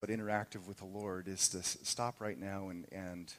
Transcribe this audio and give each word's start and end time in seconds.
but 0.00 0.10
interactive 0.10 0.66
with 0.66 0.78
the 0.78 0.84
Lord 0.84 1.28
is 1.28 1.48
to 1.48 1.62
stop 1.62 2.20
right 2.20 2.38
now 2.38 2.68
and, 2.68 2.86
and 2.92 3.32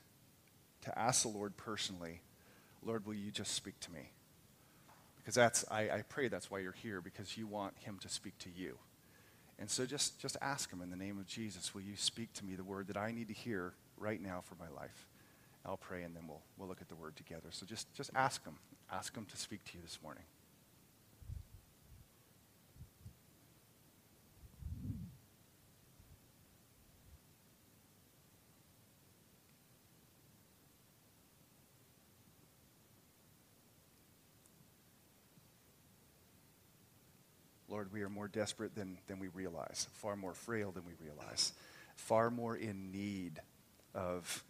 to 0.82 0.98
ask 0.98 1.24
the 1.24 1.30
Lord 1.30 1.56
personally, 1.58 2.22
Lord, 2.84 3.06
will 3.06 3.14
you 3.14 3.32
just 3.32 3.54
speak 3.54 3.80
to 3.82 3.92
me? 3.92 4.12
Because 5.18 5.36
that's, 5.36 5.66
I, 5.70 5.82
I 5.90 6.04
pray 6.08 6.28
that's 6.28 6.50
why 6.50 6.60
you're 6.60 6.72
here, 6.72 7.02
because 7.02 7.38
you 7.38 7.48
want 7.48 7.78
him 7.80 7.98
to 8.02 8.10
speak 8.10 8.38
to 8.40 8.50
you. 8.50 8.78
And 9.60 9.70
so 9.70 9.86
just, 9.86 10.20
just 10.20 10.38
ask 10.42 10.72
him 10.72 10.82
in 10.82 10.90
the 10.90 10.96
name 10.96 11.20
of 11.20 11.28
Jesus, 11.28 11.74
will 11.74 11.82
you 11.82 11.96
speak 11.96 12.32
to 12.34 12.46
me 12.46 12.56
the 12.56 12.64
word 12.64 12.88
that 12.88 12.98
I 12.98 13.12
need 13.12 13.28
to 13.28 13.34
hear 13.34 13.74
right 13.98 14.22
now 14.22 14.42
for 14.42 14.56
my 14.56 14.70
life? 14.76 15.08
I'll 15.66 15.78
pray 15.78 16.04
and 16.04 16.16
then 16.16 16.24
we'll, 16.28 16.42
we'll 16.58 16.70
look 16.70 16.82
at 16.82 16.88
the 16.88 16.96
word 16.96 17.16
together. 17.18 17.50
So 17.52 17.66
just, 17.66 17.94
just 17.94 18.10
ask 18.16 18.44
him. 18.46 18.56
Ask 18.92 19.16
him 19.16 19.26
to 19.26 19.38
speak 19.38 19.64
to 19.66 19.78
you 19.78 19.84
this 19.84 20.00
morning. 20.02 20.24
Lord, 37.70 37.89
we 38.00 38.06
are 38.06 38.10
more 38.10 38.30
desperate 38.30 38.74
than, 38.76 38.98
than 39.08 39.20
we 39.20 39.28
realize, 39.28 39.90
far 39.96 40.16
more 40.16 40.34
frail 40.34 40.72
than 40.72 40.86
we 40.86 40.94
realize, 41.04 41.52
far 41.98 42.32
more 42.32 42.56
in 42.56 42.94
need 42.94 43.42
of 43.94 44.46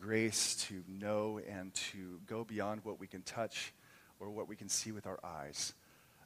grace 0.00 0.64
to 0.66 0.82
know 0.88 1.38
and 1.46 1.74
to 1.74 2.18
go 2.26 2.42
beyond 2.42 2.80
what 2.82 2.98
we 2.98 3.06
can 3.06 3.20
touch 3.20 3.74
or 4.18 4.30
what 4.30 4.48
we 4.48 4.56
can 4.56 4.70
see 4.70 4.92
with 4.92 5.06
our 5.06 5.20
eyes. 5.22 5.74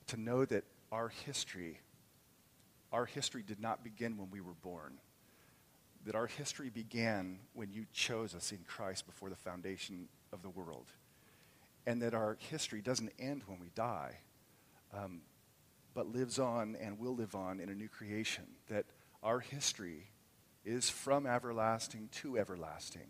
To 0.08 0.16
know 0.16 0.44
that 0.44 0.62
our 0.92 1.08
history, 1.08 1.80
our 2.92 3.04
history 3.04 3.42
did 3.44 3.58
not 3.58 3.82
begin 3.82 4.16
when 4.16 4.30
we 4.30 4.40
were 4.40 4.54
born. 4.62 5.00
That 6.06 6.14
our 6.14 6.28
history 6.28 6.70
began 6.70 7.40
when 7.54 7.72
you 7.72 7.86
chose 7.92 8.32
us 8.32 8.52
in 8.52 8.58
Christ 8.64 9.06
before 9.06 9.28
the 9.28 9.34
foundation 9.34 10.06
of 10.32 10.42
the 10.42 10.50
world. 10.50 10.86
And 11.84 12.00
that 12.02 12.14
our 12.14 12.36
history 12.48 12.80
doesn't 12.80 13.10
end 13.18 13.42
when 13.48 13.58
we 13.58 13.70
die. 13.74 14.18
Um, 14.96 15.22
but 15.94 16.12
lives 16.12 16.38
on 16.38 16.76
and 16.80 16.98
will 16.98 17.14
live 17.14 17.34
on 17.34 17.60
in 17.60 17.68
a 17.68 17.74
new 17.74 17.88
creation. 17.88 18.44
That 18.68 18.84
our 19.22 19.40
history 19.40 20.08
is 20.64 20.90
from 20.90 21.26
everlasting 21.26 22.08
to 22.12 22.38
everlasting. 22.38 23.08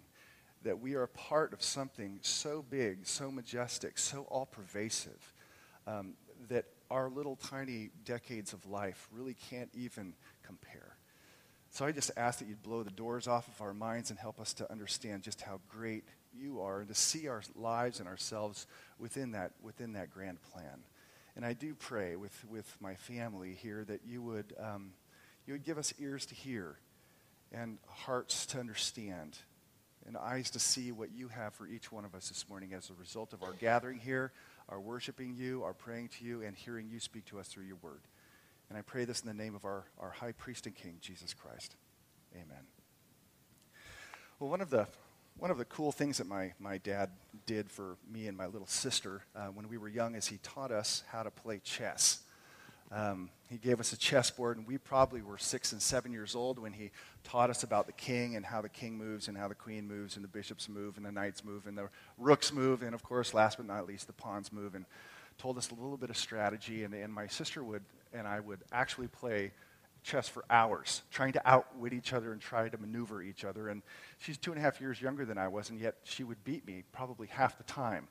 That 0.62 0.80
we 0.80 0.94
are 0.94 1.02
a 1.02 1.08
part 1.08 1.52
of 1.52 1.62
something 1.62 2.18
so 2.22 2.64
big, 2.68 3.06
so 3.06 3.30
majestic, 3.30 3.98
so 3.98 4.26
all 4.30 4.46
pervasive, 4.46 5.32
um, 5.86 6.14
that 6.48 6.66
our 6.91 7.08
little 7.08 7.36
tiny 7.36 7.91
decades 8.04 8.52
of 8.52 8.66
life 8.66 9.08
really 9.12 9.34
can't 9.50 9.70
even 9.74 10.14
compare. 10.42 10.96
So 11.70 11.84
I 11.84 11.92
just 11.92 12.12
ask 12.16 12.38
that 12.38 12.46
you'd 12.46 12.62
blow 12.62 12.82
the 12.84 12.91
doors 12.91 13.26
off 13.26 13.48
of 13.48 13.60
our 13.60 13.74
minds 13.74 14.10
and 14.10 14.19
help 14.19 14.41
us 14.41 14.54
to 14.54 14.70
understand 14.70 15.22
just 15.22 15.41
how 15.42 15.60
great 15.69 16.04
you 16.32 16.60
are 16.60 16.80
and 16.80 16.88
to 16.88 16.94
see 16.94 17.26
our 17.26 17.42
lives 17.56 17.98
and 17.98 18.08
ourselves 18.08 18.66
within 18.98 19.32
that, 19.32 19.52
within 19.60 19.94
that 19.94 20.10
grand 20.10 20.38
plan. 20.52 20.84
And 21.36 21.44
I 21.44 21.52
do 21.52 21.74
pray 21.74 22.16
with, 22.16 22.44
with 22.48 22.77
my 22.80 22.94
family 22.94 23.56
here 23.60 23.84
that 23.84 24.00
you 24.06 24.22
would, 24.22 24.54
um, 24.58 24.92
you 25.46 25.54
would 25.54 25.64
give 25.64 25.78
us 25.78 25.92
ears 25.98 26.26
to 26.26 26.34
hear 26.34 26.78
and 27.52 27.78
hearts 27.88 28.46
to 28.46 28.60
understand 28.60 29.38
and 30.06 30.16
eyes 30.16 30.50
to 30.50 30.58
see 30.58 30.92
what 30.92 31.10
you 31.12 31.28
have 31.28 31.54
for 31.54 31.66
each 31.66 31.91
one 31.91 32.04
of 32.04 32.14
us 32.14 32.28
this 32.28 32.48
morning 32.48 32.74
as 32.74 32.91
a 32.91 32.94
result 32.94 33.32
of 33.32 33.42
our 33.42 33.52
gathering 33.52 33.98
here, 33.98 34.32
our 34.68 34.80
worshiping 34.80 35.34
you, 35.34 35.62
our 35.62 35.72
praying 35.72 36.08
to 36.08 36.24
you, 36.24 36.42
and 36.42 36.56
hearing 36.56 36.88
you 36.91 37.00
speak 37.00 37.24
to 37.26 37.38
us 37.38 37.48
through 37.48 37.64
your 37.64 37.76
word. 37.76 38.02
And 38.69 38.78
I 38.78 38.82
pray 38.82 39.04
this 39.04 39.20
in 39.20 39.28
the 39.28 39.34
name 39.34 39.54
of 39.54 39.64
our, 39.64 39.84
our 39.98 40.10
high 40.10 40.32
priest 40.32 40.66
and 40.66 40.74
king, 40.74 40.98
Jesus 41.00 41.32
Christ. 41.32 41.76
Amen. 42.34 42.66
Well, 44.38 44.50
one 44.50 44.60
of 44.60 44.70
the 44.70 44.86
one 45.38 45.50
of 45.50 45.58
the 45.58 45.64
cool 45.64 45.92
things 45.92 46.18
that 46.18 46.27
my, 46.27 46.52
my 46.58 46.78
dad 46.78 47.10
did 47.46 47.70
for 47.70 47.96
me 48.10 48.28
and 48.28 48.36
my 48.36 48.46
little 48.46 48.66
sister 48.66 49.22
uh, 49.34 49.46
when 49.46 49.68
we 49.68 49.78
were 49.78 49.88
young 49.88 50.14
is 50.14 50.26
he 50.26 50.38
taught 50.42 50.70
us 50.70 51.03
how 51.09 51.22
to 51.22 51.31
play 51.31 51.60
chess. 51.64 52.20
Um, 52.92 53.31
he 53.50 53.56
gave 53.56 53.81
us 53.81 53.92
a 53.92 53.97
chessboard, 53.97 54.56
and 54.56 54.66
we 54.66 54.78
probably 54.78 55.22
were 55.22 55.38
six 55.38 55.72
and 55.72 55.82
seven 55.82 56.12
years 56.12 56.34
old 56.34 56.59
when 56.59 56.72
he 56.72 56.91
taught 57.25 57.50
us 57.50 57.62
about 57.64 57.86
the 57.86 57.92
king 57.92 58.36
and 58.36 58.47
how 58.47 58.62
the 58.62 58.69
king 58.69 58.97
moves, 58.97 59.26
and 59.26 59.36
how 59.36 59.48
the 59.48 59.54
queen 59.54 59.88
moves, 59.88 60.16
and 60.16 60.25
the 60.25 60.28
bishops 60.28 60.69
move, 60.69 60.97
and 60.97 61.04
the 61.04 61.10
knights 61.10 61.44
move, 61.44 61.66
and 61.66 61.76
the 61.76 61.88
rooks 62.19 62.53
move, 62.53 62.82
and 62.82 62.94
of 62.94 63.03
course, 63.03 63.34
last 63.34 63.56
but 63.56 63.66
not 63.66 63.86
least, 63.86 64.06
the 64.06 64.12
pawns 64.12 64.53
move, 64.53 64.75
and 64.75 64.84
told 65.38 65.59
us 65.59 65.70
a 65.70 65.75
little 65.75 65.97
bit 65.97 66.10
of 66.10 66.16
strategy. 66.16 66.84
And, 66.84 66.94
and 66.94 67.12
my 67.12 67.26
sister 67.26 67.64
would 67.64 67.82
and 68.14 68.28
I 68.28 68.41
would 68.41 68.60
actually 68.72 69.09
play 69.09 69.50
chess 70.04 70.28
for 70.28 70.44
hours, 70.50 71.03
trying 71.10 71.32
to 71.32 71.42
outwit 71.48 71.92
each 71.92 72.12
other 72.12 72.32
and 72.32 72.41
try 72.41 72.69
to 72.69 72.78
maneuver 72.78 73.22
each 73.22 73.44
other. 73.44 73.69
And 73.69 73.82
she's 74.19 74.38
two 74.38 74.53
and 74.53 74.60
a 74.60 74.62
half 74.62 74.81
years 74.81 75.00
younger 75.00 75.25
than 75.25 75.38
I 75.38 75.48
was, 75.48 75.70
and 75.70 75.81
yet 75.81 75.97
she 76.04 76.22
would 76.22 76.44
beat 76.44 76.65
me 76.66 76.84
probably 76.92 77.26
half 77.26 77.56
the 77.56 77.65
time. 77.65 78.06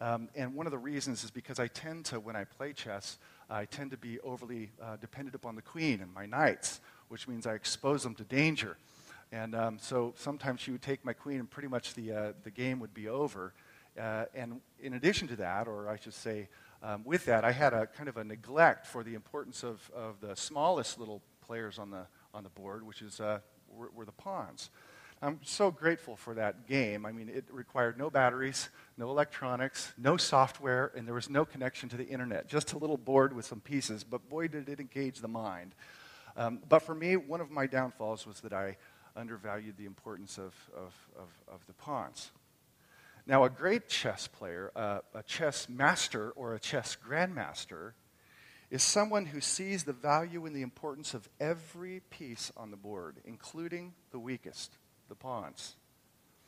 Um, 0.00 0.28
and 0.34 0.54
one 0.54 0.66
of 0.66 0.72
the 0.72 0.78
reasons 0.78 1.24
is 1.24 1.30
because 1.30 1.58
I 1.58 1.68
tend 1.68 2.04
to, 2.06 2.20
when 2.20 2.36
I 2.36 2.44
play 2.44 2.72
chess, 2.72 3.18
I 3.48 3.64
tend 3.64 3.92
to 3.92 3.96
be 3.96 4.20
overly 4.20 4.70
uh, 4.82 4.96
dependent 4.96 5.34
upon 5.34 5.56
the 5.56 5.62
queen 5.62 6.00
and 6.00 6.12
my 6.12 6.26
knights, 6.26 6.80
which 7.08 7.26
means 7.26 7.46
I 7.46 7.54
expose 7.54 8.02
them 8.02 8.14
to 8.16 8.24
danger. 8.24 8.76
And 9.30 9.54
um, 9.54 9.78
so 9.80 10.12
sometimes 10.16 10.60
she 10.60 10.70
would 10.70 10.82
take 10.82 11.04
my 11.04 11.14
queen, 11.14 11.40
and 11.40 11.50
pretty 11.50 11.68
much 11.68 11.94
the, 11.94 12.12
uh, 12.12 12.32
the 12.44 12.50
game 12.50 12.78
would 12.80 12.92
be 12.92 13.08
over. 13.08 13.54
Uh, 13.98 14.24
and 14.34 14.60
in 14.80 14.94
addition 14.94 15.28
to 15.28 15.36
that, 15.36 15.66
or 15.66 15.88
I 15.88 15.96
should 15.96 16.14
say, 16.14 16.48
um, 16.82 17.04
with 17.04 17.24
that, 17.26 17.44
I 17.44 17.52
had 17.52 17.72
a 17.72 17.86
kind 17.86 18.08
of 18.08 18.16
a 18.16 18.24
neglect 18.24 18.86
for 18.86 19.04
the 19.04 19.14
importance 19.14 19.62
of, 19.62 19.90
of 19.94 20.20
the 20.20 20.34
smallest 20.34 20.98
little 20.98 21.22
players 21.46 21.78
on 21.78 21.90
the, 21.90 22.06
on 22.34 22.42
the 22.42 22.50
board, 22.50 22.84
which 22.84 23.02
is, 23.02 23.20
uh, 23.20 23.38
were, 23.68 23.90
were 23.94 24.04
the 24.04 24.12
pawns. 24.12 24.70
I'm 25.24 25.38
so 25.44 25.70
grateful 25.70 26.16
for 26.16 26.34
that 26.34 26.66
game. 26.66 27.06
I 27.06 27.12
mean, 27.12 27.28
it 27.28 27.44
required 27.52 27.96
no 27.96 28.10
batteries, 28.10 28.68
no 28.98 29.08
electronics, 29.10 29.92
no 29.96 30.16
software, 30.16 30.90
and 30.96 31.06
there 31.06 31.14
was 31.14 31.30
no 31.30 31.44
connection 31.44 31.88
to 31.90 31.96
the 31.96 32.08
internet. 32.08 32.48
Just 32.48 32.72
a 32.72 32.78
little 32.78 32.96
board 32.96 33.32
with 33.32 33.44
some 33.44 33.60
pieces, 33.60 34.02
but 34.02 34.28
boy, 34.28 34.48
did 34.48 34.68
it 34.68 34.80
engage 34.80 35.20
the 35.20 35.28
mind. 35.28 35.76
Um, 36.36 36.58
but 36.68 36.80
for 36.80 36.96
me, 36.96 37.16
one 37.16 37.40
of 37.40 37.52
my 37.52 37.68
downfalls 37.68 38.26
was 38.26 38.40
that 38.40 38.52
I 38.52 38.76
undervalued 39.14 39.76
the 39.76 39.84
importance 39.84 40.38
of, 40.38 40.54
of, 40.76 40.92
of, 41.16 41.28
of 41.54 41.66
the 41.68 41.74
pawns. 41.74 42.32
Now, 43.26 43.44
a 43.44 43.50
great 43.50 43.88
chess 43.88 44.26
player, 44.26 44.72
uh, 44.74 44.98
a 45.14 45.22
chess 45.22 45.68
master 45.68 46.30
or 46.30 46.54
a 46.54 46.60
chess 46.60 46.96
grandmaster, 47.08 47.92
is 48.70 48.82
someone 48.82 49.26
who 49.26 49.40
sees 49.40 49.84
the 49.84 49.92
value 49.92 50.44
and 50.46 50.56
the 50.56 50.62
importance 50.62 51.14
of 51.14 51.28
every 51.38 52.00
piece 52.10 52.50
on 52.56 52.70
the 52.70 52.76
board, 52.76 53.18
including 53.24 53.92
the 54.10 54.18
weakest, 54.18 54.76
the 55.08 55.14
pawns. 55.14 55.76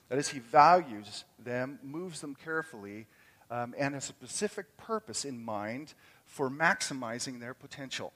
That 0.09 0.19
is, 0.19 0.29
he 0.29 0.41
values 0.41 1.25
them, 1.39 1.79
moves 1.83 2.21
them 2.21 2.35
carefully, 2.35 3.07
um, 3.51 3.75
and 3.79 3.95
has 3.95 4.05
a 4.05 4.07
specific 4.07 4.77
purpose 4.77 5.25
in 5.25 5.45
mind 5.45 5.95
for 6.25 6.51
maximizing 6.51 7.41
their 7.41 7.55
potential. 7.55 8.13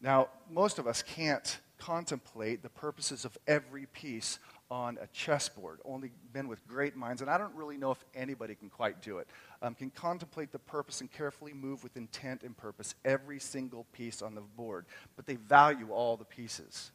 Now, 0.00 0.28
most 0.50 0.78
of 0.78 0.86
us 0.86 1.02
can't 1.02 1.58
contemplate 1.78 2.62
the 2.62 2.68
purposes 2.68 3.24
of 3.24 3.38
every 3.46 3.86
piece 3.86 4.38
on 4.70 4.98
a 5.02 5.06
chessboard. 5.08 5.80
Only 5.84 6.12
men 6.32 6.48
with 6.48 6.66
great 6.66 6.96
minds, 6.96 7.20
and 7.20 7.30
I 7.30 7.38
don't 7.38 7.54
really 7.54 7.76
know 7.76 7.90
if 7.90 8.04
anybody 8.14 8.54
can 8.54 8.70
quite 8.70 9.02
do 9.02 9.18
it, 9.18 9.28
um, 9.60 9.74
can 9.74 9.90
contemplate 9.90 10.52
the 10.52 10.58
purpose 10.58 11.00
and 11.00 11.12
carefully 11.12 11.52
move 11.52 11.82
with 11.82 11.96
intent 11.96 12.42
and 12.42 12.56
purpose 12.56 12.94
every 13.04 13.38
single 13.38 13.84
piece 13.92 14.22
on 14.22 14.34
the 14.34 14.40
board. 14.40 14.86
But 15.16 15.26
they 15.26 15.36
value 15.36 15.90
all 15.90 16.16
the 16.16 16.24
pieces. 16.24 16.90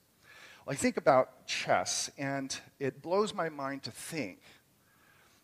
Well, 0.66 0.74
I 0.74 0.76
think 0.76 0.98
about 0.98 1.46
chess, 1.46 2.10
and 2.18 2.58
it 2.80 3.02
blows 3.02 3.34
my 3.34 3.50
mind 3.50 3.84
to 3.84 3.92
think 3.92 4.40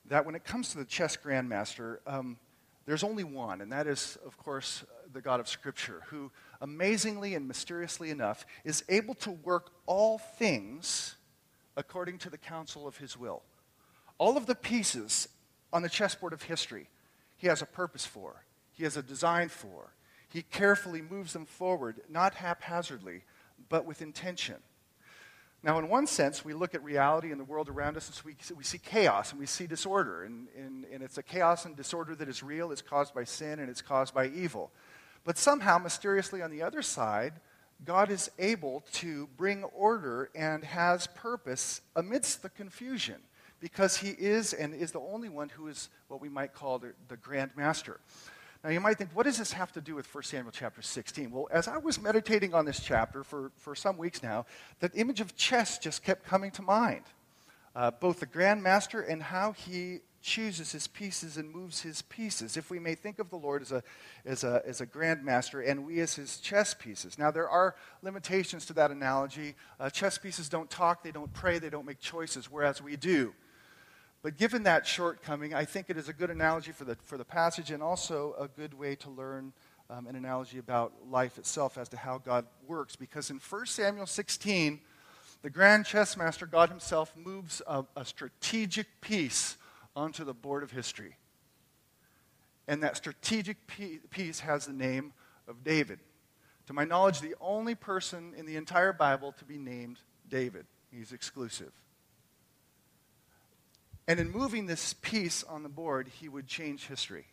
that 0.05 0.25
when 0.25 0.35
it 0.35 0.43
comes 0.43 0.71
to 0.71 0.77
the 0.77 0.85
chess 0.85 1.15
grandmaster, 1.15 1.97
um, 2.05 2.37
there's 2.85 3.03
only 3.03 3.23
one, 3.23 3.61
and 3.61 3.71
that 3.71 3.87
is, 3.87 4.17
of 4.25 4.37
course, 4.37 4.83
the 5.13 5.21
God 5.21 5.39
of 5.39 5.47
Scripture, 5.47 6.01
who 6.07 6.31
amazingly 6.59 7.35
and 7.35 7.47
mysteriously 7.47 8.09
enough 8.09 8.45
is 8.65 8.83
able 8.89 9.13
to 9.15 9.31
work 9.31 9.71
all 9.85 10.17
things 10.17 11.15
according 11.75 12.17
to 12.19 12.29
the 12.29 12.37
counsel 12.37 12.87
of 12.87 12.97
his 12.97 13.17
will. 13.17 13.41
All 14.17 14.37
of 14.37 14.45
the 14.45 14.55
pieces 14.55 15.27
on 15.71 15.81
the 15.81 15.89
chessboard 15.89 16.33
of 16.33 16.43
history, 16.43 16.87
he 17.37 17.47
has 17.47 17.61
a 17.61 17.65
purpose 17.65 18.05
for, 18.05 18.43
he 18.71 18.83
has 18.83 18.97
a 18.97 19.03
design 19.03 19.49
for. 19.49 19.93
He 20.29 20.41
carefully 20.41 21.03
moves 21.03 21.33
them 21.33 21.45
forward, 21.45 22.01
not 22.09 22.33
haphazardly, 22.33 23.21
but 23.69 23.85
with 23.85 24.01
intention. 24.01 24.55
Now, 25.61 25.77
in 25.77 25.87
one 25.87 26.07
sense, 26.07 26.43
we 26.43 26.53
look 26.53 26.73
at 26.73 26.83
reality 26.83 27.31
and 27.31 27.39
the 27.39 27.45
world 27.45 27.69
around 27.69 27.97
us 27.97 28.09
and 28.09 28.19
we, 28.25 28.35
we 28.55 28.63
see 28.63 28.79
chaos 28.79 29.31
and 29.31 29.39
we 29.39 29.45
see 29.45 29.67
disorder. 29.67 30.23
And, 30.23 30.47
and, 30.57 30.85
and 30.91 31.03
it's 31.03 31.19
a 31.19 31.23
chaos 31.23 31.65
and 31.65 31.75
disorder 31.75 32.15
that 32.15 32.27
is 32.27 32.41
real, 32.41 32.71
it's 32.71 32.81
caused 32.81 33.13
by 33.13 33.23
sin, 33.23 33.59
and 33.59 33.69
it's 33.69 33.81
caused 33.81 34.13
by 34.13 34.27
evil. 34.27 34.71
But 35.23 35.37
somehow, 35.37 35.77
mysteriously 35.77 36.41
on 36.41 36.51
the 36.51 36.63
other 36.63 36.81
side, 36.81 37.33
God 37.85 38.11
is 38.11 38.29
able 38.39 38.83
to 38.93 39.27
bring 39.37 39.63
order 39.63 40.29
and 40.35 40.63
has 40.63 41.07
purpose 41.07 41.81
amidst 41.95 42.41
the 42.41 42.49
confusion 42.49 43.17
because 43.59 43.97
he 43.97 44.09
is 44.09 44.53
and 44.53 44.73
is 44.73 44.91
the 44.91 44.99
only 44.99 45.29
one 45.29 45.49
who 45.49 45.67
is 45.67 45.89
what 46.07 46.21
we 46.21 46.29
might 46.29 46.53
call 46.53 46.79
the, 46.79 46.93
the 47.07 47.17
grand 47.17 47.51
master. 47.55 47.99
Now, 48.63 48.69
you 48.69 48.79
might 48.79 48.97
think, 48.97 49.09
what 49.13 49.23
does 49.23 49.37
this 49.37 49.51
have 49.53 49.73
to 49.73 49.81
do 49.81 49.95
with 49.95 50.13
1 50.13 50.23
Samuel 50.23 50.51
chapter 50.51 50.81
16? 50.81 51.31
Well, 51.31 51.49
as 51.51 51.67
I 51.67 51.77
was 51.77 52.01
meditating 52.01 52.53
on 52.53 52.65
this 52.65 52.79
chapter 52.79 53.23
for, 53.23 53.51
for 53.57 53.75
some 53.75 53.97
weeks 53.97 54.23
now, 54.23 54.45
that 54.79 54.91
image 54.95 55.19
of 55.19 55.35
chess 55.35 55.77
just 55.77 56.03
kept 56.03 56.25
coming 56.25 56.51
to 56.51 56.61
mind. 56.61 57.03
Uh, 57.75 57.91
both 57.91 58.19
the 58.19 58.25
Grand 58.25 58.63
Master 58.63 59.01
and 59.01 59.21
how 59.21 59.51
he 59.51 59.99
chooses 60.23 60.71
his 60.71 60.87
pieces 60.87 61.37
and 61.37 61.51
moves 61.51 61.81
his 61.81 62.01
pieces. 62.03 62.57
If 62.57 62.71
we 62.71 62.79
may 62.79 62.95
think 62.95 63.19
of 63.19 63.29
the 63.29 63.35
Lord 63.35 63.61
as 63.61 63.71
a, 63.71 63.83
as 64.25 64.43
a, 64.43 64.63
as 64.65 64.81
a 64.81 64.85
Grand 64.85 65.23
Master 65.23 65.61
and 65.61 65.85
we 65.85 65.99
as 65.99 66.15
his 66.15 66.37
chess 66.37 66.73
pieces. 66.73 67.19
Now, 67.19 67.29
there 67.29 67.49
are 67.49 67.75
limitations 68.01 68.65
to 68.67 68.73
that 68.73 68.89
analogy. 68.89 69.55
Uh, 69.79 69.89
chess 69.89 70.17
pieces 70.17 70.49
don't 70.49 70.69
talk, 70.69 71.03
they 71.03 71.11
don't 71.11 71.31
pray, 71.33 71.59
they 71.59 71.69
don't 71.69 71.85
make 71.85 71.99
choices, 71.99 72.49
whereas 72.49 72.81
we 72.81 72.95
do. 72.95 73.33
But 74.23 74.37
given 74.37 74.63
that 74.63 74.87
shortcoming, 74.87 75.53
I 75.53 75.65
think 75.65 75.89
it 75.89 75.97
is 75.97 76.07
a 76.07 76.13
good 76.13 76.29
analogy 76.29 76.71
for 76.71 76.85
the, 76.85 76.97
for 77.03 77.17
the 77.17 77.25
passage 77.25 77.69
and 77.69 77.83
also 77.83 78.33
a 78.39 78.47
good 78.47 78.73
way 78.73 78.95
to 78.95 79.09
learn 79.09 79.51
um, 79.89 80.07
an 80.07 80.15
analogy 80.15 80.57
about 80.57 80.93
life 81.11 81.37
itself 81.37 81.77
as 81.77 81.89
to 81.89 81.97
how 81.97 82.17
God 82.17 82.45
works. 82.65 82.95
Because 82.95 83.29
in 83.29 83.37
1 83.37 83.65
Samuel 83.65 84.05
16, 84.05 84.79
the 85.41 85.49
grand 85.49 85.85
chess 85.85 86.15
master, 86.15 86.45
God 86.45 86.69
himself, 86.69 87.13
moves 87.17 87.61
a, 87.67 87.83
a 87.97 88.05
strategic 88.05 89.01
piece 89.01 89.57
onto 89.95 90.23
the 90.23 90.33
board 90.33 90.63
of 90.63 90.71
history. 90.71 91.15
And 92.67 92.83
that 92.83 92.97
strategic 92.97 93.57
piece 94.09 94.39
has 94.39 94.65
the 94.65 94.73
name 94.73 95.13
of 95.47 95.63
David. 95.63 95.99
To 96.67 96.73
my 96.73 96.85
knowledge, 96.85 97.19
the 97.19 97.35
only 97.41 97.75
person 97.75 98.33
in 98.37 98.45
the 98.45 98.55
entire 98.55 98.93
Bible 98.93 99.33
to 99.33 99.45
be 99.45 99.57
named 99.57 99.99
David. 100.29 100.65
He's 100.91 101.11
exclusive. 101.11 101.71
And 104.07 104.19
in 104.19 104.31
moving 104.31 104.65
this 104.65 104.93
piece 104.93 105.43
on 105.43 105.63
the 105.63 105.69
board, 105.69 106.09
he 106.19 106.29
would 106.29 106.47
change 106.47 106.87
history. 106.87 107.25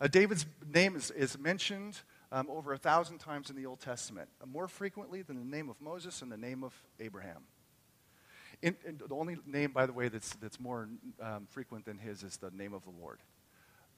Uh, 0.00 0.06
David's 0.06 0.46
name 0.72 0.96
is, 0.96 1.10
is 1.10 1.38
mentioned 1.38 2.00
um, 2.32 2.48
over 2.50 2.72
a 2.72 2.78
thousand 2.78 3.18
times 3.18 3.48
in 3.48 3.56
the 3.56 3.64
Old 3.64 3.80
Testament, 3.80 4.28
uh, 4.42 4.46
more 4.46 4.68
frequently 4.68 5.22
than 5.22 5.38
the 5.38 5.56
name 5.56 5.70
of 5.70 5.80
Moses 5.80 6.20
and 6.20 6.32
the 6.32 6.36
name 6.36 6.64
of 6.64 6.74
Abraham. 6.98 7.44
In, 8.64 8.74
in, 8.86 8.98
the 9.06 9.14
only 9.14 9.36
name, 9.44 9.72
by 9.72 9.84
the 9.84 9.92
way, 9.92 10.08
that's, 10.08 10.34
that's 10.36 10.58
more 10.58 10.88
um, 11.20 11.46
frequent 11.50 11.84
than 11.84 11.98
his 11.98 12.22
is 12.22 12.38
the 12.38 12.50
name 12.50 12.72
of 12.72 12.82
the 12.84 12.92
Lord. 12.98 13.18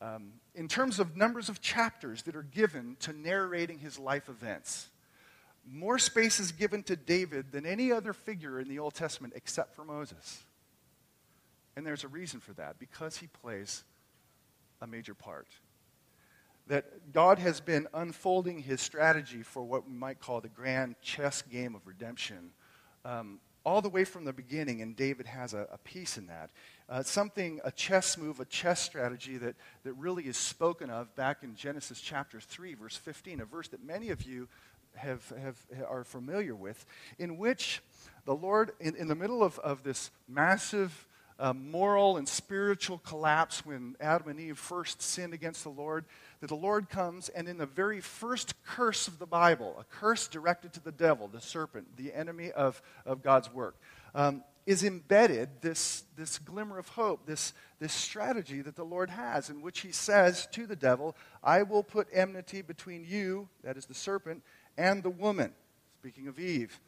Um, 0.02 0.32
in 0.56 0.66
terms 0.66 0.98
of 0.98 1.16
numbers 1.16 1.48
of 1.48 1.60
chapters 1.60 2.24
that 2.24 2.34
are 2.34 2.42
given 2.42 2.96
to 3.00 3.12
narrating 3.12 3.78
his 3.78 3.96
life 3.96 4.28
events, 4.28 4.88
more 5.70 6.00
space 6.00 6.40
is 6.40 6.50
given 6.50 6.82
to 6.82 6.96
David 6.96 7.52
than 7.52 7.64
any 7.64 7.92
other 7.92 8.12
figure 8.12 8.58
in 8.58 8.68
the 8.68 8.80
Old 8.80 8.94
Testament 8.94 9.34
except 9.36 9.76
for 9.76 9.84
Moses. 9.84 10.42
And 11.76 11.86
there's 11.86 12.02
a 12.02 12.08
reason 12.08 12.40
for 12.40 12.52
that 12.54 12.80
because 12.80 13.18
he 13.18 13.28
plays 13.28 13.84
a 14.80 14.86
major 14.88 15.14
part. 15.14 15.46
That 16.66 17.12
God 17.12 17.38
has 17.38 17.60
been 17.60 17.86
unfolding 17.94 18.58
his 18.58 18.80
strategy 18.80 19.44
for 19.44 19.62
what 19.62 19.86
we 19.86 19.94
might 19.94 20.18
call 20.18 20.40
the 20.40 20.48
grand 20.48 20.96
chess 21.02 21.42
game 21.42 21.76
of 21.76 21.86
redemption 21.86 22.50
um, 23.04 23.38
all 23.66 23.82
the 23.82 23.88
way 23.88 24.04
from 24.04 24.24
the 24.24 24.32
beginning, 24.32 24.80
and 24.80 24.94
David 24.94 25.26
has 25.26 25.52
a, 25.52 25.66
a 25.72 25.78
piece 25.78 26.16
in 26.16 26.28
that. 26.28 26.50
Uh, 26.88 27.02
something, 27.02 27.60
a 27.64 27.72
chess 27.72 28.16
move, 28.16 28.38
a 28.38 28.44
chess 28.44 28.80
strategy 28.80 29.38
that, 29.38 29.56
that 29.82 29.92
really 29.94 30.22
is 30.22 30.36
spoken 30.36 30.88
of 30.88 31.12
back 31.16 31.38
in 31.42 31.56
Genesis 31.56 32.00
chapter 32.00 32.38
3, 32.38 32.74
verse 32.74 32.96
15, 32.96 33.40
a 33.40 33.44
verse 33.44 33.66
that 33.68 33.84
many 33.84 34.10
of 34.10 34.22
you 34.22 34.46
have, 34.94 35.32
have, 35.42 35.56
are 35.88 36.04
familiar 36.04 36.54
with, 36.54 36.86
in 37.18 37.38
which 37.38 37.82
the 38.24 38.36
Lord, 38.36 38.70
in, 38.78 38.94
in 38.94 39.08
the 39.08 39.16
middle 39.16 39.42
of, 39.42 39.58
of 39.58 39.82
this 39.82 40.12
massive 40.28 41.04
uh, 41.40 41.52
moral 41.52 42.18
and 42.18 42.28
spiritual 42.28 42.98
collapse 42.98 43.66
when 43.66 43.96
Adam 44.00 44.28
and 44.28 44.38
Eve 44.38 44.58
first 44.58 45.02
sinned 45.02 45.34
against 45.34 45.64
the 45.64 45.70
Lord, 45.70 46.04
that 46.40 46.48
the 46.48 46.56
Lord 46.56 46.88
comes 46.88 47.28
and 47.28 47.48
in 47.48 47.58
the 47.58 47.66
very 47.66 48.00
first 48.00 48.54
curse 48.64 49.08
of 49.08 49.18
the 49.18 49.26
Bible, 49.26 49.76
a 49.78 49.84
curse 49.84 50.28
directed 50.28 50.72
to 50.74 50.80
the 50.80 50.92
devil, 50.92 51.28
the 51.28 51.40
serpent, 51.40 51.96
the 51.96 52.12
enemy 52.12 52.50
of, 52.52 52.80
of 53.04 53.22
God's 53.22 53.52
work, 53.52 53.76
um, 54.14 54.42
is 54.66 54.82
embedded 54.82 55.48
this, 55.60 56.04
this 56.16 56.38
glimmer 56.38 56.78
of 56.78 56.88
hope, 56.88 57.24
this, 57.26 57.52
this 57.78 57.92
strategy 57.92 58.60
that 58.62 58.76
the 58.76 58.84
Lord 58.84 59.10
has, 59.10 59.48
in 59.48 59.62
which 59.62 59.80
he 59.80 59.92
says 59.92 60.48
to 60.52 60.66
the 60.66 60.76
devil, 60.76 61.16
I 61.42 61.62
will 61.62 61.82
put 61.82 62.08
enmity 62.12 62.62
between 62.62 63.04
you, 63.04 63.48
that 63.62 63.76
is 63.76 63.86
the 63.86 63.94
serpent, 63.94 64.42
and 64.76 65.02
the 65.02 65.10
woman, 65.10 65.52
speaking 66.00 66.28
of 66.28 66.38
Eve 66.38 66.78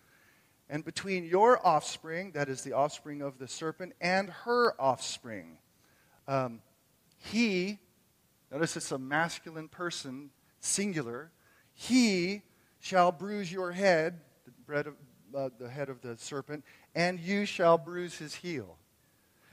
and 0.71 0.85
between 0.85 1.25
your 1.25 1.65
offspring, 1.67 2.33
that 2.33 2.49
is 2.49 2.63
the 2.63 2.73
offspring 2.73 3.23
of 3.23 3.39
the 3.39 3.49
serpent, 3.49 3.95
and 4.01 4.29
her 4.29 4.79
offspring. 4.81 5.59
Um, 6.27 6.61
he, 7.17 7.79
notice 8.51 8.77
it's 8.77 8.93
a 8.93 8.99
masculine 8.99 9.69
person, 9.69 10.31
singular, 10.61 11.31
he 11.75 12.43
shall 12.81 13.13
bruise 13.13 13.53
your 13.53 13.73
head, 13.73 14.21
the, 14.67 14.75
of, 14.81 14.95
uh, 15.35 15.49
the 15.59 15.69
head 15.69 15.89
of 15.89 16.01
the 16.01 16.17
serpent, 16.17 16.65
and 16.95 17.19
you 17.21 17.45
shall 17.45 17.79
bruise 17.79 18.17
his 18.17 18.35
heel. 18.35 18.77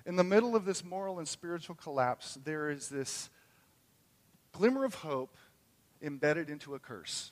In 0.06 0.16
the 0.16 0.24
middle 0.24 0.56
of 0.56 0.66
this 0.66 0.84
moral 0.84 1.20
and 1.20 1.28
spiritual 1.28 1.76
collapse, 1.76 2.38
there 2.44 2.70
is 2.70 2.90
this 2.90 3.30
glimmer 4.52 4.86
of 4.86 4.96
hope 4.96 5.36
embedded 6.02 6.50
into 6.50 6.76
a 6.76 6.80
curse, 6.80 7.32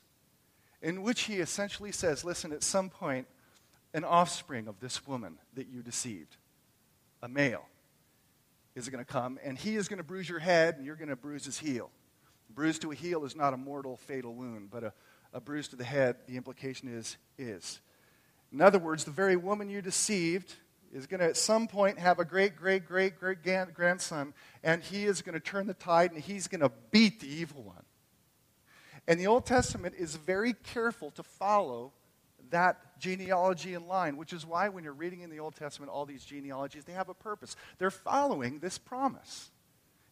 in 0.81 1.04
which 1.04 1.21
he 1.24 1.36
essentially 1.36 1.92
says, 1.92 2.25
Listen, 2.25 2.51
at 2.51 2.63
some 2.63 2.89
point, 2.89 3.27
an 3.94 4.04
offspring 4.04 4.68
of 4.68 4.80
this 4.80 5.06
woman 5.07 5.38
that 5.54 5.68
you 5.68 5.83
deceived, 5.83 6.38
a 7.21 7.30
male, 7.30 7.66
is 8.75 8.90
going 8.90 9.04
to 9.04 9.12
come, 9.12 9.40
and 9.44 9.58
he 9.58 9.75
is 9.75 9.88
going 9.88 9.98
to 9.98 10.04
bruise 10.04 10.28
your 10.28 10.40
head, 10.40 10.75
and 10.75 10.86
you're 10.86 10.96
going 10.96 11.10
to 11.10 11.16
bruise 11.16 11.46
his 11.46 11.60
heel. 11.60 11.92
bruise 12.50 12.80
to 12.80 12.92
a 12.92 12.96
heel 12.96 13.25
is 13.25 13.36
not 13.36 13.54
a 13.54 13.58
mortal, 13.58 13.98
fatal 13.98 14.34
wound, 14.34 14.70
but 14.72 14.84
a, 14.84 14.94
a 15.34 15.42
bruise 15.42 15.68
to 15.70 15.75
the 15.75 15.84
head, 15.84 16.18
the 16.28 16.38
implication 16.38 16.88
is, 16.88 17.18
is. 17.38 17.80
In 18.52 18.62
other 18.62 18.80
words, 18.80 19.04
the 19.04 19.12
very 19.12 19.36
woman 19.36 19.70
you 19.70 19.81
deceived 19.81 20.54
is 20.94 21.08
going 21.08 21.20
to 21.20 21.25
at 21.25 21.38
some 21.38 21.68
point 21.68 21.98
have 21.98 22.20
a 22.20 22.25
great, 22.25 22.56
great, 22.56 22.86
great, 22.86 23.20
great 23.20 23.40
grandson, 23.74 24.34
and 24.64 24.84
he 24.84 25.06
is 25.06 25.22
going 25.24 25.34
to 25.34 25.40
turn 25.40 25.66
the 25.66 25.74
tide 25.74 26.12
and 26.12 26.22
he's 26.22 26.48
going 26.48 26.62
to 26.62 26.72
beat 26.92 27.19
the 27.19 27.28
evil 27.28 27.64
one. 27.64 27.84
And 29.08 29.19
the 29.19 29.28
Old 29.28 29.46
Testament 29.46 29.96
is 29.98 30.16
very 30.16 30.54
careful 30.54 31.12
to 31.12 31.24
follow 31.24 31.92
that 32.54 33.00
genealogy 33.00 33.74
in 33.74 33.88
line, 33.88 34.18
which 34.18 34.32
is 34.34 34.46
why 34.46 34.70
when 34.70 34.84
you're 34.84 34.94
reading 34.94 35.22
in 35.22 35.30
the 35.30 35.40
Old 35.40 35.56
Testament 35.56 35.92
all 35.92 36.06
these 36.06 36.24
genealogies, 36.24 36.86
they 36.86 36.94
have 36.94 37.10
a 37.10 37.14
purpose. 37.14 37.56
They're 37.78 37.92
following 37.92 38.60
this 38.60 38.78
promise. 38.78 39.52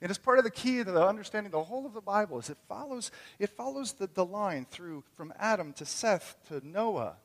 And 0.01 0.09
it's 0.09 0.19
part 0.19 0.39
of 0.39 0.43
the 0.43 0.51
key 0.51 0.83
to 0.83 0.91
the 0.91 1.05
understanding 1.05 1.51
the 1.51 1.63
whole 1.63 1.85
of 1.85 1.93
the 1.93 2.01
Bible 2.01 2.39
is 2.39 2.49
it 2.49 2.57
follows, 2.67 3.11
it 3.37 3.51
follows 3.51 3.93
the, 3.93 4.09
the 4.11 4.25
line 4.25 4.65
through 4.69 5.03
from 5.15 5.31
Adam 5.39 5.73
to 5.73 5.85
Seth 5.85 6.35
to 6.47 6.65
Noah 6.67 7.17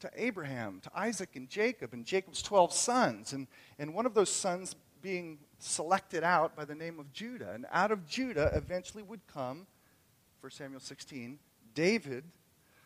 to 0.00 0.10
Abraham 0.14 0.80
to 0.84 0.90
Isaac 0.94 1.30
and 1.34 1.48
Jacob 1.48 1.92
and 1.92 2.04
Jacob's 2.04 2.40
12 2.40 2.72
sons. 2.72 3.32
And, 3.32 3.48
and 3.80 3.94
one 3.94 4.06
of 4.06 4.14
those 4.14 4.30
sons 4.30 4.76
being 5.02 5.38
selected 5.58 6.22
out 6.22 6.56
by 6.56 6.64
the 6.64 6.74
name 6.74 7.00
of 7.00 7.12
Judah. 7.12 7.50
And 7.52 7.66
out 7.72 7.90
of 7.90 8.06
Judah 8.06 8.50
eventually 8.54 9.02
would 9.02 9.26
come, 9.26 9.66
1 10.40 10.52
Samuel 10.52 10.80
16, 10.80 11.38
David, 11.74 12.24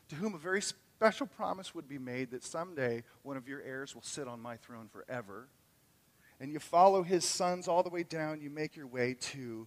to 0.08 0.14
whom 0.16 0.34
a 0.34 0.38
very 0.38 0.62
special 1.02 1.26
promise 1.26 1.74
would 1.74 1.88
be 1.88 1.98
made 1.98 2.30
that 2.30 2.44
someday 2.44 3.02
one 3.24 3.36
of 3.36 3.48
your 3.48 3.60
heirs 3.62 3.92
will 3.92 4.02
sit 4.02 4.28
on 4.28 4.40
my 4.40 4.56
throne 4.56 4.86
forever. 4.86 5.48
And 6.38 6.52
you 6.52 6.60
follow 6.60 7.02
his 7.02 7.24
sons 7.24 7.66
all 7.66 7.82
the 7.82 7.90
way 7.90 8.04
down, 8.04 8.40
you 8.40 8.50
make 8.50 8.76
your 8.76 8.86
way 8.86 9.16
to 9.32 9.66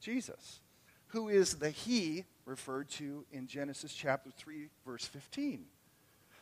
Jesus, 0.00 0.60
who 1.08 1.28
is 1.28 1.56
the 1.56 1.68
he 1.68 2.24
referred 2.46 2.88
to 2.92 3.26
in 3.30 3.46
Genesis 3.46 3.92
chapter 3.92 4.30
3, 4.30 4.70
verse 4.86 5.04
15. 5.04 5.66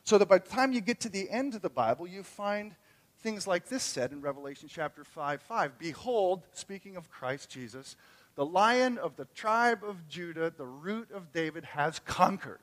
So 0.05 0.19
that 0.19 0.29
by 0.29 0.39
the 0.39 0.49
time 0.49 0.73
you 0.73 0.81
get 0.81 1.01
to 1.01 1.09
the 1.09 1.29
end 1.29 1.57
of 1.57 1.63
the 1.63 1.69
Bible, 1.69 2.07
you 2.07 2.23
find 2.23 2.77
things 3.23 3.45
like 3.45 3.67
this 3.69 3.83
said 3.83 4.13
in 4.13 4.21
Revelation 4.21 4.69
chapter 4.71 5.03
5 5.03 5.43
5. 5.43 5.79
Behold, 5.81 6.45
speaking 6.53 6.95
of 6.97 7.11
Christ 7.11 7.51
Jesus, 7.51 7.97
the 8.37 8.47
lion 8.47 8.99
of 8.99 9.17
the 9.17 9.27
tribe 9.35 9.81
of 9.85 10.07
Judah, 10.07 10.53
the 10.57 10.65
root 10.65 11.11
of 11.11 11.33
David, 11.33 11.65
has 11.65 11.99
conquered. 11.99 12.61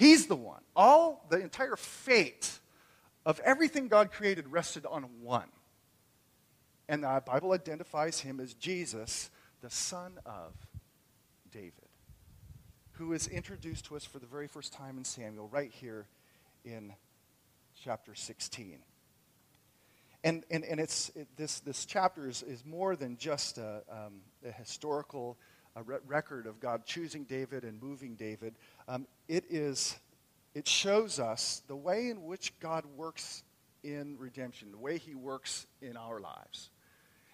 He's 0.00 0.28
the 0.28 0.34
one. 0.34 0.62
All 0.74 1.26
the 1.28 1.38
entire 1.38 1.76
fate 1.76 2.58
of 3.26 3.38
everything 3.40 3.88
God 3.88 4.10
created 4.10 4.48
rested 4.48 4.86
on 4.86 5.02
one. 5.20 5.50
And 6.88 7.04
the 7.04 7.22
Bible 7.26 7.52
identifies 7.52 8.18
him 8.18 8.40
as 8.40 8.54
Jesus, 8.54 9.28
the 9.60 9.68
son 9.68 10.18
of 10.24 10.54
David, 11.52 11.90
who 12.92 13.12
is 13.12 13.26
introduced 13.26 13.84
to 13.86 13.96
us 13.96 14.06
for 14.06 14.18
the 14.18 14.26
very 14.26 14.48
first 14.48 14.72
time 14.72 14.96
in 14.96 15.04
Samuel, 15.04 15.48
right 15.52 15.70
here 15.70 16.06
in 16.64 16.94
chapter 17.84 18.14
16. 18.14 18.78
And, 20.24 20.44
and, 20.50 20.64
and 20.64 20.80
it's, 20.80 21.10
it, 21.14 21.28
this, 21.36 21.60
this 21.60 21.84
chapter 21.84 22.26
is, 22.26 22.42
is 22.42 22.64
more 22.64 22.96
than 22.96 23.18
just 23.18 23.58
a, 23.58 23.82
um, 23.90 24.22
a 24.48 24.50
historical 24.50 25.36
a 25.80 25.82
re- 25.82 25.98
record 26.06 26.46
of 26.46 26.60
God 26.60 26.84
choosing 26.84 27.24
David 27.24 27.64
and 27.64 27.82
moving 27.82 28.14
David. 28.14 28.54
Um, 28.86 29.06
it 29.28 29.44
is, 29.48 29.96
it 30.54 30.68
shows 30.68 31.18
us 31.18 31.62
the 31.68 31.76
way 31.76 32.08
in 32.08 32.24
which 32.24 32.58
God 32.60 32.84
works 32.96 33.42
in 33.82 34.16
redemption, 34.18 34.70
the 34.70 34.78
way 34.78 34.98
he 34.98 35.14
works 35.14 35.66
in 35.80 35.96
our 35.96 36.20
lives. 36.20 36.70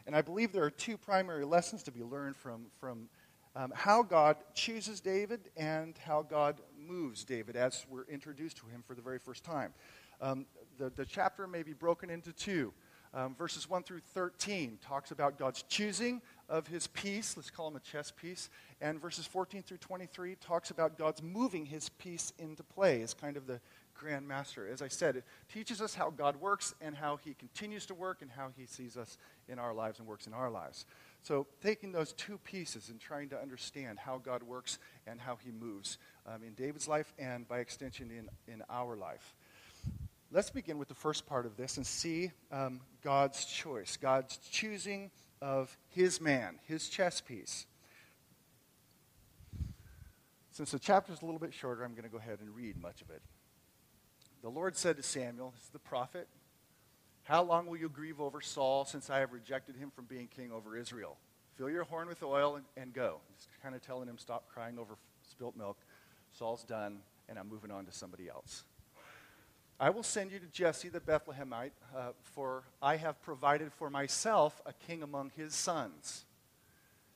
And 0.06 0.14
I 0.14 0.22
believe 0.22 0.52
there 0.52 0.64
are 0.64 0.70
two 0.70 0.96
primary 0.96 1.44
lessons 1.44 1.82
to 1.84 1.90
be 1.90 2.04
learned 2.04 2.36
from, 2.36 2.66
from 2.78 3.08
um, 3.56 3.72
how 3.74 4.02
God 4.02 4.36
chooses 4.54 5.00
David 5.00 5.40
and 5.56 5.98
how 5.98 6.22
God 6.22 6.60
moves 6.78 7.24
David 7.24 7.56
as 7.56 7.84
we're 7.90 8.04
introduced 8.04 8.58
to 8.58 8.66
him 8.66 8.84
for 8.86 8.94
the 8.94 9.02
very 9.02 9.18
first 9.18 9.42
time. 9.42 9.72
Um, 10.20 10.46
the, 10.78 10.90
the 10.90 11.04
chapter 11.04 11.48
may 11.48 11.64
be 11.64 11.72
broken 11.72 12.10
into 12.10 12.32
two. 12.32 12.72
Um, 13.14 13.34
verses 13.34 13.68
1 13.68 13.82
through 13.82 14.00
13 14.00 14.78
talks 14.82 15.10
about 15.10 15.38
God's 15.38 15.62
choosing 15.62 16.20
of 16.48 16.66
his 16.66 16.86
piece, 16.86 17.36
let's 17.36 17.50
call 17.50 17.68
him 17.68 17.76
a 17.76 17.80
chess 17.80 18.10
piece. 18.10 18.50
And 18.80 19.00
verses 19.00 19.26
14 19.26 19.62
through 19.62 19.78
23 19.78 20.36
talks 20.36 20.70
about 20.70 20.98
God's 20.98 21.22
moving 21.22 21.66
his 21.66 21.88
piece 21.88 22.32
into 22.38 22.62
play 22.62 23.02
as 23.02 23.14
kind 23.14 23.36
of 23.36 23.46
the 23.46 23.60
grand 23.94 24.28
master. 24.28 24.68
As 24.68 24.82
I 24.82 24.88
said, 24.88 25.16
it 25.16 25.24
teaches 25.52 25.80
us 25.80 25.94
how 25.94 26.10
God 26.10 26.36
works 26.36 26.74
and 26.80 26.94
how 26.94 27.16
he 27.16 27.34
continues 27.34 27.86
to 27.86 27.94
work 27.94 28.22
and 28.22 28.30
how 28.30 28.50
he 28.56 28.66
sees 28.66 28.96
us 28.96 29.18
in 29.48 29.58
our 29.58 29.74
lives 29.74 29.98
and 29.98 30.06
works 30.06 30.26
in 30.26 30.34
our 30.34 30.50
lives. 30.50 30.84
So, 31.22 31.46
taking 31.60 31.90
those 31.90 32.12
two 32.12 32.38
pieces 32.38 32.88
and 32.88 33.00
trying 33.00 33.30
to 33.30 33.40
understand 33.40 33.98
how 33.98 34.18
God 34.18 34.42
works 34.42 34.78
and 35.06 35.20
how 35.20 35.38
he 35.44 35.50
moves 35.50 35.98
um, 36.26 36.42
in 36.46 36.54
David's 36.54 36.86
life 36.86 37.12
and 37.18 37.48
by 37.48 37.58
extension 37.58 38.10
in, 38.10 38.52
in 38.52 38.62
our 38.70 38.96
life. 38.96 39.34
Let's 40.30 40.50
begin 40.50 40.78
with 40.78 40.88
the 40.88 40.94
first 40.94 41.26
part 41.26 41.46
of 41.46 41.56
this 41.56 41.76
and 41.78 41.86
see 41.86 42.30
um, 42.52 42.80
God's 43.02 43.44
choice, 43.44 43.96
God's 43.96 44.36
choosing 44.50 45.10
of 45.40 45.76
his 45.88 46.20
man, 46.20 46.58
his 46.64 46.88
chess 46.88 47.20
piece. 47.20 47.66
Since 50.50 50.70
the 50.70 50.78
chapter 50.78 51.12
is 51.12 51.20
a 51.20 51.24
little 51.24 51.38
bit 51.38 51.52
shorter, 51.52 51.84
I'm 51.84 51.92
going 51.92 52.04
to 52.04 52.08
go 52.08 52.18
ahead 52.18 52.38
and 52.40 52.54
read 52.54 52.80
much 52.80 53.02
of 53.02 53.10
it. 53.10 53.22
The 54.42 54.48
Lord 54.48 54.76
said 54.76 54.96
to 54.96 55.02
Samuel, 55.02 55.50
this 55.54 55.64
is 55.64 55.70
the 55.70 55.78
prophet, 55.78 56.28
How 57.24 57.42
long 57.42 57.66
will 57.66 57.76
you 57.76 57.88
grieve 57.88 58.20
over 58.20 58.40
Saul 58.40 58.84
since 58.84 59.10
I 59.10 59.18
have 59.18 59.32
rejected 59.32 59.76
him 59.76 59.90
from 59.90 60.06
being 60.06 60.28
king 60.28 60.52
over 60.52 60.76
Israel? 60.76 61.18
Fill 61.56 61.70
your 61.70 61.84
horn 61.84 62.08
with 62.08 62.22
oil 62.22 62.56
and, 62.56 62.64
and 62.76 62.92
go. 62.92 63.20
Just 63.34 63.48
kind 63.62 63.74
of 63.74 63.82
telling 63.82 64.08
him, 64.08 64.18
Stop 64.18 64.48
crying 64.48 64.78
over 64.78 64.96
spilt 65.28 65.56
milk. 65.56 65.78
Saul's 66.32 66.64
done, 66.64 66.98
and 67.28 67.38
I'm 67.38 67.48
moving 67.48 67.70
on 67.70 67.86
to 67.86 67.92
somebody 67.92 68.28
else. 68.28 68.64
I 69.78 69.90
will 69.90 70.02
send 70.02 70.32
you 70.32 70.38
to 70.38 70.46
Jesse 70.46 70.88
the 70.88 71.00
Bethlehemite, 71.00 71.72
uh, 71.94 72.12
for 72.22 72.64
I 72.80 72.96
have 72.96 73.20
provided 73.20 73.72
for 73.74 73.90
myself 73.90 74.58
a 74.64 74.72
king 74.72 75.02
among 75.02 75.32
his 75.36 75.54
sons. 75.54 76.24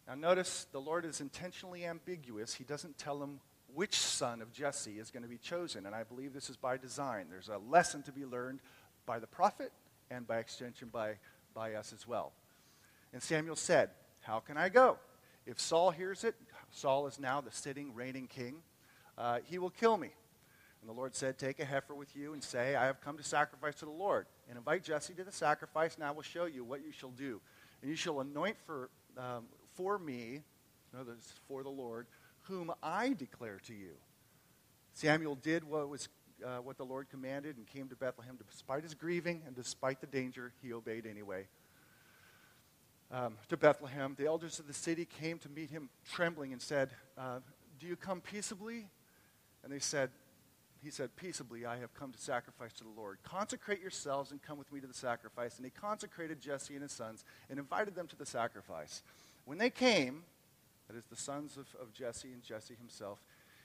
Now, 0.07 0.15
notice 0.15 0.67
the 0.71 0.81
Lord 0.81 1.07
is 1.07 1.23
intentionally 1.23 1.87
ambiguous. 1.87 2.53
He 2.53 2.65
doesn't 2.65 2.99
tell 2.99 3.23
him 3.23 3.41
which 3.73 3.97
son 3.97 4.43
of 4.43 4.53
Jesse 4.53 4.99
is 4.99 5.11
going 5.11 5.23
to 5.23 5.29
be 5.29 5.39
chosen, 5.39 5.87
and 5.87 5.95
I 5.95 6.03
believe 6.03 6.35
this 6.35 6.51
is 6.51 6.57
by 6.59 6.77
design. 6.77 7.29
There's 7.31 7.49
a 7.49 7.57
lesson 7.57 8.03
to 8.03 8.13
be 8.13 8.27
learned 8.27 8.61
by 9.07 9.21
the 9.21 9.27
prophet 9.27 9.73
and 10.11 10.27
by 10.27 10.39
extension 10.39 10.89
by, 10.93 11.15
by 11.55 11.75
us 11.75 11.95
as 11.95 12.07
well. 12.07 12.33
And 13.15 13.23
Samuel 13.23 13.57
said, 13.57 13.89
How 14.21 14.39
can 14.41 14.59
I 14.59 14.69
go? 14.69 14.99
If 15.47 15.59
Saul 15.59 15.93
hears 15.93 16.25
it, 16.25 16.35
Saul 16.71 17.07
is 17.07 17.19
now 17.19 17.41
the 17.41 17.53
sitting, 17.53 17.95
reigning 17.95 18.27
king, 18.27 18.57
uh, 19.17 19.39
he 19.47 19.59
will 19.59 19.71
kill 19.71 19.97
me. 19.97 20.11
And 20.81 20.89
the 20.89 20.95
Lord 20.95 21.15
said, 21.15 21.39
Take 21.39 21.61
a 21.61 21.65
heifer 21.65 21.95
with 21.95 22.17
you 22.17 22.33
and 22.33 22.43
say, 22.43 22.75
I 22.75 22.87
have 22.87 23.01
come 23.01 23.17
to 23.19 23.23
sacrifice 23.23 23.75
to 23.77 23.85
the 23.85 23.91
Lord. 23.91 24.27
And 24.49 24.57
invite 24.57 24.83
Jesse 24.83 25.15
to 25.15 25.25
the 25.25 25.33
sacrifice, 25.33 25.95
and 25.95 26.05
I 26.05 26.11
will 26.11 26.23
show 26.23 26.47
you 26.47 26.65
what 26.65 26.85
you 26.85 26.93
shall 26.93 27.11
do. 27.11 27.41
And 27.83 27.91
you 27.91 27.97
shall 27.97 28.21
anoint 28.21 28.57
for, 28.65 28.91
um, 29.17 29.45
for 29.75 29.99
me, 29.99 30.43
in 30.93 30.99
other 30.99 31.13
words, 31.13 31.33
for 31.47 31.63
the 31.63 31.71
Lord, 31.71 32.07
whom 32.43 32.73
I 32.83 33.13
declare 33.13 33.61
to 33.67 33.75
you. 33.75 33.93
Samuel 34.95 35.37
did 35.37 35.65
what, 35.65 35.89
was, 35.89 36.09
uh, 36.45 36.59
what 36.59 36.77
the 36.77 36.85
Lord 36.85 37.09
commanded 37.11 37.57
and 37.57 37.67
came 37.67 37.89
to 37.89 37.97
Bethlehem. 37.97 38.39
Despite 38.51 38.83
his 38.83 38.95
grieving 38.95 39.43
and 39.47 39.55
despite 39.55 40.01
the 40.01 40.07
danger, 40.07 40.53
he 40.63 40.73
obeyed 40.73 41.07
anyway. 41.07 41.47
Um, 43.13 43.37
to 43.49 43.57
Bethlehem, 43.57 44.15
the 44.17 44.27
elders 44.27 44.59
of 44.59 44.67
the 44.67 44.73
city 44.73 45.05
came 45.05 45.39
to 45.39 45.49
meet 45.49 45.71
him 45.71 45.91
trembling 46.11 46.53
and 46.53 46.63
said, 46.63 46.91
uh, 47.19 47.41
Do 47.79 47.87
you 47.87 47.97
come 47.97 48.21
peaceably? 48.21 48.89
And 49.63 49.73
they 49.73 49.79
said, 49.79 50.11
he 50.83 50.91
said, 50.91 51.15
Peaceably, 51.17 51.67
I 51.67 51.79
have 51.79 51.95
come 51.95 52.13
to 52.13 52.19
sacrifice 52.19 52.73
to 52.75 52.85
the 52.85 52.91
Lord. 52.91 53.19
Consecrate 53.23 53.81
yourselves 53.81 54.31
and 54.31 54.43
come 54.43 54.59
with 54.59 54.73
me 54.73 54.81
to 54.81 54.87
the 54.87 54.95
sacrifice. 54.95 55.57
And 55.57 55.65
he 55.65 55.71
consecrated 55.71 56.41
Jesse 56.41 56.75
and 56.75 56.83
his 56.83 56.93
sons 56.93 57.25
and 57.51 57.59
invited 57.59 57.95
them 57.95 58.07
to 58.09 58.17
the 58.17 58.27
sacrifice. 58.27 59.03
When 59.45 59.59
they 59.59 59.71
came, 59.71 60.23
that 60.89 60.97
is, 60.97 61.05
the 61.05 61.17
sons 61.17 61.57
of, 61.57 61.67
of 61.81 61.93
Jesse 61.93 62.33
and 62.33 62.43
Jesse 62.43 62.75
himself, 62.75 63.23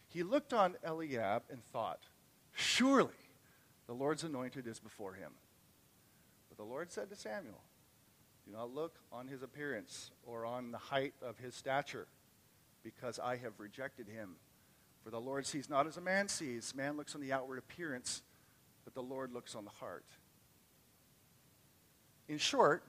he 0.07 0.23
looked 0.23 0.53
on 0.53 0.75
Eliab 0.83 1.43
and 1.49 1.63
thought, 1.63 2.01
Surely 2.53 3.13
the 3.87 3.93
Lord's 3.93 4.23
anointed 4.23 4.67
is 4.67 4.79
before 4.79 5.13
him. 5.13 5.31
But 6.49 6.57
the 6.57 6.69
Lord 6.69 6.91
said 6.91 7.09
to 7.09 7.15
Samuel, 7.15 7.61
Do 8.45 8.53
not 8.53 8.73
look 8.73 8.99
on 9.11 9.27
his 9.27 9.41
appearance 9.41 10.11
or 10.25 10.45
on 10.45 10.71
the 10.71 10.77
height 10.77 11.13
of 11.21 11.37
his 11.37 11.55
stature, 11.55 12.07
because 12.83 13.19
I 13.19 13.37
have 13.37 13.59
rejected 13.59 14.07
him. 14.07 14.35
For 15.05 15.11
the 15.11 15.21
Lord 15.21 15.45
sees 15.45 15.69
not 15.69 15.85
as 15.85 15.97
a 15.97 16.01
man 16.01 16.27
sees. 16.27 16.73
Man 16.75 16.97
looks 16.97 17.13
on 17.13 17.21
the 17.21 17.31
outward 17.31 17.59
appearance, 17.59 18.23
but 18.83 18.95
the 18.95 19.03
Lord 19.03 19.31
looks 19.31 19.53
on 19.53 19.63
the 19.63 19.69
heart. 19.69 20.03
In 22.27 22.39
short, 22.39 22.83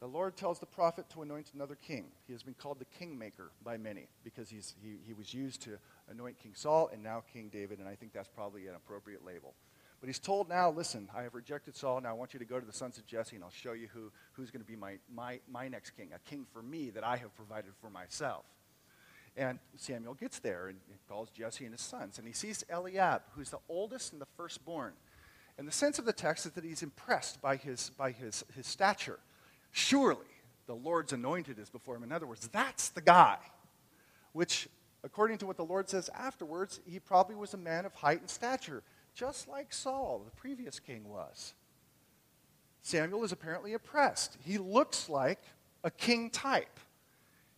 the 0.00 0.08
Lord 0.08 0.36
tells 0.36 0.58
the 0.58 0.66
prophet 0.66 1.08
to 1.10 1.22
anoint 1.22 1.52
another 1.54 1.76
king. 1.76 2.06
He 2.26 2.32
has 2.32 2.42
been 2.42 2.54
called 2.54 2.80
the 2.80 2.86
kingmaker 2.86 3.52
by 3.62 3.76
many 3.76 4.08
because 4.24 4.50
he, 4.50 4.58
he 5.06 5.12
was 5.12 5.32
used 5.32 5.62
to 5.62 5.78
anoint 6.10 6.40
King 6.40 6.54
Saul 6.56 6.90
and 6.92 7.04
now 7.04 7.22
King 7.32 7.50
David, 7.52 7.78
and 7.78 7.86
I 7.86 7.94
think 7.94 8.12
that's 8.12 8.28
probably 8.28 8.66
an 8.66 8.74
appropriate 8.74 9.24
label. 9.24 9.54
But 10.00 10.08
he's 10.08 10.18
told 10.18 10.48
now, 10.48 10.70
listen, 10.70 11.08
I 11.14 11.22
have 11.22 11.34
rejected 11.34 11.76
Saul. 11.76 12.00
Now 12.00 12.08
I 12.08 12.14
want 12.14 12.34
you 12.34 12.40
to 12.40 12.46
go 12.46 12.58
to 12.58 12.66
the 12.66 12.72
sons 12.72 12.98
of 12.98 13.06
Jesse, 13.06 13.36
and 13.36 13.44
I'll 13.44 13.50
show 13.50 13.74
you 13.74 13.86
who, 13.94 14.10
who's 14.32 14.50
going 14.50 14.62
to 14.62 14.66
be 14.66 14.74
my, 14.74 14.96
my, 15.14 15.38
my 15.48 15.68
next 15.68 15.90
king, 15.90 16.08
a 16.12 16.30
king 16.30 16.46
for 16.52 16.62
me 16.62 16.90
that 16.90 17.04
I 17.04 17.16
have 17.16 17.32
provided 17.36 17.70
for 17.80 17.90
myself. 17.90 18.44
And 19.36 19.58
Samuel 19.76 20.14
gets 20.14 20.38
there 20.38 20.68
and 20.68 20.78
calls 21.08 21.30
Jesse 21.30 21.64
and 21.64 21.74
his 21.74 21.80
sons. 21.80 22.18
And 22.18 22.26
he 22.26 22.32
sees 22.32 22.64
Eliab, 22.70 23.22
who's 23.34 23.50
the 23.50 23.58
oldest 23.68 24.12
and 24.12 24.20
the 24.20 24.26
firstborn. 24.36 24.92
And 25.58 25.66
the 25.66 25.72
sense 25.72 25.98
of 25.98 26.04
the 26.04 26.12
text 26.12 26.46
is 26.46 26.52
that 26.52 26.64
he's 26.64 26.82
impressed 26.82 27.42
by 27.42 27.56
his, 27.56 27.90
by 27.98 28.12
his, 28.12 28.44
his 28.54 28.66
stature. 28.66 29.18
Surely 29.72 30.26
the 30.66 30.74
Lord's 30.74 31.12
anointed 31.12 31.58
is 31.58 31.68
before 31.68 31.96
him. 31.96 32.02
In 32.02 32.12
other 32.12 32.26
words, 32.26 32.48
that's 32.48 32.90
the 32.90 33.00
guy. 33.00 33.38
Which, 34.32 34.68
according 35.02 35.38
to 35.38 35.46
what 35.46 35.56
the 35.56 35.64
Lord 35.64 35.88
says 35.88 36.08
afterwards, 36.14 36.80
he 36.86 36.98
probably 37.00 37.34
was 37.34 37.54
a 37.54 37.58
man 37.58 37.84
of 37.84 37.94
height 37.94 38.20
and 38.20 38.30
stature, 38.30 38.82
just 39.14 39.48
like 39.48 39.72
Saul, 39.72 40.22
the 40.24 40.30
previous 40.30 40.78
king, 40.78 41.08
was. 41.08 41.54
Samuel 42.82 43.24
is 43.24 43.32
apparently 43.32 43.72
impressed. 43.72 44.38
He 44.44 44.58
looks 44.58 45.08
like 45.08 45.42
a 45.84 45.90
king 45.90 46.30
type. 46.30 46.78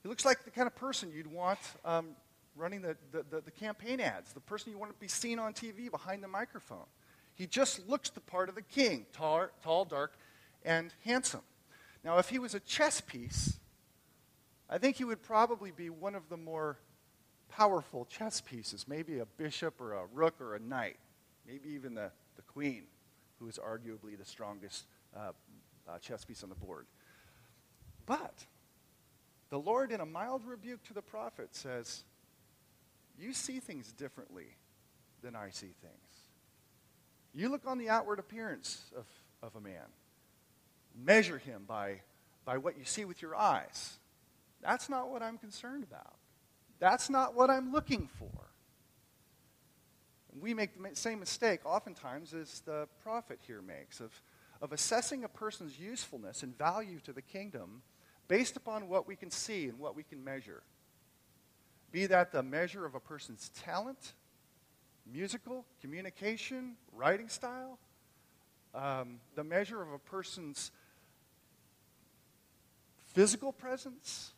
He 0.03 0.09
looks 0.09 0.25
like 0.25 0.45
the 0.45 0.51
kind 0.51 0.67
of 0.67 0.75
person 0.75 1.13
you'd 1.15 1.29
want 1.29 1.61
um, 1.85 2.09
running 2.57 2.83
the, 2.83 2.97
the, 3.13 3.25
the, 3.31 3.41
the 3.41 3.51
campaign 3.51 4.01
ads, 4.01 4.33
the 4.33 4.41
person 4.41 4.73
you 4.73 4.79
want 4.79 4.93
to 4.93 4.99
be 4.99 5.09
seen 5.09 5.39
on 5.39 5.53
TV 5.53 5.91
behind 5.91 6.23
the 6.23 6.29
microphone. 6.29 6.87
He 7.35 7.47
just 7.47 7.89
looks 7.89 8.11
the 8.11 8.21
part 8.21 8.49
of 8.49 8.55
the 8.55 8.63
king, 8.63 9.07
tall, 9.13 9.47
tall, 9.63 9.85
dark, 9.85 10.13
and 10.65 10.93
handsome. 11.05 11.43
Now, 12.05 12.19
if 12.19 12.29
he 12.29 12.39
was 12.39 12.55
a 12.55 12.61
chess 12.61 13.01
piece, 13.01 13.59
I 14.69 14.79
think 14.79 14.97
he 14.97 15.05
would 15.05 15.23
probably 15.23 15.71
be 15.71 15.89
one 15.89 16.15
of 16.15 16.29
the 16.29 16.37
more 16.37 16.79
powerful 17.49 18.07
chess 18.07 18.41
pieces, 18.41 18.87
maybe 18.89 19.19
a 19.19 19.27
bishop 19.27 19.81
or 19.81 19.93
a 19.95 20.07
rook 20.13 20.41
or 20.41 20.55
a 20.57 20.59
knight, 20.59 20.97
maybe 21.47 21.71
even 21.71 21.95
the, 21.95 22.11
the 22.37 22.43
queen, 22.43 22.85
who 23.39 23.49
is 23.49 23.59
arguably 23.59 24.19
the 24.19 24.25
strongest 24.25 24.85
uh, 25.17 25.33
uh, 25.89 25.99
chess 25.99 26.25
piece 26.25 26.43
on 26.43 26.49
the 26.49 26.55
board. 26.55 26.87
But 28.07 28.47
the 29.53 29.59
Lord, 29.59 29.93
in 29.93 30.01
a 30.01 30.07
mild 30.07 30.47
rebuke 30.47 30.83
to 30.85 30.95
the 30.95 31.03
prophet, 31.03 31.55
says, 31.55 32.05
You 33.19 33.35
see 33.35 33.61
things 33.61 33.93
differently 33.93 34.47
than 35.23 35.37
I 35.37 35.51
see 35.51 35.75
things. 35.83 36.21
You 37.35 37.51
look 37.51 37.67
on 37.67 37.77
the 37.77 37.91
outward 37.91 38.19
appearance 38.19 38.91
of, 38.97 39.05
of 39.43 39.55
a 39.55 39.61
man, 39.61 39.85
measure 40.99 41.37
him 41.37 41.65
by, 41.69 42.01
by 42.47 42.57
what 42.57 42.79
you 42.79 42.87
see 42.87 43.05
with 43.05 43.21
your 43.21 43.37
eyes. 43.37 43.99
That's 44.63 44.89
not 44.89 45.11
what 45.11 45.21
I'm 45.23 45.37
concerned 45.37 45.85
about. 45.85 46.15
That's 46.79 47.11
not 47.11 47.35
what 47.35 47.51
I'm 47.51 47.73
looking 47.73 48.09
for. 48.19 48.49
We 50.41 50.55
make 50.55 50.83
the 50.83 50.97
same 50.97 51.21
mistake 51.21 51.61
oftentimes 51.67 52.33
as 52.33 52.61
the 52.61 52.89
prophet 53.03 53.39
here 53.47 53.61
makes 53.61 54.01
of, 54.01 54.19
of 54.63 54.73
assessing 54.73 55.25
a 55.25 55.29
person's 55.29 55.79
usefulness 55.79 56.43
and 56.43 56.57
value 56.57 57.01
to 57.01 57.13
the 57.13 57.21
kingdom 57.21 57.83
based 58.33 58.57
upon 58.57 58.89
what 58.89 59.07
we 59.07 59.15
can 59.15 59.31
see 59.31 59.65
and 59.69 59.79
what 59.79 59.95
we 59.95 60.03
can 60.03 60.25
measure. 60.25 60.63
Be 61.91 62.07
that 62.07 62.33
the 62.33 62.43
measure 62.43 62.87
of 62.87 62.95
a 62.95 62.99
person's 62.99 63.51
talent, 63.51 64.15
musical, 65.05 65.67
communication, 65.83 66.77
writing 66.95 67.29
style, 67.29 67.79
um, 68.75 69.21
the 69.35 69.45
measure 69.45 69.83
of 69.83 69.93
a 69.93 69.99
person's 69.99 70.71
physical 73.09 73.53
presence, 73.53 74.33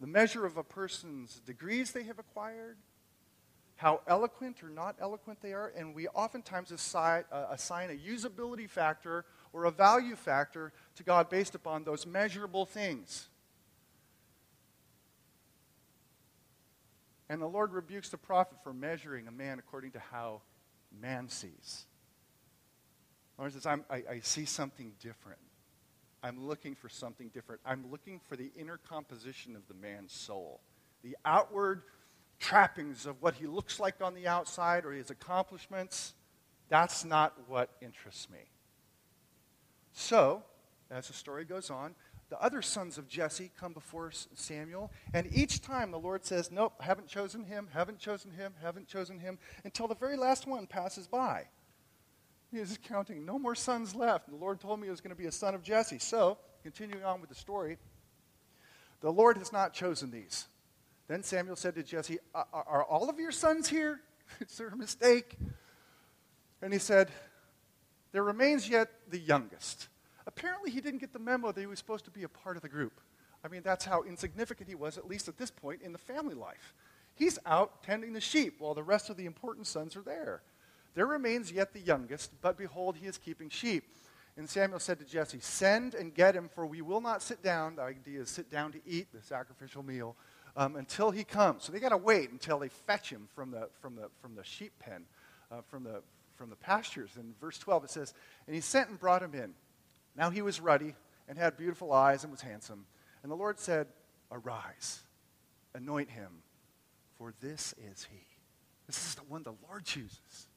the 0.00 0.08
measure 0.08 0.44
of 0.44 0.56
a 0.56 0.64
person's 0.64 1.38
degrees 1.46 1.92
they 1.92 2.02
have 2.02 2.18
acquired, 2.18 2.78
how 3.76 4.00
eloquent 4.08 4.60
or 4.60 4.70
not 4.70 4.96
eloquent 5.00 5.40
they 5.40 5.52
are, 5.52 5.72
and 5.76 5.94
we 5.94 6.08
oftentimes 6.08 6.72
assign, 6.72 7.22
uh, 7.30 7.46
assign 7.52 7.90
a 7.90 7.94
usability 7.94 8.68
factor 8.68 9.24
or 9.54 9.64
a 9.64 9.70
value 9.70 10.16
factor 10.16 10.72
to 10.96 11.04
God 11.04 11.30
based 11.30 11.54
upon 11.54 11.84
those 11.84 12.04
measurable 12.04 12.66
things. 12.66 13.28
And 17.30 17.40
the 17.40 17.46
Lord 17.46 17.72
rebukes 17.72 18.10
the 18.10 18.18
prophet 18.18 18.58
for 18.62 18.74
measuring 18.74 19.28
a 19.28 19.30
man 19.30 19.58
according 19.58 19.92
to 19.92 20.00
how 20.00 20.42
man 21.00 21.28
sees. 21.28 21.86
The 23.36 23.42
Lord 23.42 23.52
says, 23.52 23.64
I, 23.64 23.78
I 23.90 24.20
see 24.22 24.44
something 24.44 24.92
different. 25.00 25.38
I'm 26.22 26.46
looking 26.46 26.74
for 26.74 26.88
something 26.88 27.28
different. 27.28 27.60
I'm 27.64 27.90
looking 27.90 28.20
for 28.28 28.36
the 28.36 28.50
inner 28.56 28.78
composition 28.88 29.54
of 29.54 29.66
the 29.68 29.74
man's 29.74 30.12
soul, 30.12 30.60
the 31.02 31.16
outward 31.24 31.82
trappings 32.40 33.06
of 33.06 33.22
what 33.22 33.34
he 33.34 33.46
looks 33.46 33.78
like 33.78 34.02
on 34.02 34.14
the 34.14 34.26
outside 34.26 34.84
or 34.84 34.92
his 34.92 35.10
accomplishments. 35.10 36.14
That's 36.68 37.04
not 37.04 37.34
what 37.46 37.70
interests 37.80 38.28
me. 38.30 38.38
So, 39.94 40.42
as 40.90 41.06
the 41.06 41.14
story 41.14 41.44
goes 41.44 41.70
on, 41.70 41.94
the 42.28 42.40
other 42.42 42.62
sons 42.62 42.98
of 42.98 43.08
Jesse 43.08 43.52
come 43.58 43.72
before 43.72 44.10
Samuel, 44.34 44.90
and 45.12 45.28
each 45.32 45.60
time 45.62 45.92
the 45.92 45.98
Lord 45.98 46.24
says, 46.24 46.50
Nope, 46.50 46.74
haven't 46.80 47.06
chosen 47.06 47.44
him, 47.44 47.68
haven't 47.72 48.00
chosen 48.00 48.32
him, 48.32 48.54
haven't 48.60 48.88
chosen 48.88 49.20
him, 49.20 49.38
until 49.64 49.86
the 49.86 49.94
very 49.94 50.16
last 50.16 50.46
one 50.46 50.66
passes 50.66 51.06
by. 51.06 51.46
He 52.50 52.58
is 52.58 52.76
counting, 52.82 53.24
no 53.24 53.38
more 53.38 53.54
sons 53.54 53.94
left. 53.94 54.28
The 54.28 54.36
Lord 54.36 54.60
told 54.60 54.80
me 54.80 54.88
it 54.88 54.90
was 54.90 55.00
going 55.00 55.14
to 55.14 55.20
be 55.20 55.26
a 55.26 55.32
son 55.32 55.54
of 55.54 55.62
Jesse. 55.62 55.98
So, 55.98 56.38
continuing 56.62 57.04
on 57.04 57.20
with 57.20 57.28
the 57.28 57.36
story, 57.36 57.78
the 59.00 59.10
Lord 59.12 59.38
has 59.38 59.52
not 59.52 59.72
chosen 59.72 60.10
these. 60.10 60.46
Then 61.06 61.22
Samuel 61.22 61.56
said 61.56 61.74
to 61.76 61.82
Jesse, 61.84 62.18
are 62.34 62.84
all 62.84 63.08
of 63.08 63.20
your 63.20 63.32
sons 63.32 63.68
here? 63.68 64.00
Is 64.40 64.56
there 64.56 64.68
a 64.68 64.76
mistake? 64.76 65.36
And 66.62 66.72
he 66.72 66.78
said, 66.78 67.10
There 68.14 68.22
remains 68.22 68.68
yet 68.68 68.90
the 69.10 69.18
youngest. 69.18 69.88
Apparently, 70.24 70.70
he 70.70 70.80
didn't 70.80 71.00
get 71.00 71.12
the 71.12 71.18
memo 71.18 71.50
that 71.50 71.60
he 71.60 71.66
was 71.66 71.80
supposed 71.80 72.04
to 72.04 72.12
be 72.12 72.22
a 72.22 72.28
part 72.28 72.54
of 72.54 72.62
the 72.62 72.68
group. 72.68 73.00
I 73.44 73.48
mean, 73.48 73.62
that's 73.64 73.84
how 73.84 74.04
insignificant 74.04 74.68
he 74.68 74.76
was, 74.76 74.96
at 74.96 75.08
least 75.08 75.26
at 75.26 75.36
this 75.36 75.50
point 75.50 75.82
in 75.82 75.90
the 75.90 75.98
family 75.98 76.36
life. 76.36 76.74
He's 77.16 77.40
out 77.44 77.82
tending 77.82 78.12
the 78.12 78.20
sheep 78.20 78.60
while 78.60 78.72
the 78.72 78.84
rest 78.84 79.10
of 79.10 79.16
the 79.16 79.26
important 79.26 79.66
sons 79.66 79.96
are 79.96 80.02
there. 80.02 80.42
There 80.94 81.08
remains 81.08 81.50
yet 81.50 81.72
the 81.72 81.80
youngest, 81.80 82.30
but 82.40 82.56
behold, 82.56 82.94
he 82.94 83.06
is 83.08 83.18
keeping 83.18 83.50
sheep. 83.50 83.82
And 84.36 84.48
Samuel 84.48 84.78
said 84.78 85.00
to 85.00 85.04
Jesse, 85.04 85.40
Send 85.40 85.96
and 85.96 86.14
get 86.14 86.36
him, 86.36 86.48
for 86.54 86.66
we 86.66 86.82
will 86.82 87.00
not 87.00 87.20
sit 87.20 87.42
down. 87.42 87.74
The 87.74 87.82
idea 87.82 88.20
is 88.20 88.30
sit 88.30 88.48
down 88.48 88.70
to 88.74 88.80
eat 88.86 89.08
the 89.12 89.22
sacrificial 89.22 89.82
meal 89.82 90.14
um, 90.56 90.76
until 90.76 91.10
he 91.10 91.24
comes. 91.24 91.64
So 91.64 91.72
they 91.72 91.80
got 91.80 91.88
to 91.88 91.96
wait 91.96 92.30
until 92.30 92.60
they 92.60 92.68
fetch 92.68 93.10
him 93.10 93.26
from 93.34 93.50
the, 93.50 93.70
from 93.80 93.96
the, 93.96 94.08
from 94.22 94.36
the 94.36 94.44
sheep 94.44 94.72
pen, 94.78 95.04
uh, 95.50 95.62
from, 95.68 95.82
the, 95.82 96.00
from 96.36 96.50
the 96.50 96.56
pastures. 96.56 97.10
In 97.16 97.34
verse 97.40 97.58
12, 97.58 97.84
it 97.84 97.90
says, 97.90 98.14
And 98.46 98.54
he 98.54 98.60
sent 98.60 98.90
and 98.90 98.98
brought 98.98 99.22
him 99.22 99.34
in. 99.34 99.54
Now 100.16 100.30
he 100.30 100.42
was 100.42 100.60
ruddy 100.60 100.94
and 101.28 101.38
had 101.38 101.56
beautiful 101.56 101.92
eyes 101.92 102.22
and 102.22 102.30
was 102.30 102.40
handsome. 102.40 102.86
And 103.22 103.30
the 103.30 103.36
Lord 103.36 103.58
said, 103.58 103.88
Arise, 104.30 105.00
anoint 105.74 106.10
him, 106.10 106.42
for 107.18 107.32
this 107.40 107.74
is 107.92 108.06
he. 108.10 108.26
This 108.86 108.98
is 108.98 109.14
the 109.14 109.22
one 109.22 109.42
the 109.42 109.54
Lord 109.66 109.84
chooses. 109.84 110.48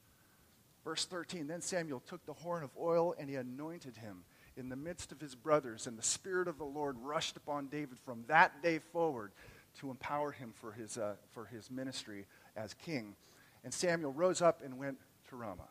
Verse 0.84 1.06
13 1.06 1.48
Then 1.48 1.62
Samuel 1.62 2.02
took 2.08 2.26
the 2.26 2.34
horn 2.34 2.64
of 2.64 2.72
oil 2.80 3.16
and 3.18 3.30
he 3.30 3.36
anointed 3.36 3.98
him 3.98 4.24
in 4.58 4.70
the 4.70 4.76
midst 4.76 5.12
of 5.12 5.22
his 5.22 5.36
brothers, 5.36 5.86
and 5.86 5.98
the 5.98 6.04
Spirit 6.04 6.48
of 6.48 6.58
the 6.58 6.66
Lord 6.66 6.98
rushed 7.00 7.38
upon 7.38 7.68
David 7.68 8.00
from 8.00 8.24
that 8.28 8.64
day 8.64 8.80
forward 8.80 9.32
to 9.80 9.92
empower 9.92 10.32
him 10.32 10.52
for 10.56 10.72
his, 10.72 10.98
uh, 10.98 11.14
for 11.30 11.46
his 11.46 11.70
ministry 11.70 12.26
as 12.56 12.74
king. 12.74 13.16
And 13.64 13.72
Samuel 13.72 14.12
rose 14.12 14.42
up 14.42 14.62
and 14.64 14.78
went 14.78 14.98
to 15.30 15.36
Ramah. 15.36 15.70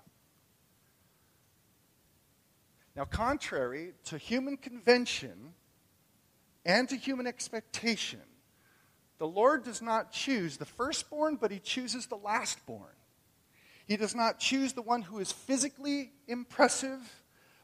Now, 2.95 3.05
contrary 3.05 3.93
to 4.05 4.17
human 4.17 4.57
convention 4.57 5.53
and 6.65 6.89
to 6.89 6.97
human 6.97 7.27
expectation, 7.27 8.21
the 9.19 9.27
Lord 9.27 9.65
does 9.65 9.83
not 9.83 10.13
choose 10.13 10.57
the 10.57 10.65
firstborn, 10.65 11.37
but 11.37 11.51
he 11.51 11.59
chooses 11.59 12.07
the 12.07 12.17
lastborn. 12.17 12.97
He 13.87 13.97
does 13.97 14.15
not 14.15 14.39
choose 14.39 14.73
the 14.73 14.83
one 14.83 15.03
who 15.03 15.19
is 15.19 15.31
physically 15.31 16.13
impressive, 16.27 17.01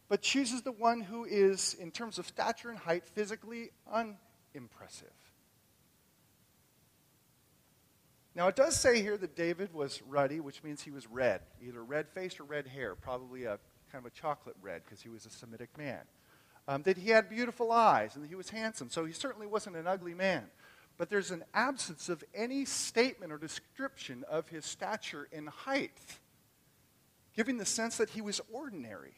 but 0.08 0.22
chooses 0.22 0.62
the 0.62 0.72
one 0.72 1.00
who 1.00 1.25
is, 1.25 1.75
in 1.75 1.90
terms 1.90 2.19
of 2.19 2.26
stature 2.26 2.71
and 2.71 2.78
height, 2.78 3.06
physically 3.06 3.71
unimpressive. 3.90 5.08
Now, 8.34 8.49
it 8.49 8.56
does 8.56 8.78
say 8.78 9.02
here 9.02 9.16
that 9.18 9.36
David 9.36 9.75
was 9.75 10.00
ruddy, 10.08 10.40
which 10.40 10.62
means 10.62 10.82
he 10.82 10.90
was 10.90 11.06
red, 11.06 11.42
either 11.62 11.84
red 11.84 12.08
faced 12.08 12.40
or 12.40 12.45
red 12.45 12.66
hair, 12.66 12.95
probably 12.95 13.45
a 13.45 13.58
kind 13.90 14.04
of 14.04 14.06
a 14.06 14.10
chocolate 14.10 14.56
red 14.62 14.82
because 14.84 15.02
he 15.02 15.10
was 15.10 15.26
a 15.26 15.30
Semitic 15.30 15.76
man. 15.76 16.00
Um, 16.66 16.82
that 16.84 16.97
he 16.97 17.10
had 17.10 17.28
beautiful 17.28 17.73
eyes 17.73 18.14
and 18.14 18.25
that 18.25 18.28
he 18.28 18.36
was 18.36 18.49
handsome, 18.50 18.88
so 18.88 19.04
he 19.04 19.12
certainly 19.12 19.47
wasn't 19.47 19.76
an 19.76 19.86
ugly 19.86 20.14
man 20.14 20.45
but 20.99 21.10
there's 21.10 21.30
an 21.30 21.45
absence 21.54 22.08
of 22.08 22.23
any 22.34 22.64
statement 22.64 23.32
or 23.32 23.38
description 23.38 24.25
of 24.28 24.49
his 24.49 24.64
stature 24.64 25.28
and 25.32 25.49
height, 25.49 25.99
giving 27.34 27.58
the 27.58 27.66
sense 27.66 27.97
that 27.97 28.10
he 28.10 28.21
was 28.21 28.40
ordinary. 28.52 29.14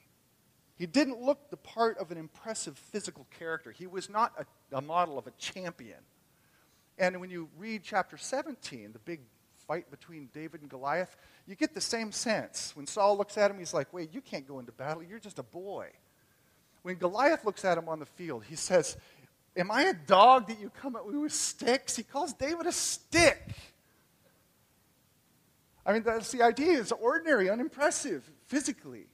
He 0.77 0.87
didn't 0.87 1.20
look 1.20 1.50
the 1.50 1.57
part 1.57 1.98
of 1.98 2.11
an 2.11 2.18
impressive 2.18 2.79
physical 2.79 3.27
character. 3.38 3.70
He 3.70 3.87
was 3.87 4.09
not 4.09 4.33
a, 4.38 4.77
a 4.77 4.81
model 4.81 5.18
of 5.18 5.27
a 5.27 5.33
champion. 5.33 5.98
And 6.98 7.20
when 7.20 7.30
you 7.30 7.48
read 7.59 7.83
chapter 7.83 8.16
17, 8.16 8.92
the 8.92 8.98
big 9.00 9.20
fight 9.66 9.90
between 9.90 10.28
David 10.33 10.61
and 10.61 10.70
Goliath, 10.70 11.16
you 11.46 11.54
get 11.54 11.74
the 11.74 11.80
same 11.80 12.12
sense. 12.12 12.72
When 12.76 12.87
Saul 12.87 13.16
looks 13.18 13.37
at 13.37 13.50
him, 13.50 13.59
he's 13.59 13.74
like, 13.74 13.92
Wait, 13.92 14.12
you 14.12 14.20
can't 14.20 14.46
go 14.46 14.59
into 14.59 14.72
battle. 14.72 15.02
You're 15.02 15.18
just 15.18 15.38
a 15.38 15.42
boy. 15.42 15.88
When 16.83 16.96
Goliath 16.96 17.44
looks 17.44 17.64
at 17.64 17.78
him 17.78 17.88
on 17.88 17.98
the 17.98 18.07
field, 18.07 18.44
he 18.44 18.57
says, 18.57 18.96
Am 19.57 19.70
I 19.70 19.85
a 19.85 19.94
dog 19.94 20.48
that 20.48 20.61
you 20.61 20.70
come 20.70 20.96
at 20.96 21.07
me 21.07 21.16
with 21.18 21.33
sticks? 21.33 21.96
He 21.96 22.02
calls 22.02 22.33
David 22.33 22.66
a 22.66 22.72
stick. 22.72 23.54
I 25.87 25.92
mean, 25.92 26.02
that's 26.02 26.33
the 26.33 26.42
idea. 26.42 26.80
It's 26.80 26.92
ordinary, 26.92 27.50
unimpressive, 27.50 28.28
physically. 28.46 29.07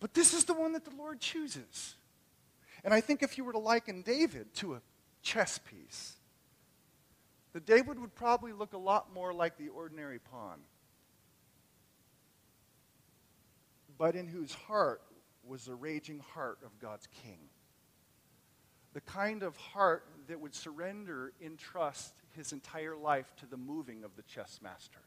But 0.00 0.14
this 0.14 0.34
is 0.34 0.44
the 0.44 0.54
one 0.54 0.72
that 0.72 0.84
the 0.84 0.96
Lord 0.96 1.20
chooses. 1.20 1.94
And 2.82 2.92
I 2.92 3.00
think 3.00 3.22
if 3.22 3.38
you 3.38 3.44
were 3.44 3.52
to 3.52 3.58
liken 3.58 4.02
David 4.02 4.52
to 4.56 4.74
a 4.74 4.80
chess 5.22 5.58
piece, 5.58 6.14
the 7.52 7.60
David 7.60 7.98
would 7.98 8.14
probably 8.14 8.52
look 8.52 8.72
a 8.72 8.78
lot 8.78 9.12
more 9.12 9.32
like 9.32 9.56
the 9.56 9.68
ordinary 9.68 10.18
pawn, 10.18 10.60
but 13.98 14.16
in 14.16 14.26
whose 14.26 14.52
heart 14.52 15.02
was 15.44 15.64
the 15.64 15.74
raging 15.74 16.20
heart 16.34 16.58
of 16.64 16.78
God's 16.78 17.08
king 17.22 17.38
the 18.92 19.00
kind 19.00 19.42
of 19.42 19.56
heart 19.56 20.04
that 20.28 20.40
would 20.40 20.54
surrender 20.54 21.32
in 21.40 21.56
trust 21.56 22.12
his 22.36 22.52
entire 22.52 22.96
life 22.96 23.32
to 23.36 23.46
the 23.46 23.56
moving 23.56 24.04
of 24.04 24.14
the 24.16 24.22
chess 24.22 24.60
master. 24.62 25.00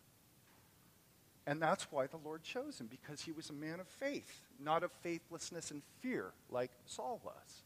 And 1.47 1.62
that's 1.62 1.91
why 1.91 2.08
the 2.08 2.17
Lord 2.17 2.41
chose 2.41 2.82
him, 2.82 2.88
because 2.88 3.21
he 3.21 3.32
was 3.32 3.49
a 3.51 3.54
man 3.54 3.80
of 3.80 3.88
faith, 3.88 4.41
not 4.60 4.84
of 4.84 4.91
faithlessness 5.04 5.69
and 5.69 5.84
fear 5.99 6.32
like 6.49 6.71
Saul 6.86 7.21
was. 7.23 7.63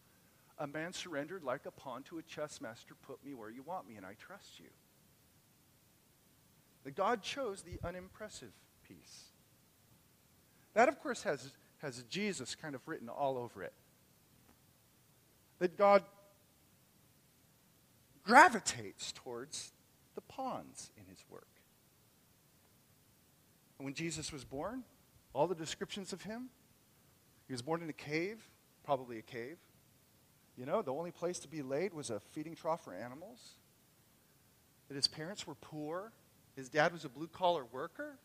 A 0.59 0.67
man 0.67 0.91
surrendered 0.91 1.43
like 1.43 1.65
a 1.65 1.71
pawn 1.71 2.03
to 2.03 2.19
a 2.19 2.23
chess 2.23 2.59
master, 2.59 2.93
put 2.93 3.23
me 3.23 3.33
where 3.33 3.49
you 3.49 3.63
want 3.63 3.87
me, 3.87 3.95
and 3.95 4.05
I 4.05 4.13
trust 4.19 4.59
you. 4.59 4.65
The 6.83 6.91
God 6.91 7.21
chose 7.21 7.61
the 7.61 7.79
unimpressive 7.87 8.51
piece. 8.87 9.25
That, 10.73 10.89
of 10.89 10.99
course, 11.01 11.23
has, 11.23 11.53
has 11.81 12.03
Jesus 12.09 12.55
kind 12.55 12.75
of 12.75 12.81
written 12.87 13.09
all 13.09 13.37
over 13.37 13.63
it 13.63 13.73
that 15.59 15.77
God 15.77 16.03
gravitates 18.23 19.11
towards 19.11 19.71
the 20.15 20.21
pawns 20.21 20.91
in 20.97 21.03
his 21.05 21.23
work. 21.29 21.47
And 23.77 23.85
when 23.85 23.93
Jesus 23.93 24.31
was 24.31 24.43
born, 24.43 24.83
all 25.33 25.47
the 25.47 25.55
descriptions 25.55 26.11
of 26.11 26.23
him, 26.23 26.49
he 27.47 27.53
was 27.53 27.61
born 27.61 27.81
in 27.81 27.89
a 27.89 27.93
cave, 27.93 28.49
probably 28.83 29.17
a 29.19 29.21
cave. 29.21 29.57
You 30.59 30.65
know, 30.65 30.81
the 30.81 30.93
only 30.93 31.11
place 31.11 31.39
to 31.39 31.47
be 31.47 31.61
laid 31.61 31.93
was 31.93 32.09
a 32.09 32.19
feeding 32.19 32.53
trough 32.53 32.83
for 32.83 32.93
animals. 32.93 33.39
That 34.89 34.95
his 34.95 35.07
parents 35.07 35.47
were 35.47 35.55
poor. 35.55 36.11
His 36.57 36.67
dad 36.67 36.91
was 36.91 37.05
a 37.05 37.09
blue 37.09 37.27
collar 37.27 37.63
worker. 37.63 38.17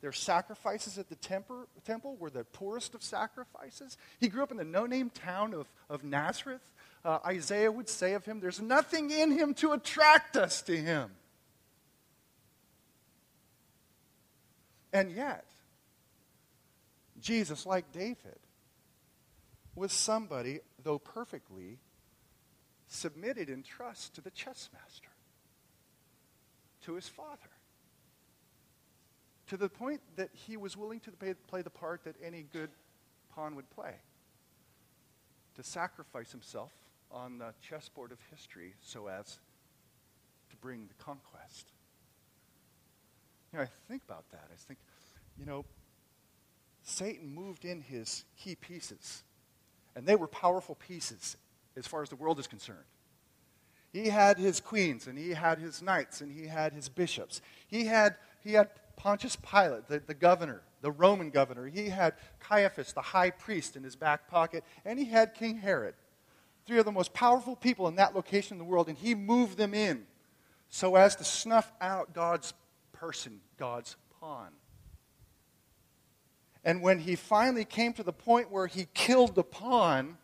Their 0.00 0.12
sacrifices 0.12 0.98
at 0.98 1.08
the 1.08 1.16
temper, 1.16 1.66
temple 1.84 2.16
were 2.20 2.30
the 2.30 2.44
poorest 2.44 2.94
of 2.94 3.02
sacrifices. 3.02 3.96
He 4.20 4.28
grew 4.28 4.44
up 4.44 4.52
in 4.52 4.56
the 4.56 4.64
no 4.64 4.86
name 4.86 5.10
town 5.10 5.54
of, 5.54 5.66
of 5.90 6.04
Nazareth. 6.04 6.72
Uh, 7.04 7.18
Isaiah 7.26 7.72
would 7.72 7.88
say 7.88 8.14
of 8.14 8.24
him, 8.24 8.38
There's 8.38 8.60
nothing 8.60 9.10
in 9.10 9.32
him 9.32 9.54
to 9.54 9.72
attract 9.72 10.36
us 10.36 10.62
to 10.62 10.76
him. 10.76 11.10
And 14.92 15.10
yet, 15.10 15.46
Jesus, 17.20 17.66
like 17.66 17.90
David, 17.92 18.38
was 19.74 19.92
somebody, 19.92 20.60
though 20.82 20.98
perfectly, 20.98 21.78
submitted 22.86 23.48
in 23.48 23.62
trust 23.62 24.14
to 24.14 24.20
the 24.20 24.30
chess 24.30 24.68
master, 24.72 25.08
to 26.82 26.94
his 26.94 27.08
father 27.08 27.50
to 29.52 29.58
the 29.58 29.68
point 29.68 30.00
that 30.16 30.30
he 30.32 30.56
was 30.56 30.78
willing 30.78 30.98
to 30.98 31.10
play, 31.10 31.34
play 31.46 31.60
the 31.60 31.68
part 31.68 32.04
that 32.04 32.16
any 32.24 32.46
good 32.54 32.70
pawn 33.34 33.54
would 33.54 33.68
play 33.68 33.92
to 35.54 35.62
sacrifice 35.62 36.32
himself 36.32 36.72
on 37.10 37.36
the 37.36 37.52
chessboard 37.60 38.12
of 38.12 38.18
history 38.30 38.72
so 38.80 39.08
as 39.08 39.38
to 40.48 40.56
bring 40.56 40.86
the 40.86 41.04
conquest. 41.04 41.70
You 43.52 43.58
know, 43.58 43.64
I 43.64 43.68
think 43.90 44.02
about 44.08 44.24
that. 44.30 44.48
I 44.50 44.56
think, 44.56 44.78
you 45.38 45.44
know, 45.44 45.66
Satan 46.82 47.28
moved 47.34 47.66
in 47.66 47.82
his 47.82 48.24
key 48.38 48.54
pieces, 48.54 49.22
and 49.96 50.06
they 50.06 50.16
were 50.16 50.26
powerful 50.26 50.74
pieces 50.74 51.36
as 51.76 51.86
far 51.86 52.02
as 52.02 52.08
the 52.08 52.16
world 52.16 52.38
is 52.38 52.46
concerned. 52.46 52.84
He 53.92 54.08
had 54.08 54.38
his 54.38 54.60
queens, 54.60 55.06
and 55.06 55.18
he 55.18 55.30
had 55.30 55.58
his 55.58 55.82
knights, 55.82 56.22
and 56.22 56.32
he 56.32 56.46
had 56.46 56.72
his 56.72 56.88
bishops. 56.88 57.42
He 57.66 57.84
had, 57.84 58.16
he 58.42 58.54
had 58.54 58.70
Pontius 58.96 59.36
Pilate, 59.36 59.86
the, 59.86 60.00
the 60.06 60.14
governor, 60.14 60.62
the 60.80 60.90
Roman 60.90 61.30
governor. 61.30 61.66
He 61.66 61.90
had 61.90 62.14
Caiaphas, 62.40 62.94
the 62.94 63.02
high 63.02 63.30
priest, 63.30 63.76
in 63.76 63.82
his 63.82 63.96
back 63.96 64.28
pocket, 64.28 64.64
and 64.84 64.98
he 64.98 65.04
had 65.04 65.34
King 65.34 65.58
Herod. 65.58 65.94
Three 66.66 66.78
of 66.78 66.84
the 66.84 66.92
most 66.92 67.12
powerful 67.12 67.56
people 67.56 67.86
in 67.88 67.96
that 67.96 68.14
location 68.14 68.54
in 68.54 68.58
the 68.58 68.64
world, 68.64 68.88
and 68.88 68.96
he 68.96 69.14
moved 69.14 69.58
them 69.58 69.74
in 69.74 70.06
so 70.68 70.96
as 70.96 71.16
to 71.16 71.24
snuff 71.24 71.70
out 71.80 72.14
God's 72.14 72.54
person, 72.92 73.40
God's 73.58 73.96
pawn. 74.20 74.48
And 76.64 76.80
when 76.80 77.00
he 77.00 77.16
finally 77.16 77.64
came 77.64 77.92
to 77.94 78.02
the 78.02 78.12
point 78.12 78.50
where 78.50 78.66
he 78.66 78.86
killed 78.94 79.34
the 79.34 79.42
pawn, 79.42 80.16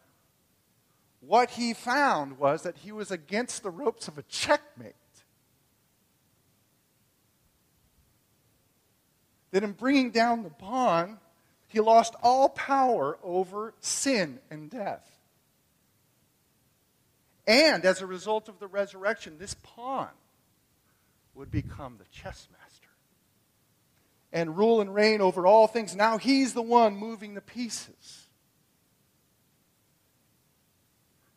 what 1.21 1.51
he 1.51 1.75
found 1.75 2.39
was 2.39 2.63
that 2.63 2.79
he 2.79 2.93
was 2.93 3.11
against 3.11 3.63
the 3.63 3.71
ropes 3.71 4.07
of 4.07 4.19
a 4.19 4.23
checkmate. 4.23 4.95
That 9.51 9.65
in 9.65 9.73
bringing 9.73 10.11
down 10.11 10.45
the 10.45 10.51
pawn, 10.51 11.19
he 11.67 11.81
lost 11.81 12.15
all 12.23 12.49
power 12.51 13.19
over 13.23 13.75
sin 13.81 14.39
and 14.51 14.71
death. 14.71 15.19
And 17.47 17.85
as 17.85 18.01
a 18.01 18.07
result 18.07 18.49
of 18.49 18.59
the 18.59 18.67
resurrection, 18.67 19.39
this 19.39 19.55
pawn 19.55 20.11
would 21.35 21.51
become 21.51 21.97
the 21.99 22.05
chess 22.13 22.47
master 22.53 22.88
and 24.33 24.57
rule 24.57 24.81
and 24.81 24.95
reign 24.95 25.21
over 25.21 25.47
all 25.47 25.67
things. 25.67 25.97
Now 25.97 26.19
he's 26.19 26.55
the 26.55 26.63
one 26.63 26.97
moving 26.97 27.35
the 27.35 27.41
pieces. 27.41 28.27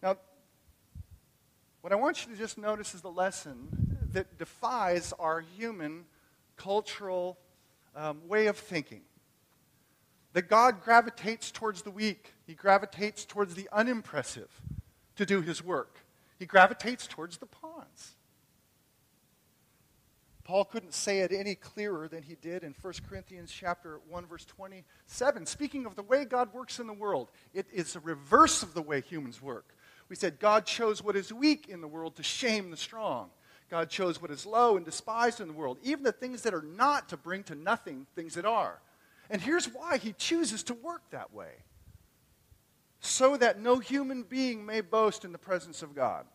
Now, 0.01 0.17
what 1.81 1.93
I 1.93 1.95
want 1.95 2.25
you 2.25 2.33
to 2.33 2.37
just 2.37 2.57
notice 2.57 2.93
is 2.93 3.01
the 3.01 3.11
lesson 3.11 3.97
that 4.11 4.37
defies 4.37 5.13
our 5.19 5.41
human 5.57 6.05
cultural 6.57 7.37
um, 7.95 8.27
way 8.27 8.47
of 8.47 8.57
thinking. 8.57 9.01
That 10.33 10.43
God 10.43 10.81
gravitates 10.83 11.51
towards 11.51 11.81
the 11.81 11.91
weak, 11.91 12.33
He 12.45 12.53
gravitates 12.53 13.25
towards 13.25 13.55
the 13.55 13.67
unimpressive 13.71 14.49
to 15.15 15.25
do 15.25 15.41
His 15.41 15.63
work, 15.63 15.99
He 16.39 16.45
gravitates 16.45 17.07
towards 17.07 17.37
the 17.37 17.45
pawns. 17.45 18.15
Paul 20.51 20.65
couldn't 20.65 20.93
say 20.93 21.19
it 21.19 21.31
any 21.31 21.55
clearer 21.55 22.09
than 22.09 22.23
he 22.23 22.35
did 22.35 22.65
in 22.65 22.75
1 22.81 22.93
Corinthians 23.07 23.49
chapter 23.49 24.01
1 24.09 24.25
verse 24.25 24.43
27. 24.43 25.45
Speaking 25.45 25.85
of 25.85 25.95
the 25.95 26.03
way 26.03 26.25
God 26.25 26.53
works 26.53 26.77
in 26.77 26.87
the 26.87 26.93
world, 26.93 27.31
it 27.53 27.67
is 27.71 27.95
a 27.95 28.01
reverse 28.01 28.61
of 28.61 28.73
the 28.73 28.81
way 28.81 28.99
humans 28.99 29.41
work. 29.41 29.73
We 30.09 30.17
said 30.17 30.41
God 30.41 30.65
chose 30.65 31.01
what 31.01 31.15
is 31.15 31.31
weak 31.31 31.69
in 31.69 31.79
the 31.79 31.87
world 31.87 32.17
to 32.17 32.23
shame 32.23 32.69
the 32.69 32.75
strong. 32.75 33.29
God 33.69 33.89
chose 33.89 34.21
what 34.21 34.29
is 34.29 34.45
low 34.45 34.75
and 34.75 34.83
despised 34.83 35.39
in 35.39 35.47
the 35.47 35.53
world, 35.53 35.77
even 35.83 36.03
the 36.03 36.11
things 36.11 36.41
that 36.41 36.53
are 36.53 36.61
not 36.61 37.07
to 37.07 37.15
bring 37.15 37.43
to 37.43 37.55
nothing 37.55 38.05
things 38.13 38.33
that 38.33 38.43
are. 38.43 38.81
And 39.29 39.41
here's 39.41 39.67
why 39.67 39.99
he 39.99 40.11
chooses 40.11 40.63
to 40.63 40.73
work 40.73 41.03
that 41.11 41.33
way 41.33 41.63
so 42.99 43.37
that 43.37 43.61
no 43.61 43.79
human 43.79 44.23
being 44.23 44.65
may 44.65 44.81
boast 44.81 45.23
in 45.23 45.31
the 45.31 45.37
presence 45.37 45.81
of 45.81 45.95
God. 45.95 46.25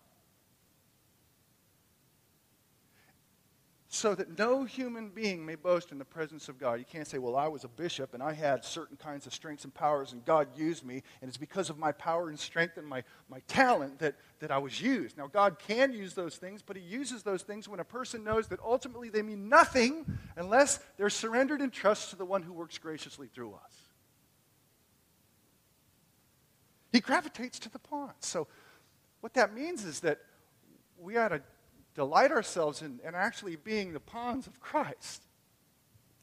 So 3.97 4.15
that 4.15 4.39
no 4.39 4.65
human 4.65 5.09
being 5.09 5.45
may 5.45 5.55
boast 5.55 5.91
in 5.91 5.99
the 5.99 6.05
presence 6.05 6.49
of 6.49 6.59
God. 6.59 6.79
You 6.79 6.85
can't 6.85 7.07
say, 7.07 7.19
well, 7.19 7.37
I 7.37 7.49
was 7.49 7.65
a 7.65 7.69
bishop 7.69 8.15
and 8.15 8.23
I 8.23 8.33
had 8.33 8.65
certain 8.65 8.97
kinds 8.97 9.27
of 9.27 9.35
strengths 9.35 9.65
and 9.65 9.73
powers 9.73 10.13
and 10.13 10.25
God 10.25 10.49
used 10.57 10.85
me, 10.85 11.03
and 11.21 11.29
it's 11.29 11.37
because 11.37 11.71
of 11.71 11.79
my 11.79 11.93
power 11.93 12.29
and 12.29 12.39
strength 12.39 12.77
and 12.77 12.87
my, 12.87 13.03
my 13.29 13.41
talent 13.49 13.99
that, 14.01 14.17
that 14.41 14.51
I 14.51 14.59
was 14.59 14.81
used. 14.81 15.17
Now, 15.17 15.27
God 15.27 15.59
can 15.59 15.93
use 15.93 16.15
those 16.15 16.37
things, 16.37 16.63
but 16.63 16.77
He 16.77 16.83
uses 16.83 17.23
those 17.23 17.43
things 17.43 17.69
when 17.69 17.81
a 17.81 17.85
person 17.85 18.23
knows 18.23 18.49
that 18.49 18.61
ultimately 18.61 19.09
they 19.09 19.23
mean 19.23 19.49
nothing 19.49 20.05
unless 20.37 20.79
they're 20.97 21.11
surrendered 21.11 21.61
in 21.61 21.71
trust 21.71 22.11
to 22.11 22.17
the 22.17 22.25
one 22.25 22.43
who 22.43 22.53
works 22.53 22.79
graciously 22.79 23.29
through 23.29 23.55
us. 23.55 23.73
He 26.93 27.01
gravitates 27.01 27.59
to 27.61 27.71
the 27.71 27.79
pawn. 27.79 28.13
So, 28.21 28.47
what 29.21 29.35
that 29.35 29.55
means 29.55 29.85
is 29.85 30.01
that 30.01 30.19
we 30.99 31.17
ought 31.17 31.29
to 31.29 31.43
delight 31.97 32.31
ourselves 32.31 32.83
in, 32.83 33.01
in 33.05 33.15
actually 33.17 33.57
being 33.57 33.93
the 33.93 34.01
pawns 34.01 34.47
of 34.47 34.61
Christ. 34.61 35.25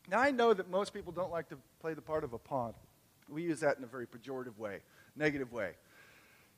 Now, 0.10 0.20
I 0.20 0.32
know 0.32 0.54
that 0.54 0.70
most 0.70 0.94
people 0.94 1.12
don't 1.12 1.32
like 1.32 1.50
to 1.50 1.58
play 1.82 1.94
the 1.94 2.02
part 2.02 2.24
of 2.24 2.34
a 2.34 2.38
pawn. 2.38 2.74
We 3.28 3.44
use 3.44 3.60
that 3.62 3.78
in 3.78 3.84
a 3.84 3.88
very 3.88 4.06
pejorative 4.06 4.58
way, 4.58 4.80
negative 5.16 5.52
way. 5.52 5.72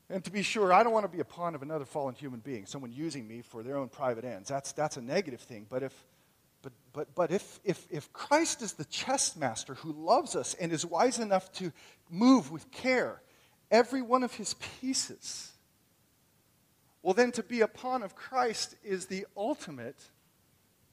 And 0.08 0.22
to 0.24 0.30
be 0.30 0.42
sure, 0.42 0.72
I 0.72 0.82
don't 0.82 0.92
want 0.92 1.04
to 1.04 1.10
be 1.10 1.20
a 1.20 1.24
pawn 1.24 1.54
of 1.54 1.62
another 1.62 1.84
fallen 1.84 2.14
human 2.14 2.40
being, 2.40 2.66
someone 2.66 2.92
using 2.92 3.26
me 3.26 3.42
for 3.42 3.62
their 3.62 3.76
own 3.76 3.88
private 3.88 4.24
ends. 4.24 4.48
That's, 4.48 4.72
that's 4.72 4.96
a 4.96 5.00
negative 5.00 5.40
thing. 5.40 5.66
But, 5.68 5.82
if, 5.82 6.04
but, 6.62 6.72
but, 6.92 7.14
but 7.14 7.32
if, 7.32 7.58
if, 7.64 7.86
if 7.90 8.12
Christ 8.12 8.62
is 8.62 8.74
the 8.74 8.84
chess 8.84 9.34
master 9.36 9.74
who 9.74 9.92
loves 9.92 10.36
us 10.36 10.54
and 10.54 10.72
is 10.72 10.84
wise 10.86 11.18
enough 11.18 11.50
to 11.52 11.72
move 12.10 12.52
with 12.52 12.70
care 12.70 13.20
every 13.70 14.02
one 14.02 14.22
of 14.22 14.34
his 14.34 14.54
pieces, 14.80 15.52
well, 17.06 17.14
then 17.14 17.30
to 17.30 17.44
be 17.44 17.60
a 17.60 17.68
pawn 17.68 18.02
of 18.02 18.16
Christ 18.16 18.74
is 18.82 19.06
the 19.06 19.28
ultimate 19.36 19.94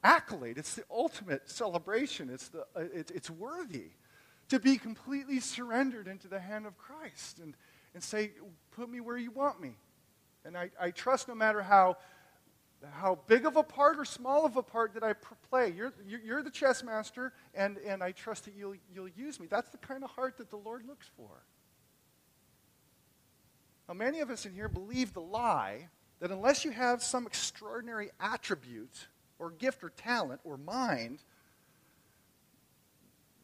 accolade. 0.04 0.60
It's 0.60 0.76
the 0.76 0.84
ultimate 0.92 1.50
celebration. 1.50 2.30
It's, 2.30 2.50
the, 2.50 2.68
uh, 2.76 2.82
it, 2.94 3.10
it's 3.10 3.32
worthy 3.32 3.86
to 4.50 4.60
be 4.60 4.78
completely 4.78 5.40
surrendered 5.40 6.08
into 6.08 6.28
the 6.28 6.40
hand 6.40 6.68
of 6.68 6.78
Christ 6.78 7.40
and, 7.40 7.56
and 7.96 8.04
say, 8.04 8.30
Put 8.70 8.92
me 8.92 9.00
where 9.00 9.18
you 9.18 9.32
want 9.32 9.60
me. 9.60 9.72
And 10.46 10.56
I, 10.56 10.70
I 10.80 10.92
trust 10.92 11.30
no 11.30 11.34
matter 11.34 11.64
how, 11.64 11.98
how 12.92 13.18
big 13.26 13.48
of 13.48 13.56
a 13.56 13.64
part 13.64 13.98
or 13.98 14.06
small 14.06 14.46
of 14.46 14.56
a 14.56 14.62
part 14.62 14.94
that 14.94 15.04
I 15.04 15.16
play, 15.50 15.74
you're, 15.76 15.94
you're 16.06 16.44
the 16.44 16.52
chess 16.52 16.84
master, 16.84 17.34
and, 17.56 17.80
and 17.80 18.04
I 18.04 18.12
trust 18.12 18.46
that 18.46 18.54
you'll, 18.56 18.76
you'll 18.94 19.10
use 19.10 19.40
me. 19.40 19.48
That's 19.50 19.72
the 19.72 19.80
kind 19.80 20.04
of 20.04 20.12
heart 20.12 20.38
that 20.38 20.52
the 20.52 20.58
Lord 20.58 20.86
looks 20.86 21.10
for. 21.18 21.44
Now, 23.88 23.96
many 23.96 24.20
of 24.20 24.30
us 24.30 24.46
in 24.46 24.54
here 24.54 24.70
believe 24.70 25.14
the 25.14 25.20
lie 25.20 25.90
that 26.20 26.32
unless 26.32 26.64
you 26.64 26.72
have 26.72 27.04
some 27.04 27.28
extraordinary 27.28 28.12
attribute 28.20 29.08
or 29.40 29.52
gift 29.52 29.84
or 29.84 29.90
talent 29.90 30.42
or 30.44 30.58
mind, 30.58 31.20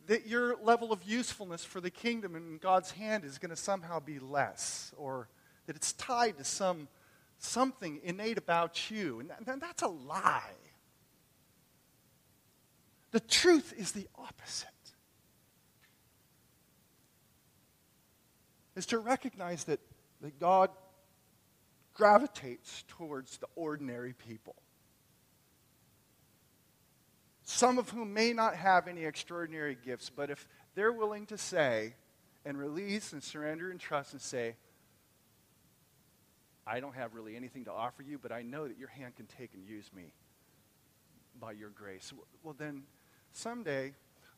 that 0.07 0.25
your 0.25 0.55
level 0.63 0.91
of 0.91 1.03
usefulness 1.03 1.63
for 1.63 1.79
the 1.79 1.91
kingdom 1.91 2.35
in 2.35 2.57
God's 2.57 2.91
hand 2.91 3.23
is 3.23 3.37
going 3.37 3.51
to 3.51 3.55
somehow 3.55 3.99
be 3.99 4.17
less, 4.17 4.91
or 4.97 5.27
that 5.67 5.75
it's 5.75 5.93
tied 5.93 6.37
to 6.37 6.43
some 6.43 6.87
something 7.37 7.99
innate 8.03 8.37
about 8.37 8.91
you. 8.91 9.19
And 9.19 9.61
that's 9.61 9.81
a 9.81 9.87
lie. 9.87 10.41
The 13.11 13.19
truth 13.19 13.73
is 13.77 13.91
the 13.91 14.07
opposite. 14.15 14.67
Is 18.75 18.85
to 18.87 18.99
recognize 18.99 19.65
that, 19.65 19.79
that 20.21 20.39
God 20.39 20.69
gravitates 21.99 22.85
towards 22.87 23.39
the 23.39 23.47
ordinary 23.57 24.13
people. 24.13 24.55
Some 27.43 27.77
of 27.77 27.89
whom 27.89 28.13
may 28.13 28.31
not 28.31 28.55
have 28.55 28.87
any 28.87 29.03
extraordinary 29.03 29.75
gifts, 29.75 30.09
but 30.09 30.29
if 30.29 30.47
they're 30.75 30.93
willing 30.93 31.25
to 31.25 31.37
say 31.37 31.95
and 32.45 32.57
release 32.57 33.11
and 33.11 33.21
surrender 33.21 33.69
and 33.69 33.81
trust 33.81 34.13
and 34.13 34.21
say, 34.21 34.55
I 36.65 36.79
don't 36.79 36.95
have 36.95 37.15
really 37.15 37.35
anything 37.35 37.65
to 37.65 37.71
offer 37.73 38.01
you, 38.01 38.17
but 38.17 38.31
I 38.31 38.43
know 38.43 38.65
that 38.65 38.77
your 38.77 38.87
hand 38.87 39.17
can 39.17 39.25
take 39.25 39.53
and 39.53 39.67
use 39.67 39.91
me 39.93 40.13
by 41.37 41.51
your 41.51 41.69
grace. 41.69 42.13
Well, 42.43 42.55
then 42.57 42.83
someday, 43.33 43.91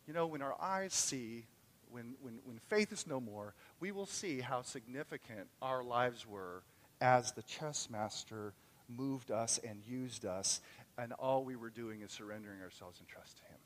you 0.08 0.16
know, 0.16 0.26
when 0.26 0.42
our 0.42 0.60
eyes 0.60 0.94
see, 0.94 1.46
when, 1.92 2.16
when, 2.24 2.40
when 2.44 2.58
faith 2.58 2.92
is 2.92 3.06
no 3.06 3.20
more, 3.20 3.54
we 3.80 3.92
will 3.92 4.08
see 4.08 4.40
how 4.40 4.64
significant 4.64 5.48
our 5.62 5.84
lives 5.84 6.26
were 6.26 6.64
as 7.02 7.32
the 7.34 7.42
chess 7.44 7.90
master 7.90 8.54
moved 8.88 9.32
us 9.32 9.60
and 9.68 9.82
used 9.88 10.26
us, 10.26 10.62
and 10.98 11.14
all 11.14 11.44
we 11.44 11.56
were 11.56 11.70
doing 11.70 12.02
is 12.02 12.12
surrendering 12.12 12.62
ourselves 12.62 13.00
and 13.00 13.08
trust 13.08 13.38
to 13.38 13.44
Him. 13.44 13.60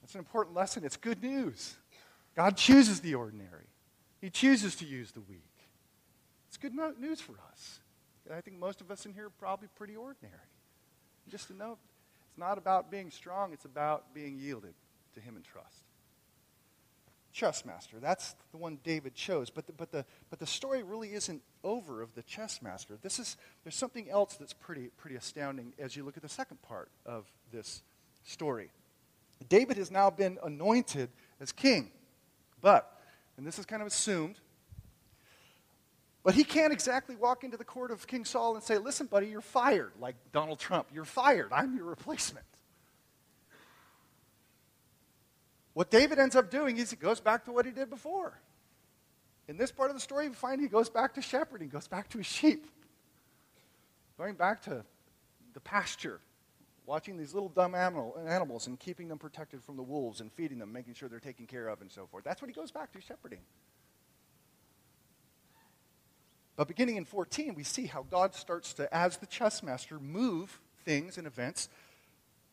That's 0.00 0.14
an 0.14 0.18
important 0.18 0.56
lesson. 0.56 0.84
It's 0.84 0.96
good 0.96 1.22
news. 1.22 1.76
God 2.34 2.56
chooses 2.56 3.00
the 3.00 3.14
ordinary, 3.14 3.68
He 4.20 4.30
chooses 4.30 4.76
to 4.76 4.84
use 4.84 5.12
the 5.12 5.20
weak. 5.20 5.44
It's 6.48 6.56
good 6.56 6.74
news 6.98 7.20
for 7.20 7.34
us. 7.50 7.80
I 8.30 8.40
think 8.40 8.58
most 8.58 8.80
of 8.80 8.90
us 8.90 9.06
in 9.06 9.14
here 9.14 9.26
are 9.26 9.30
probably 9.30 9.68
pretty 9.76 9.96
ordinary. 9.96 10.34
Just 11.28 11.48
to 11.48 11.54
know, 11.54 11.78
It's 12.28 12.38
not 12.38 12.58
about 12.58 12.90
being 12.90 13.10
strong, 13.10 13.52
it's 13.52 13.64
about 13.64 14.14
being 14.14 14.38
yielded 14.38 14.74
to 15.14 15.20
Him 15.20 15.36
in 15.36 15.42
trust. 15.42 15.82
Chess 17.32 17.64
master, 17.64 17.98
that's 17.98 18.34
the 18.50 18.58
one 18.58 18.78
David 18.84 19.14
chose. 19.14 19.50
But 19.50 19.66
the, 19.66 19.72
but, 19.72 19.90
the, 19.90 20.04
but 20.30 20.38
the 20.38 20.46
story 20.46 20.82
really 20.82 21.14
isn't 21.14 21.42
over 21.64 22.02
of 22.02 22.14
the 22.14 22.22
chess 22.22 22.60
master. 22.60 22.98
This 23.00 23.18
is, 23.18 23.36
there's 23.64 23.74
something 23.74 24.10
else 24.10 24.34
that's 24.34 24.52
pretty, 24.52 24.90
pretty 24.98 25.16
astounding 25.16 25.72
as 25.78 25.96
you 25.96 26.04
look 26.04 26.16
at 26.16 26.22
the 26.22 26.28
second 26.28 26.60
part 26.62 26.90
of 27.06 27.24
this 27.50 27.82
story. 28.24 28.70
David 29.48 29.76
has 29.76 29.90
now 29.90 30.10
been 30.10 30.38
anointed 30.44 31.08
as 31.40 31.52
king. 31.52 31.90
But, 32.60 32.88
and 33.36 33.46
this 33.46 33.58
is 33.58 33.66
kind 33.66 33.82
of 33.82 33.88
assumed, 33.88 34.36
but 36.22 36.34
he 36.34 36.44
can't 36.44 36.72
exactly 36.72 37.16
walk 37.16 37.42
into 37.42 37.56
the 37.56 37.64
court 37.64 37.90
of 37.90 38.06
King 38.06 38.24
Saul 38.24 38.54
and 38.54 38.62
say, 38.62 38.78
Listen, 38.78 39.06
buddy, 39.06 39.26
you're 39.26 39.40
fired, 39.40 39.92
like 39.98 40.14
Donald 40.32 40.60
Trump. 40.60 40.86
You're 40.94 41.04
fired. 41.04 41.52
I'm 41.52 41.74
your 41.74 41.84
replacement. 41.84 42.46
What 45.74 45.90
David 45.90 46.18
ends 46.18 46.36
up 46.36 46.50
doing 46.50 46.76
is 46.76 46.90
he 46.90 46.96
goes 46.96 47.20
back 47.20 47.44
to 47.46 47.52
what 47.52 47.64
he 47.64 47.72
did 47.72 47.88
before. 47.88 48.38
In 49.48 49.56
this 49.56 49.72
part 49.72 49.90
of 49.90 49.96
the 49.96 50.00
story, 50.00 50.28
we 50.28 50.34
find 50.34 50.60
he 50.60 50.68
goes 50.68 50.88
back 50.88 51.14
to 51.14 51.22
shepherding, 51.22 51.68
goes 51.68 51.88
back 51.88 52.08
to 52.10 52.18
his 52.18 52.26
sheep, 52.26 52.66
going 54.18 54.34
back 54.34 54.62
to 54.62 54.84
the 55.54 55.60
pasture, 55.60 56.20
watching 56.86 57.16
these 57.16 57.34
little 57.34 57.48
dumb 57.48 57.74
animal, 57.74 58.16
animals 58.26 58.66
and 58.66 58.78
keeping 58.78 59.08
them 59.08 59.18
protected 59.18 59.62
from 59.62 59.76
the 59.76 59.82
wolves 59.82 60.20
and 60.20 60.32
feeding 60.32 60.58
them, 60.58 60.72
making 60.72 60.94
sure 60.94 61.08
they're 61.08 61.20
taken 61.20 61.46
care 61.46 61.68
of 61.68 61.80
and 61.80 61.90
so 61.90 62.06
forth. 62.06 62.24
That's 62.24 62.40
what 62.40 62.48
he 62.48 62.54
goes 62.54 62.70
back 62.70 62.92
to, 62.92 63.00
shepherding. 63.00 63.40
But 66.54 66.68
beginning 66.68 66.96
in 66.96 67.04
14, 67.04 67.54
we 67.54 67.64
see 67.64 67.86
how 67.86 68.04
God 68.10 68.34
starts 68.34 68.74
to, 68.74 68.94
as 68.94 69.16
the 69.16 69.26
chess 69.26 69.62
master, 69.62 69.98
move 69.98 70.60
things 70.84 71.16
and 71.16 71.26
events 71.26 71.68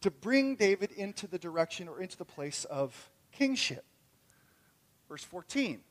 to 0.01 0.11
bring 0.11 0.55
David 0.55 0.91
into 0.91 1.27
the 1.27 1.37
direction 1.37 1.87
or 1.87 2.01
into 2.01 2.17
the 2.17 2.25
place 2.25 2.65
of 2.65 3.09
kingship. 3.31 3.85
Verse 5.07 5.23
14. 5.23 5.81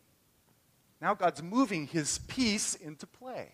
Now 1.00 1.14
God's 1.14 1.42
moving 1.42 1.86
his 1.86 2.18
piece 2.18 2.74
into 2.74 3.06
play. 3.06 3.52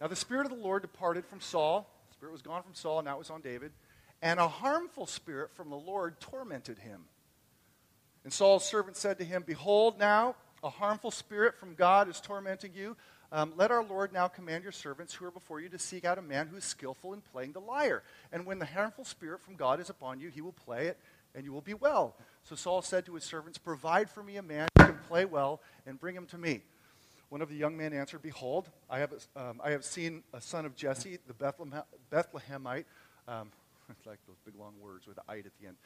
Now 0.00 0.06
the 0.06 0.16
Spirit 0.16 0.46
of 0.46 0.52
the 0.52 0.62
Lord 0.62 0.82
departed 0.82 1.24
from 1.26 1.40
Saul. 1.40 1.88
The 2.08 2.14
Spirit 2.14 2.32
was 2.32 2.42
gone 2.42 2.62
from 2.62 2.74
Saul, 2.74 3.02
now 3.02 3.16
it 3.16 3.18
was 3.18 3.30
on 3.30 3.40
David. 3.40 3.72
And 4.20 4.40
a 4.40 4.48
harmful 4.48 5.06
spirit 5.06 5.52
from 5.54 5.70
the 5.70 5.76
Lord 5.76 6.20
tormented 6.20 6.78
him. 6.78 7.04
And 8.24 8.32
Saul's 8.32 8.68
servant 8.68 8.96
said 8.96 9.18
to 9.18 9.24
him, 9.24 9.44
Behold, 9.46 9.98
now 9.98 10.34
a 10.62 10.70
harmful 10.70 11.12
spirit 11.12 11.56
from 11.56 11.74
God 11.74 12.08
is 12.08 12.20
tormenting 12.20 12.72
you. 12.74 12.96
Um, 13.30 13.52
let 13.56 13.70
our 13.70 13.84
Lord 13.84 14.12
now 14.12 14.26
command 14.26 14.62
your 14.62 14.72
servants 14.72 15.14
who 15.14 15.26
are 15.26 15.30
before 15.30 15.60
you 15.60 15.68
to 15.68 15.78
seek 15.78 16.04
out 16.04 16.18
a 16.18 16.22
man 16.22 16.46
who 16.46 16.56
is 16.56 16.64
skillful 16.64 17.12
in 17.12 17.20
playing 17.20 17.52
the 17.52 17.60
lyre. 17.60 18.02
And 18.32 18.46
when 18.46 18.58
the 18.58 18.64
harmful 18.64 19.04
spirit 19.04 19.40
from 19.42 19.56
God 19.56 19.80
is 19.80 19.90
upon 19.90 20.18
you, 20.18 20.30
he 20.30 20.40
will 20.40 20.52
play 20.52 20.86
it, 20.86 20.98
and 21.34 21.44
you 21.44 21.52
will 21.52 21.60
be 21.60 21.74
well. 21.74 22.14
So 22.44 22.56
Saul 22.56 22.80
said 22.80 23.04
to 23.06 23.14
his 23.14 23.24
servants, 23.24 23.58
Provide 23.58 24.08
for 24.08 24.22
me 24.22 24.38
a 24.38 24.42
man 24.42 24.68
who 24.78 24.84
can 24.86 24.98
play 25.08 25.26
well, 25.26 25.60
and 25.86 26.00
bring 26.00 26.14
him 26.16 26.24
to 26.26 26.38
me. 26.38 26.62
One 27.28 27.42
of 27.42 27.50
the 27.50 27.56
young 27.56 27.76
men 27.76 27.92
answered, 27.92 28.22
Behold, 28.22 28.70
I 28.88 29.00
have, 29.00 29.12
um, 29.36 29.60
I 29.62 29.72
have 29.72 29.84
seen 29.84 30.22
a 30.32 30.40
son 30.40 30.64
of 30.64 30.74
Jesse, 30.74 31.18
the 31.26 31.34
Bethlehem, 31.34 31.82
Bethlehemite. 32.10 32.86
Um, 33.26 33.50
it's 33.90 34.06
like 34.06 34.18
those 34.26 34.38
big 34.46 34.54
long 34.58 34.72
words 34.80 35.06
with 35.06 35.18
"ite" 35.28 35.44
at 35.44 35.52
the 35.60 35.66
end 35.66 35.76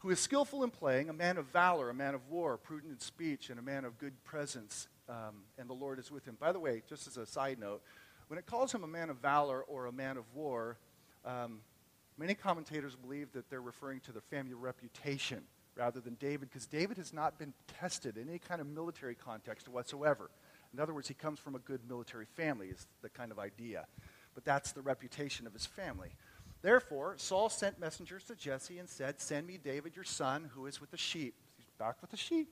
who 0.00 0.10
is 0.10 0.20
skillful 0.20 0.62
in 0.62 0.70
playing, 0.70 1.08
a 1.08 1.12
man 1.12 1.36
of 1.38 1.46
valor, 1.46 1.90
a 1.90 1.94
man 1.94 2.14
of 2.14 2.20
war, 2.30 2.56
prudent 2.56 2.92
in 2.92 3.00
speech, 3.00 3.50
and 3.50 3.58
a 3.58 3.62
man 3.62 3.84
of 3.84 3.98
good 3.98 4.12
presence, 4.24 4.86
um, 5.08 5.42
and 5.58 5.68
the 5.68 5.74
Lord 5.74 5.98
is 5.98 6.10
with 6.10 6.24
him. 6.24 6.36
By 6.38 6.52
the 6.52 6.60
way, 6.60 6.82
just 6.88 7.06
as 7.06 7.16
a 7.16 7.26
side 7.26 7.58
note, 7.58 7.82
when 8.28 8.38
it 8.38 8.46
calls 8.46 8.72
him 8.72 8.84
a 8.84 8.88
man 8.88 9.10
of 9.10 9.16
valor 9.18 9.62
or 9.62 9.86
a 9.86 9.92
man 9.92 10.16
of 10.16 10.24
war, 10.34 10.78
um, 11.24 11.60
many 12.18 12.34
commentators 12.34 12.94
believe 12.94 13.32
that 13.32 13.48
they're 13.48 13.62
referring 13.62 14.00
to 14.00 14.12
the 14.12 14.20
family 14.20 14.54
reputation 14.54 15.42
rather 15.76 16.00
than 16.00 16.14
David, 16.14 16.50
because 16.50 16.66
David 16.66 16.96
has 16.96 17.12
not 17.12 17.38
been 17.38 17.54
tested 17.80 18.16
in 18.16 18.28
any 18.28 18.40
kind 18.40 18.60
of 18.60 18.66
military 18.66 19.14
context 19.14 19.68
whatsoever. 19.68 20.28
In 20.74 20.80
other 20.80 20.92
words, 20.92 21.08
he 21.08 21.14
comes 21.14 21.38
from 21.38 21.54
a 21.54 21.60
good 21.60 21.80
military 21.88 22.26
family, 22.26 22.66
is 22.66 22.86
the 23.00 23.08
kind 23.08 23.30
of 23.30 23.38
idea. 23.38 23.86
But 24.34 24.44
that's 24.44 24.72
the 24.72 24.82
reputation 24.82 25.46
of 25.46 25.52
his 25.52 25.64
family. 25.64 26.10
Therefore, 26.62 27.14
Saul 27.16 27.48
sent 27.48 27.78
messengers 27.78 28.24
to 28.24 28.34
Jesse 28.34 28.78
and 28.78 28.88
said, 28.88 29.20
Send 29.20 29.46
me 29.46 29.56
David 29.56 29.94
your 29.94 30.04
son, 30.04 30.50
who 30.52 30.66
is 30.66 30.80
with 30.80 30.90
the 30.90 30.96
sheep. 30.96 31.34
He's 31.56 31.70
back 31.78 31.96
with 32.00 32.10
the 32.10 32.16
sheep. 32.16 32.48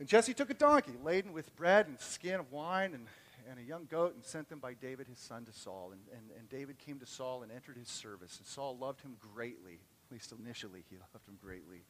And 0.00 0.08
Jesse 0.08 0.34
took 0.34 0.50
a 0.50 0.54
donkey 0.54 0.94
laden 1.04 1.32
with 1.32 1.54
bread 1.56 1.86
and 1.86 2.00
skin 2.00 2.40
of 2.40 2.50
wine 2.50 2.94
and, 2.94 3.06
and 3.48 3.58
a 3.58 3.62
young 3.62 3.86
goat 3.90 4.14
and 4.14 4.24
sent 4.24 4.48
them 4.48 4.58
by 4.58 4.74
David 4.74 5.06
his 5.06 5.18
son 5.18 5.44
to 5.44 5.52
Saul. 5.52 5.92
And, 5.92 6.00
and, 6.12 6.38
and 6.38 6.48
David 6.48 6.78
came 6.78 6.98
to 6.98 7.06
Saul 7.06 7.42
and 7.42 7.52
entered 7.52 7.76
his 7.76 7.88
service. 7.88 8.38
And 8.38 8.46
Saul 8.46 8.76
loved 8.76 9.02
him 9.02 9.16
greatly. 9.34 9.78
At 10.06 10.12
least 10.12 10.32
initially, 10.32 10.84
he 10.90 10.96
loved 10.96 11.28
him 11.28 11.38
greatly. 11.40 11.84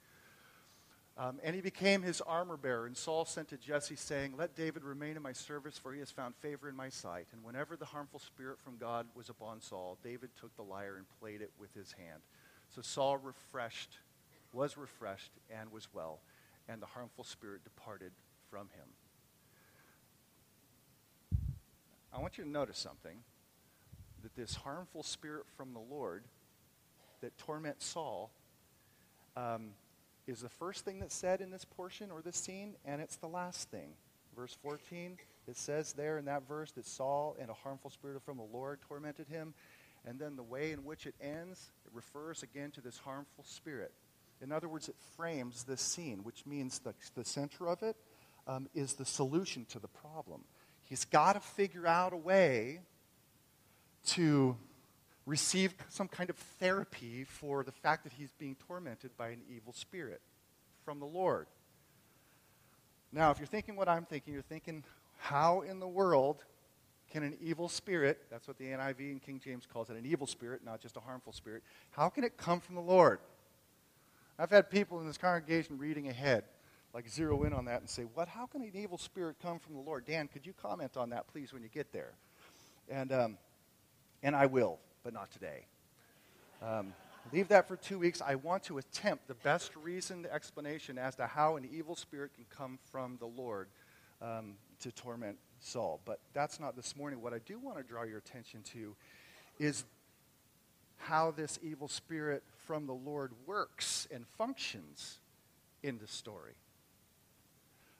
Um, 1.16 1.38
and 1.44 1.54
he 1.54 1.60
became 1.60 2.02
his 2.02 2.20
armor 2.20 2.56
bearer. 2.56 2.86
And 2.86 2.96
Saul 2.96 3.24
sent 3.24 3.48
to 3.48 3.56
Jesse, 3.56 3.96
saying, 3.96 4.34
Let 4.36 4.56
David 4.56 4.82
remain 4.82 5.16
in 5.16 5.22
my 5.22 5.32
service, 5.32 5.78
for 5.78 5.92
he 5.92 6.00
has 6.00 6.10
found 6.10 6.34
favor 6.36 6.68
in 6.68 6.74
my 6.74 6.88
sight. 6.88 7.28
And 7.32 7.44
whenever 7.44 7.76
the 7.76 7.84
harmful 7.84 8.18
spirit 8.18 8.58
from 8.60 8.76
God 8.76 9.06
was 9.14 9.28
upon 9.28 9.60
Saul, 9.60 9.96
David 10.02 10.30
took 10.38 10.54
the 10.56 10.62
lyre 10.62 10.96
and 10.96 11.06
played 11.20 11.40
it 11.40 11.52
with 11.58 11.72
his 11.72 11.92
hand. 11.92 12.20
So 12.74 12.82
Saul 12.82 13.16
refreshed, 13.18 13.98
was 14.52 14.76
refreshed, 14.76 15.30
and 15.56 15.70
was 15.70 15.86
well. 15.94 16.18
And 16.68 16.80
the 16.80 16.86
harmful 16.86 17.24
spirit 17.24 17.62
departed 17.64 18.12
from 18.50 18.68
him. 18.68 18.88
I 22.12 22.20
want 22.20 22.38
you 22.38 22.44
to 22.44 22.50
notice 22.50 22.78
something 22.78 23.18
that 24.22 24.34
this 24.36 24.54
harmful 24.54 25.02
spirit 25.02 25.44
from 25.56 25.74
the 25.74 25.80
Lord 25.80 26.24
that 27.20 27.36
torments 27.38 27.84
Saul. 27.84 28.30
Um, 29.36 29.70
is 30.26 30.40
the 30.40 30.48
first 30.48 30.84
thing 30.84 31.00
that's 31.00 31.14
said 31.14 31.40
in 31.40 31.50
this 31.50 31.64
portion 31.64 32.10
or 32.10 32.22
this 32.22 32.36
scene, 32.36 32.76
and 32.84 33.00
it's 33.00 33.16
the 33.16 33.28
last 33.28 33.70
thing. 33.70 33.90
Verse 34.34 34.56
14, 34.62 35.18
it 35.46 35.56
says 35.56 35.92
there 35.92 36.18
in 36.18 36.24
that 36.24 36.48
verse 36.48 36.72
that 36.72 36.86
Saul 36.86 37.36
and 37.38 37.50
a 37.50 37.54
harmful 37.54 37.90
spirit 37.90 38.22
from 38.22 38.38
the 38.38 38.48
Lord 38.52 38.80
tormented 38.80 39.28
him. 39.28 39.54
And 40.06 40.18
then 40.18 40.36
the 40.36 40.42
way 40.42 40.72
in 40.72 40.84
which 40.84 41.06
it 41.06 41.14
ends, 41.20 41.70
it 41.86 41.92
refers 41.94 42.42
again 42.42 42.70
to 42.72 42.80
this 42.80 42.98
harmful 42.98 43.44
spirit. 43.44 43.92
In 44.44 44.52
other 44.52 44.68
words, 44.68 44.90
it 44.90 44.94
frames 45.16 45.64
this 45.64 45.80
scene, 45.80 46.18
which 46.22 46.44
means 46.44 46.78
the, 46.80 46.92
the 47.14 47.24
center 47.24 47.66
of 47.66 47.82
it 47.82 47.96
um, 48.46 48.68
is 48.74 48.92
the 48.92 49.06
solution 49.06 49.64
to 49.70 49.78
the 49.78 49.88
problem. 49.88 50.42
He's 50.82 51.06
got 51.06 51.32
to 51.32 51.40
figure 51.40 51.86
out 51.86 52.12
a 52.12 52.16
way 52.18 52.80
to 54.08 54.54
receive 55.24 55.72
some 55.88 56.08
kind 56.08 56.28
of 56.28 56.36
therapy 56.36 57.24
for 57.24 57.64
the 57.64 57.72
fact 57.72 58.04
that 58.04 58.12
he's 58.12 58.32
being 58.32 58.54
tormented 58.68 59.16
by 59.16 59.30
an 59.30 59.40
evil 59.50 59.72
spirit 59.72 60.20
from 60.84 61.00
the 61.00 61.06
Lord. 61.06 61.46
Now, 63.12 63.30
if 63.30 63.38
you're 63.38 63.46
thinking 63.46 63.76
what 63.76 63.88
I'm 63.88 64.04
thinking, 64.04 64.34
you're 64.34 64.42
thinking, 64.42 64.84
how 65.16 65.62
in 65.62 65.80
the 65.80 65.88
world 65.88 66.44
can 67.10 67.22
an 67.22 67.38
evil 67.40 67.70
spirit, 67.70 68.20
that's 68.30 68.46
what 68.46 68.58
the 68.58 68.66
NIV 68.66 68.98
and 69.12 69.22
King 69.22 69.40
James 69.42 69.66
calls 69.72 69.88
it, 69.88 69.96
an 69.96 70.04
evil 70.04 70.26
spirit, 70.26 70.60
not 70.62 70.82
just 70.82 70.98
a 70.98 71.00
harmful 71.00 71.32
spirit, 71.32 71.62
how 71.92 72.10
can 72.10 72.24
it 72.24 72.36
come 72.36 72.60
from 72.60 72.74
the 72.74 72.82
Lord? 72.82 73.20
I've 74.38 74.50
had 74.50 74.68
people 74.68 75.00
in 75.00 75.06
this 75.06 75.18
congregation 75.18 75.78
reading 75.78 76.08
ahead, 76.08 76.44
like 76.92 77.08
zero 77.08 77.44
in 77.44 77.52
on 77.52 77.66
that 77.66 77.80
and 77.80 77.88
say, 77.88 78.02
What? 78.14 78.28
How 78.28 78.46
can 78.46 78.62
an 78.62 78.72
evil 78.74 78.98
spirit 78.98 79.36
come 79.40 79.58
from 79.58 79.74
the 79.74 79.80
Lord? 79.80 80.06
Dan, 80.06 80.28
could 80.28 80.44
you 80.44 80.52
comment 80.60 80.96
on 80.96 81.10
that, 81.10 81.28
please, 81.28 81.52
when 81.52 81.62
you 81.62 81.68
get 81.68 81.92
there? 81.92 82.12
And, 82.88 83.12
um, 83.12 83.38
and 84.22 84.34
I 84.34 84.46
will 84.46 84.78
but 85.04 85.12
not 85.12 85.30
today. 85.30 85.66
Um, 86.62 86.94
leave 87.32 87.48
that 87.48 87.68
for 87.68 87.76
two 87.76 87.98
weeks. 87.98 88.20
I 88.22 88.34
want 88.34 88.64
to 88.64 88.78
attempt 88.78 89.28
the 89.28 89.34
best 89.34 89.76
reasoned 89.76 90.26
explanation 90.26 90.98
as 90.98 91.14
to 91.16 91.26
how 91.26 91.56
an 91.56 91.68
evil 91.70 91.94
spirit 91.94 92.32
can 92.34 92.46
come 92.50 92.78
from 92.90 93.18
the 93.20 93.26
Lord 93.26 93.68
um, 94.20 94.54
to 94.80 94.90
torment 94.90 95.36
Saul. 95.60 96.00
But 96.04 96.20
that's 96.32 96.58
not 96.58 96.74
this 96.74 96.96
morning. 96.96 97.20
What 97.20 97.34
I 97.34 97.38
do 97.46 97.58
want 97.58 97.76
to 97.76 97.84
draw 97.84 98.02
your 98.02 98.18
attention 98.18 98.62
to 98.72 98.96
is 99.58 99.84
how 100.96 101.30
this 101.30 101.58
evil 101.62 101.88
spirit 101.88 102.42
from 102.66 102.86
the 102.86 102.94
Lord 102.94 103.32
works 103.46 104.08
and 104.12 104.26
functions 104.38 105.18
in 105.82 105.98
the 105.98 106.06
story. 106.06 106.54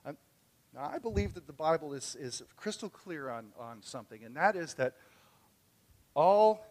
Um, 0.07 0.17
now, 0.75 0.91
I 0.93 0.99
believe 0.99 1.35
that 1.35 1.47
the 1.47 1.53
Bible 1.53 1.93
is, 1.93 2.17
is 2.19 2.43
crystal 2.57 2.89
clear 2.89 3.29
on, 3.29 3.47
on 3.59 3.83
something, 3.83 4.25
and 4.25 4.37
that 4.37 4.57
is 4.57 4.75
that 4.75 4.95
all 6.15 6.65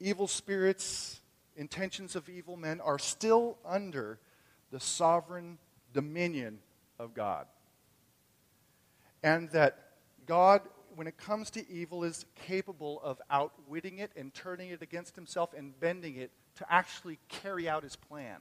evil 0.00 0.26
spirits, 0.26 1.20
intentions 1.56 2.16
of 2.16 2.28
evil 2.28 2.56
men 2.56 2.80
are 2.80 2.98
still 2.98 3.58
under 3.64 4.18
the 4.70 4.80
sovereign 4.80 5.58
dominion 5.92 6.58
of 6.98 7.14
God. 7.14 7.46
And 9.22 9.50
that 9.50 9.78
God, 10.26 10.62
when 10.96 11.06
it 11.06 11.16
comes 11.16 11.50
to 11.50 11.70
evil, 11.70 12.04
is 12.04 12.24
capable 12.34 13.00
of 13.02 13.20
outwitting 13.30 13.98
it 13.98 14.12
and 14.16 14.32
turning 14.32 14.70
it 14.70 14.82
against 14.82 15.14
himself 15.14 15.52
and 15.56 15.78
bending 15.78 16.16
it 16.16 16.30
to 16.56 16.66
actually 16.72 17.18
carry 17.28 17.68
out 17.68 17.82
his 17.82 17.96
plan. 17.96 18.38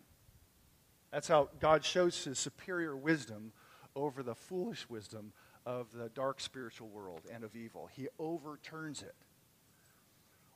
That's 1.12 1.28
how 1.28 1.50
God 1.60 1.86
shows 1.86 2.24
his 2.24 2.39
superior 2.39 2.96
wisdom 2.96 3.54
over 3.96 4.24
the 4.24 4.36
foolish 4.36 4.89
wisdom 4.89 5.34
of 5.66 5.92
the 5.92 6.10
dark 6.10 6.39
spiritual 6.42 6.89
world 6.89 7.22
and 7.32 7.44
of 7.44 7.56
evil. 7.56 7.89
He 7.96 8.08
overturns 8.20 9.02
it. 9.02 9.16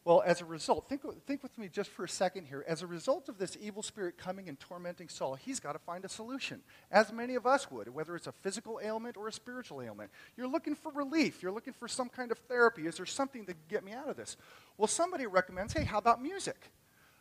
Well, 0.08 0.24
as 0.26 0.40
a 0.40 0.46
result, 0.46 0.88
think, 0.88 1.02
think 1.26 1.44
with 1.44 1.58
me 1.58 1.68
just 1.68 1.90
for 1.90 2.06
a 2.06 2.08
second 2.08 2.46
here. 2.46 2.64
As 2.66 2.82
a 2.82 2.88
result 2.88 3.28
of 3.28 3.38
this 3.38 3.58
evil 3.60 3.84
spirit 3.84 4.18
coming 4.18 4.48
and 4.48 4.58
tormenting 4.58 5.10
Saul, 5.10 5.36
he's 5.36 5.60
got 5.60 5.74
to 5.74 5.80
find 5.80 6.06
a 6.06 6.08
solution, 6.08 6.62
as 6.90 7.12
many 7.12 7.36
of 7.36 7.46
us 7.46 7.70
would, 7.70 7.94
whether 7.94 8.16
it's 8.16 8.26
a 8.26 8.32
physical 8.32 8.80
ailment 8.82 9.18
or 9.18 9.28
a 9.28 9.34
spiritual 9.34 9.82
ailment. 9.82 10.10
You're 10.38 10.48
looking 10.48 10.76
for 10.76 10.94
relief, 10.94 11.44
you're 11.44 11.52
looking 11.52 11.74
for 11.74 11.90
some 11.90 12.08
kind 12.08 12.32
of 12.32 12.38
therapy. 12.38 12.88
Is 12.88 12.96
there 12.96 13.06
something 13.06 13.46
to 13.48 13.54
get 13.68 13.84
me 13.84 13.92
out 13.92 14.08
of 14.08 14.16
this? 14.16 14.38
Well, 14.78 14.88
somebody 14.88 15.26
recommends 15.26 15.74
hey, 15.74 15.84
how 15.84 15.98
about 15.98 16.24
music? 16.24 16.72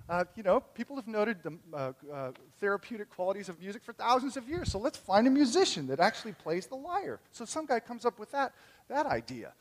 Uh, 0.09 0.23
you 0.37 0.45
know, 0.45 0.61
people 0.61 0.95
have 0.95 1.09
noted 1.09 1.39
the 1.43 1.59
uh, 1.75 1.93
uh, 2.13 2.31
therapeutic 2.61 3.11
qualities 3.11 3.49
of 3.49 3.59
music 3.59 3.83
for 3.83 3.95
thousands 3.95 4.37
of 4.37 4.49
years. 4.49 4.71
So 4.71 4.79
let's 4.79 4.97
find 4.97 5.27
a 5.27 5.31
musician 5.31 5.89
that 5.89 5.99
actually 5.99 6.35
plays 6.35 6.69
the 6.69 6.77
lyre. 6.77 7.19
So 7.33 7.45
some 7.45 7.67
guy 7.67 7.81
comes 7.81 8.07
up 8.07 8.21
with 8.21 8.31
that, 8.31 8.53
that 8.89 9.07
idea. 9.07 9.55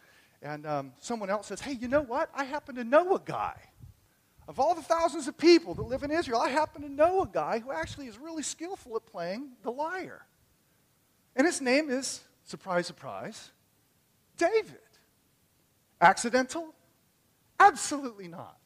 And 0.45 0.67
um, 0.67 0.93
someone 1.01 1.31
else 1.31 1.47
says, 1.47 1.59
hey, 1.59 1.71
you 1.71 1.87
know 1.87 2.03
what? 2.03 2.29
I 2.35 2.43
happen 2.43 2.75
to 2.75 2.83
know 2.83 3.15
a 3.15 3.19
guy. 3.19 3.55
Of 4.47 4.59
all 4.59 4.75
the 4.75 4.81
thousands 4.83 5.27
of 5.27 5.35
people 5.39 5.73
that 5.73 5.81
live 5.81 6.03
in 6.03 6.11
Israel, 6.11 6.39
I 6.39 6.49
happen 6.49 6.83
to 6.83 6.89
know 6.89 7.23
a 7.23 7.27
guy 7.27 7.57
who 7.57 7.71
actually 7.71 8.05
is 8.05 8.19
really 8.19 8.43
skillful 8.43 8.95
at 8.95 9.07
playing 9.07 9.53
the 9.63 9.71
lyre. 9.71 10.23
And 11.35 11.47
his 11.47 11.61
name 11.61 11.89
is, 11.89 12.21
surprise, 12.43 12.85
surprise, 12.85 13.49
David. 14.37 14.77
Accidental? 15.99 16.75
Absolutely 17.59 18.27
not. 18.27 18.59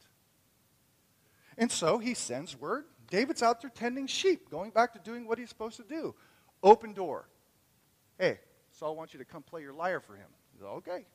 And 1.58 1.72
so 1.72 1.98
he 1.98 2.14
sends 2.14 2.60
word. 2.60 2.84
David's 3.10 3.42
out 3.42 3.62
there 3.62 3.72
tending 3.74 4.06
sheep, 4.06 4.50
going 4.50 4.72
back 4.72 4.92
to 4.94 5.00
doing 5.00 5.26
what 5.26 5.40
he's 5.40 5.48
supposed 5.48 5.78
to 5.78 5.86
do. 5.88 6.14
Open 6.62 6.92
door. 6.92 7.30
Hey, 8.18 8.40
Saul 8.72 8.98
wants 8.98 9.14
you 9.14 9.20
to 9.20 9.26
come 9.26 9.44
play 9.44 9.62
your 9.62 9.74
lyre 9.74 10.02
for 10.02 10.18
him. 10.18 10.28
Okay. 10.62 11.06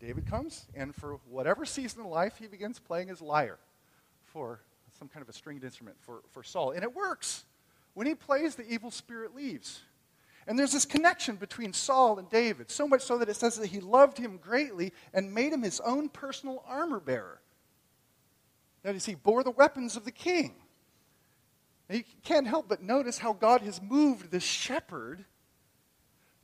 David 0.00 0.26
comes, 0.26 0.66
and 0.74 0.94
for 0.94 1.18
whatever 1.28 1.64
season 1.64 2.00
of 2.00 2.06
life, 2.06 2.36
he 2.38 2.46
begins 2.46 2.78
playing 2.78 3.08
his 3.08 3.20
lyre 3.20 3.58
for 4.26 4.60
some 4.98 5.08
kind 5.08 5.22
of 5.22 5.28
a 5.28 5.32
stringed 5.32 5.64
instrument 5.64 5.96
for, 6.00 6.20
for 6.30 6.42
Saul. 6.42 6.72
And 6.72 6.82
it 6.82 6.94
works. 6.94 7.44
When 7.94 8.06
he 8.06 8.14
plays, 8.14 8.54
the 8.54 8.68
evil 8.68 8.90
spirit 8.90 9.34
leaves. 9.34 9.80
And 10.46 10.58
there's 10.58 10.72
this 10.72 10.84
connection 10.84 11.36
between 11.36 11.72
Saul 11.72 12.18
and 12.18 12.30
David, 12.30 12.70
so 12.70 12.88
much 12.88 13.02
so 13.02 13.18
that 13.18 13.28
it 13.28 13.36
says 13.36 13.56
that 13.56 13.66
he 13.66 13.80
loved 13.80 14.18
him 14.18 14.38
greatly 14.38 14.92
and 15.12 15.34
made 15.34 15.52
him 15.52 15.62
his 15.62 15.80
own 15.80 16.08
personal 16.08 16.64
armor 16.66 17.00
bearer. 17.00 17.40
That 18.82 18.94
is, 18.94 19.04
he 19.04 19.14
bore 19.14 19.42
the 19.42 19.50
weapons 19.50 19.96
of 19.96 20.04
the 20.04 20.12
king. 20.12 20.54
And 21.88 21.98
you 21.98 22.04
can't 22.22 22.46
help 22.46 22.68
but 22.68 22.82
notice 22.82 23.18
how 23.18 23.32
God 23.32 23.62
has 23.62 23.82
moved 23.82 24.30
the 24.30 24.40
shepherd 24.40 25.24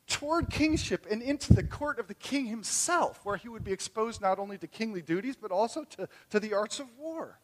toward 0.07 0.51
kingship 0.51 1.07
and 1.11 1.23
into 1.23 1.55
the 1.55 1.63
court 1.63 1.99
of 1.99 2.09
the 2.09 2.15
king 2.15 2.47
himself, 2.47 3.21
where 3.25 3.37
he 3.37 3.49
would 3.49 3.65
be 3.65 3.73
exposed 3.73 4.21
not 4.21 4.39
only 4.39 4.59
to 4.59 4.67
kingly 4.67 5.03
duties, 5.03 5.37
but 5.37 5.51
also 5.51 5.85
to, 5.85 6.09
to 6.31 6.41
the 6.41 6.53
arts 6.55 6.79
of 6.81 6.87
war. 6.99 7.39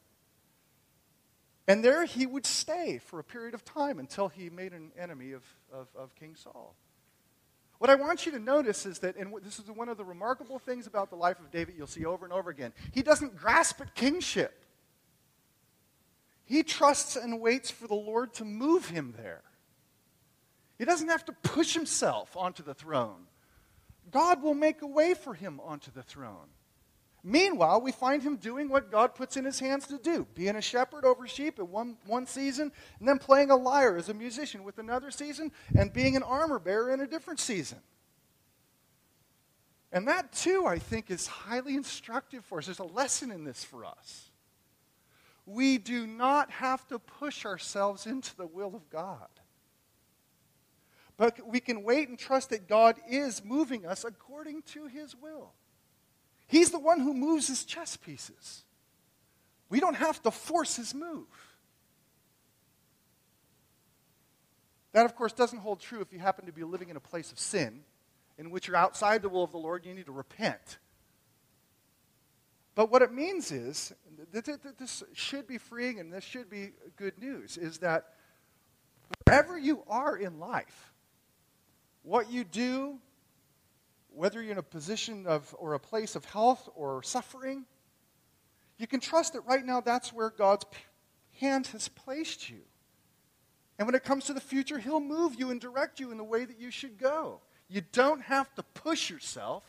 And 1.66 1.84
there 1.84 2.04
he 2.04 2.26
would 2.26 2.46
stay 2.46 2.98
for 2.98 3.18
a 3.18 3.24
period 3.24 3.54
of 3.54 3.64
time 3.64 3.98
until 3.98 4.28
he 4.28 4.50
made 4.50 4.72
an 4.72 4.92
enemy 4.98 5.32
of, 5.32 5.44
of, 5.72 5.88
of 5.96 6.14
King 6.16 6.34
Saul. 6.34 6.74
What 7.78 7.88
I 7.88 7.94
want 7.94 8.26
you 8.26 8.32
to 8.32 8.38
notice 8.38 8.84
is 8.84 8.98
that, 8.98 9.16
and 9.16 9.32
this 9.42 9.58
is 9.58 9.70
one 9.70 9.88
of 9.88 9.96
the 9.96 10.04
remarkable 10.04 10.58
things 10.58 10.86
about 10.86 11.08
the 11.08 11.16
life 11.16 11.38
of 11.38 11.50
David 11.50 11.76
you'll 11.78 11.86
see 11.86 12.04
over 12.04 12.26
and 12.26 12.32
over 12.32 12.50
again, 12.50 12.72
he 12.92 13.02
doesn't 13.02 13.38
grasp 13.38 13.80
at 13.80 13.94
kingship. 13.94 14.64
He 16.44 16.62
trusts 16.62 17.16
and 17.16 17.40
waits 17.40 17.70
for 17.70 17.86
the 17.86 17.94
Lord 17.94 18.34
to 18.34 18.44
move 18.44 18.90
him 18.90 19.14
there. 19.16 19.42
He 20.80 20.86
doesn't 20.86 21.08
have 21.10 21.26
to 21.26 21.32
push 21.42 21.74
himself 21.74 22.34
onto 22.38 22.62
the 22.62 22.72
throne. 22.72 23.26
God 24.10 24.42
will 24.42 24.54
make 24.54 24.80
a 24.80 24.86
way 24.86 25.12
for 25.12 25.34
him 25.34 25.60
onto 25.62 25.90
the 25.90 26.02
throne. 26.02 26.48
Meanwhile, 27.22 27.82
we 27.82 27.92
find 27.92 28.22
him 28.22 28.36
doing 28.36 28.70
what 28.70 28.90
God 28.90 29.14
puts 29.14 29.36
in 29.36 29.44
his 29.44 29.60
hands 29.60 29.86
to 29.88 29.98
do 29.98 30.26
being 30.34 30.56
a 30.56 30.62
shepherd 30.62 31.04
over 31.04 31.28
sheep 31.28 31.58
in 31.58 31.70
one, 31.70 31.98
one 32.06 32.24
season, 32.24 32.72
and 32.98 33.06
then 33.06 33.18
playing 33.18 33.50
a 33.50 33.56
lyre 33.56 33.98
as 33.98 34.08
a 34.08 34.14
musician 34.14 34.64
with 34.64 34.78
another 34.78 35.10
season, 35.10 35.52
and 35.76 35.92
being 35.92 36.16
an 36.16 36.22
armor 36.22 36.58
bearer 36.58 36.90
in 36.90 37.00
a 37.00 37.06
different 37.06 37.40
season. 37.40 37.80
And 39.92 40.08
that, 40.08 40.32
too, 40.32 40.64
I 40.64 40.78
think, 40.78 41.10
is 41.10 41.26
highly 41.26 41.74
instructive 41.74 42.42
for 42.42 42.56
us. 42.56 42.64
There's 42.64 42.78
a 42.78 42.84
lesson 42.84 43.30
in 43.30 43.44
this 43.44 43.64
for 43.64 43.84
us. 43.84 44.30
We 45.44 45.76
do 45.76 46.06
not 46.06 46.50
have 46.52 46.88
to 46.88 46.98
push 46.98 47.44
ourselves 47.44 48.06
into 48.06 48.34
the 48.34 48.46
will 48.46 48.74
of 48.74 48.88
God. 48.88 49.28
But 51.20 51.46
we 51.46 51.60
can 51.60 51.82
wait 51.82 52.08
and 52.08 52.18
trust 52.18 52.48
that 52.48 52.66
God 52.66 52.96
is 53.06 53.44
moving 53.44 53.84
us 53.84 54.04
according 54.04 54.62
to 54.72 54.86
his 54.86 55.14
will. 55.14 55.52
He's 56.46 56.70
the 56.70 56.78
one 56.78 56.98
who 56.98 57.12
moves 57.12 57.48
his 57.48 57.62
chess 57.64 57.94
pieces. 57.94 58.62
We 59.68 59.80
don't 59.80 59.96
have 59.96 60.22
to 60.22 60.30
force 60.30 60.76
his 60.76 60.94
move. 60.94 61.26
That, 64.92 65.04
of 65.04 65.14
course, 65.14 65.34
doesn't 65.34 65.58
hold 65.58 65.80
true 65.80 66.00
if 66.00 66.10
you 66.10 66.18
happen 66.18 66.46
to 66.46 66.52
be 66.52 66.64
living 66.64 66.88
in 66.88 66.96
a 66.96 67.00
place 67.00 67.30
of 67.32 67.38
sin 67.38 67.82
in 68.38 68.50
which 68.50 68.66
you're 68.66 68.76
outside 68.78 69.20
the 69.20 69.28
will 69.28 69.44
of 69.44 69.52
the 69.52 69.58
Lord, 69.58 69.84
you 69.84 69.92
need 69.92 70.06
to 70.06 70.12
repent. 70.12 70.78
But 72.74 72.90
what 72.90 73.02
it 73.02 73.12
means 73.12 73.52
is, 73.52 73.92
that 74.32 74.78
this 74.78 75.02
should 75.12 75.46
be 75.46 75.58
freeing 75.58 76.00
and 76.00 76.10
this 76.10 76.24
should 76.24 76.48
be 76.48 76.70
good 76.96 77.18
news, 77.18 77.58
is 77.58 77.76
that 77.80 78.14
wherever 79.26 79.58
you 79.58 79.82
are 79.86 80.16
in 80.16 80.38
life, 80.38 80.89
what 82.02 82.30
you 82.30 82.44
do, 82.44 82.98
whether 84.14 84.42
you're 84.42 84.52
in 84.52 84.58
a 84.58 84.62
position 84.62 85.26
of 85.26 85.54
or 85.58 85.74
a 85.74 85.80
place 85.80 86.16
of 86.16 86.24
health 86.24 86.68
or 86.74 87.02
suffering, 87.02 87.64
you 88.78 88.86
can 88.86 89.00
trust 89.00 89.34
that 89.34 89.42
right 89.42 89.64
now 89.64 89.80
that's 89.80 90.12
where 90.12 90.30
God's 90.30 90.64
hand 91.40 91.66
has 91.68 91.88
placed 91.88 92.48
you. 92.48 92.60
And 93.78 93.86
when 93.86 93.94
it 93.94 94.04
comes 94.04 94.24
to 94.26 94.34
the 94.34 94.40
future, 94.40 94.78
He'll 94.78 95.00
move 95.00 95.34
you 95.38 95.50
and 95.50 95.60
direct 95.60 96.00
you 96.00 96.10
in 96.12 96.18
the 96.18 96.24
way 96.24 96.44
that 96.44 96.58
you 96.58 96.70
should 96.70 96.98
go. 96.98 97.40
You 97.68 97.82
don't 97.92 98.22
have 98.22 98.54
to 98.56 98.62
push 98.62 99.08
yourself 99.08 99.64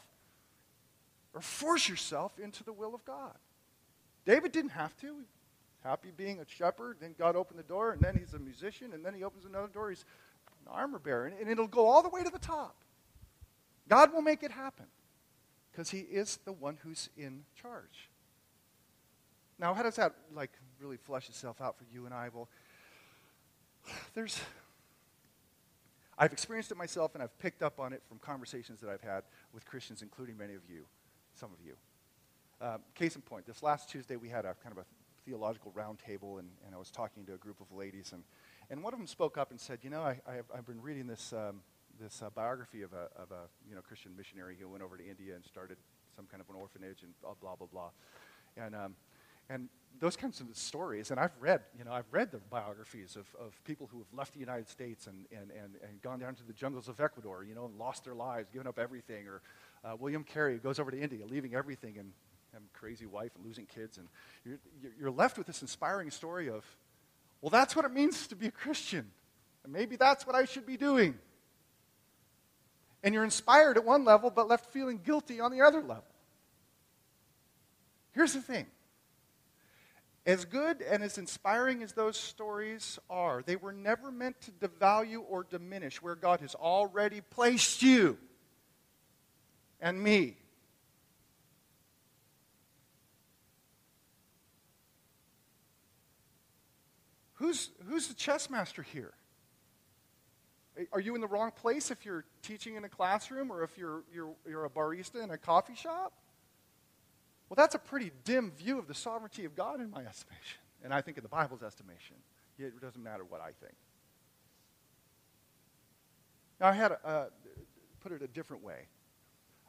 or 1.34 1.42
force 1.42 1.88
yourself 1.88 2.40
into 2.40 2.64
the 2.64 2.74
will 2.74 2.94
of 2.94 3.06
God. 3.06 3.36
David 4.26 4.52
didn't 4.52 4.72
have 4.72 4.96
to. 4.98 5.18
Happy 5.84 6.10
being 6.16 6.40
a 6.40 6.46
shepherd, 6.48 6.98
then 7.00 7.16
God 7.18 7.36
opened 7.36 7.58
the 7.58 7.64
door, 7.64 7.92
and 7.92 8.02
then 8.02 8.16
he's 8.16 8.34
a 8.34 8.40
musician, 8.40 8.94
and 8.94 9.04
then 9.04 9.16
he 9.16 9.24
opens 9.24 9.46
another 9.46 9.68
door. 9.68 9.90
He's 9.90 10.06
armor 10.72 11.00
bearer, 11.00 11.26
and 11.26 11.50
it'll 11.50 11.68
go 11.68 11.88
all 11.88 12.02
the 12.02 12.10
way 12.10 12.24
to 12.24 12.30
the 12.30 12.40
top. 12.40 12.76
God 13.88 14.14
will 14.14 14.22
make 14.22 14.44
it 14.44 14.52
happen 14.52 14.86
because 15.72 15.90
he 15.90 16.00
is 16.00 16.40
the 16.46 16.52
one 16.52 16.78
who's 16.84 17.10
in 17.18 17.44
charge. 17.62 18.10
Now, 19.60 19.74
how 19.74 19.84
does 19.84 19.96
that 19.98 20.14
like 20.34 20.52
really 20.80 20.98
flesh 20.98 21.30
itself 21.30 21.62
out 21.62 21.78
for 21.78 21.86
you 21.92 22.06
and 22.06 22.14
I? 22.14 22.30
Well, 22.34 22.50
there's 24.14 24.40
I've 26.18 26.34
experienced 26.34 26.72
it 26.72 26.78
myself 26.78 27.16
and 27.16 27.24
I've 27.24 27.38
picked 27.40 27.64
up 27.64 27.80
on 27.80 27.94
it 27.94 28.04
from 28.08 28.20
conversations 28.20 28.80
that 28.82 28.90
I've 28.90 29.02
had 29.02 29.24
with 29.54 29.66
Christians, 29.66 30.02
including 30.02 30.38
many 30.38 30.54
of 30.54 30.62
you, 30.70 30.86
some 31.34 31.50
of 31.52 31.66
you. 31.66 31.74
Uh, 32.62 32.78
case 32.94 33.16
in 33.16 33.22
point, 33.22 33.46
this 33.48 33.64
last 33.64 33.90
Tuesday 33.90 34.18
we 34.18 34.30
had 34.30 34.46
a 34.46 34.54
kind 34.64 34.72
of 34.72 34.78
a 34.78 34.86
theological 35.26 35.72
roundtable, 35.72 36.40
and, 36.40 36.50
and 36.66 36.76
I 36.76 36.78
was 36.78 36.92
talking 36.92 37.26
to 37.26 37.34
a 37.34 37.38
group 37.38 37.60
of 37.60 37.72
ladies, 37.76 38.12
and 38.14 38.24
and 38.72 38.82
one 38.82 38.94
of 38.94 39.00
them 39.00 39.06
spoke 39.06 39.38
up 39.38 39.52
and 39.52 39.60
said, 39.60 39.80
You 39.84 39.90
know, 39.90 40.02
I, 40.02 40.18
have, 40.34 40.46
I've 40.56 40.66
been 40.66 40.82
reading 40.82 41.06
this, 41.06 41.34
um, 41.34 41.58
this 42.00 42.22
uh, 42.22 42.30
biography 42.34 42.84
of 42.84 42.94
a, 42.94 43.22
of 43.22 43.30
a 43.32 43.50
you 43.68 43.76
know, 43.76 43.82
Christian 43.82 44.14
missionary 44.16 44.56
who 44.60 44.70
went 44.70 44.82
over 44.82 44.96
to 44.96 45.08
India 45.08 45.36
and 45.36 45.44
started 45.44 45.78
some 46.16 46.26
kind 46.26 46.40
of 46.40 46.50
an 46.50 46.56
orphanage 46.56 47.04
and 47.04 47.12
blah, 47.22 47.34
blah, 47.42 47.56
blah, 47.56 47.68
blah. 47.68 47.90
And, 48.56 48.74
um, 48.74 48.96
and 49.50 49.68
those 50.00 50.16
kinds 50.16 50.40
of 50.40 50.48
stories, 50.54 51.12
and 51.12 51.20
I've 51.20 51.36
read, 51.42 51.60
you 51.78 51.84
know, 51.84 51.92
I've 51.92 52.06
read 52.12 52.32
the 52.32 52.38
biographies 52.50 53.18
of, 53.18 53.28
of 53.38 53.62
people 53.66 53.90
who 53.92 53.98
have 53.98 54.08
left 54.18 54.34
the 54.34 54.40
United 54.40 54.70
States 54.70 55.08
and, 55.08 55.26
and, 55.32 55.52
and, 55.52 55.76
and 55.86 56.02
gone 56.02 56.20
down 56.20 56.36
to 56.36 56.44
the 56.48 56.54
jungles 56.54 56.88
of 56.88 57.02
Ecuador, 57.02 57.44
you 57.44 57.54
know, 57.54 57.66
and 57.66 57.78
lost 57.78 58.06
their 58.06 58.16
lives, 58.16 58.50
given 58.54 58.68
up 58.68 58.80
everything. 58.80 59.28
Or 59.28 59.42
uh, 59.84 59.98
William 60.00 60.24
Carey 60.24 60.58
goes 60.60 60.80
over 60.80 60.92
to 60.92 61.00
India, 61.00 61.26
leaving 61.26 61.56
everything 61.56 61.98
and 61.98 62.14
a 62.56 62.78
crazy 62.78 63.06
wife 63.06 63.32
and 63.36 63.46
losing 63.46 63.66
kids. 63.66 63.98
And 63.98 64.08
you're, 64.46 64.60
you're 64.98 65.12
left 65.12 65.38
with 65.38 65.48
this 65.48 65.62
inspiring 65.62 66.10
story 66.10 66.50
of, 66.50 66.64
well, 67.42 67.50
that's 67.50 67.76
what 67.76 67.86
it 67.86 67.92
means 67.92 68.28
to 68.28 68.36
be 68.36 68.48
a 68.48 68.52
Christian. 68.52 69.12
And 69.64 69.74
maybe 69.74 69.96
that's 69.96 70.26
what 70.26 70.36
I 70.36 70.46
should 70.46 70.66
be 70.66 70.78
doing. 70.78 71.16
And 73.04 73.14
you're 73.14 73.24
inspired 73.24 73.78
at 73.78 73.86
one 73.86 74.06
level, 74.06 74.30
but 74.30 74.48
left 74.48 74.72
feeling 74.72 75.00
guilty 75.04 75.40
on 75.40 75.52
the 75.52 75.62
other 75.62 75.82
level. 75.82 76.06
Here's 78.12 78.34
the 78.34 78.42
thing 78.42 78.68
as 80.26 80.46
good 80.46 80.82
and 80.82 81.02
as 81.02 81.18
inspiring 81.18 81.82
as 81.82 81.94
those 81.94 82.16
stories 82.16 83.00
are, 83.10 83.42
they 83.44 83.56
were 83.56 83.74
never 83.74 84.12
meant 84.12 84.40
to 84.42 84.52
devalue 84.52 85.24
or 85.28 85.44
diminish 85.44 86.02
where 86.02 86.16
God 86.16 86.42
has 86.42 86.54
already 86.54 87.22
placed 87.22 87.82
you 87.82 88.18
and 89.80 90.02
me. 90.02 90.38
Who's, 97.42 97.72
who's 97.90 98.08
the 98.08 98.14
chess 98.14 98.52
master 98.52 98.84
here? 98.84 99.14
Are 100.94 101.00
you 101.00 101.16
in 101.16 101.22
the 101.22 101.28
wrong 101.28 101.50
place 101.50 101.90
if 101.90 102.06
you're 102.06 102.24
teaching 102.44 102.76
in 102.76 102.84
a 102.84 102.90
classroom 102.90 103.52
or 103.52 103.64
if 103.64 103.80
you're, 103.80 104.04
you're, 104.14 104.36
you're 104.48 104.66
a 104.66 104.70
barista 104.70 105.24
in 105.24 105.32
a 105.32 105.40
coffee 105.40 105.74
shop? 105.74 106.14
Well, 107.50 107.56
that's 107.56 107.74
a 107.74 107.80
pretty 107.80 108.12
dim 108.26 108.52
view 108.52 108.78
of 108.78 108.88
the 108.88 108.94
sovereignty 108.94 109.44
of 109.46 109.56
God 109.56 109.82
in 109.82 109.90
my 109.90 110.06
estimation. 110.06 110.60
And 110.84 110.94
I 110.94 111.02
think 111.02 111.18
in 111.18 111.24
the 111.24 111.30
Bible's 111.30 111.64
estimation. 111.64 112.16
It 112.60 112.80
doesn't 112.80 113.02
matter 113.02 113.24
what 113.24 113.42
I 113.42 113.54
think. 113.60 113.74
Now, 116.60 116.68
I 116.68 116.74
had 116.74 116.92
a, 116.92 117.08
uh, 117.08 117.26
put 118.02 118.12
it 118.12 118.22
a 118.22 118.28
different 118.28 118.64
way. 118.64 118.86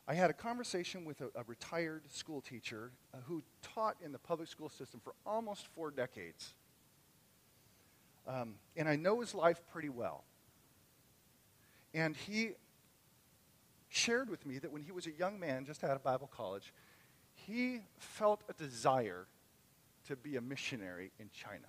I 0.06 0.12
had 0.12 0.28
a 0.28 0.34
conversation 0.34 1.06
with 1.06 1.22
a, 1.22 1.28
a 1.34 1.42
retired 1.46 2.02
school 2.12 2.42
teacher 2.42 2.92
uh, 3.14 3.18
who 3.24 3.42
taught 3.62 3.96
in 4.04 4.12
the 4.12 4.18
public 4.18 4.50
school 4.50 4.68
system 4.68 5.00
for 5.02 5.14
almost 5.24 5.68
four 5.68 5.90
decades. 5.90 6.52
Um, 8.26 8.54
and 8.76 8.88
I 8.88 8.96
know 8.96 9.20
his 9.20 9.34
life 9.34 9.60
pretty 9.72 9.88
well. 9.88 10.24
And 11.94 12.16
he 12.16 12.52
shared 13.88 14.30
with 14.30 14.46
me 14.46 14.58
that 14.58 14.72
when 14.72 14.82
he 14.82 14.92
was 14.92 15.06
a 15.06 15.12
young 15.12 15.38
man, 15.38 15.66
just 15.66 15.84
out 15.84 15.90
of 15.90 16.02
Bible 16.02 16.30
college, 16.34 16.72
he 17.34 17.80
felt 17.98 18.42
a 18.48 18.52
desire 18.52 19.26
to 20.06 20.16
be 20.16 20.36
a 20.36 20.40
missionary 20.40 21.10
in 21.18 21.30
China. 21.32 21.66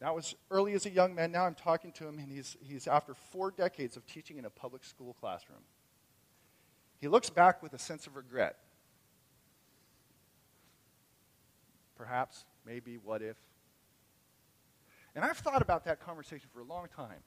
That 0.00 0.14
was 0.14 0.34
early 0.50 0.74
as 0.74 0.86
a 0.86 0.90
young 0.90 1.14
man. 1.14 1.32
Now 1.32 1.44
I'm 1.44 1.54
talking 1.54 1.90
to 1.92 2.06
him, 2.06 2.18
and 2.18 2.30
he's, 2.30 2.56
he's 2.60 2.86
after 2.86 3.14
four 3.14 3.50
decades 3.50 3.96
of 3.96 4.06
teaching 4.06 4.38
in 4.38 4.44
a 4.44 4.50
public 4.50 4.84
school 4.84 5.16
classroom. 5.18 5.62
He 7.00 7.08
looks 7.08 7.30
back 7.30 7.62
with 7.62 7.72
a 7.72 7.78
sense 7.78 8.06
of 8.06 8.14
regret. 8.14 8.56
Perhaps, 11.96 12.44
maybe, 12.64 12.96
what 12.96 13.22
if? 13.22 13.36
And 15.18 15.24
I've 15.24 15.38
thought 15.38 15.62
about 15.62 15.86
that 15.86 15.98
conversation 15.98 16.48
for 16.54 16.60
a 16.60 16.64
long 16.64 16.86
time. 16.94 17.18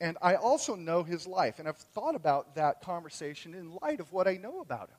And 0.00 0.18
I 0.20 0.34
also 0.34 0.74
know 0.74 1.04
his 1.04 1.24
life, 1.24 1.60
and 1.60 1.68
I've 1.68 1.76
thought 1.76 2.16
about 2.16 2.56
that 2.56 2.82
conversation 2.82 3.54
in 3.54 3.78
light 3.80 4.00
of 4.00 4.12
what 4.12 4.26
I 4.26 4.32
know 4.32 4.58
about 4.58 4.88
him. 4.88 4.96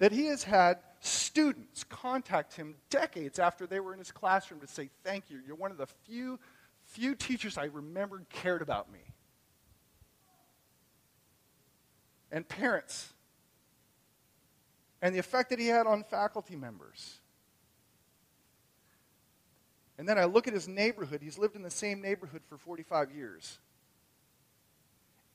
That 0.00 0.12
he 0.12 0.26
has 0.26 0.44
had 0.44 0.80
students 1.00 1.82
contact 1.82 2.52
him 2.52 2.74
decades 2.90 3.38
after 3.38 3.66
they 3.66 3.80
were 3.80 3.94
in 3.94 4.00
his 4.00 4.12
classroom 4.12 4.60
to 4.60 4.66
say, 4.66 4.90
Thank 5.02 5.30
you. 5.30 5.40
You're 5.46 5.56
one 5.56 5.70
of 5.70 5.78
the 5.78 5.86
few, 5.86 6.38
few 6.82 7.14
teachers 7.14 7.56
I 7.56 7.64
remembered 7.64 8.26
cared 8.28 8.60
about 8.60 8.92
me. 8.92 9.14
And 12.30 12.46
parents. 12.46 13.14
And 15.00 15.14
the 15.14 15.20
effect 15.20 15.48
that 15.48 15.58
he 15.58 15.68
had 15.68 15.86
on 15.86 16.04
faculty 16.04 16.54
members. 16.54 17.20
And 19.98 20.08
then 20.08 20.18
I 20.18 20.24
look 20.24 20.48
at 20.48 20.54
his 20.54 20.66
neighborhood. 20.66 21.20
He's 21.22 21.38
lived 21.38 21.56
in 21.56 21.62
the 21.62 21.70
same 21.70 22.00
neighborhood 22.00 22.42
for 22.48 22.58
45 22.58 23.12
years. 23.12 23.58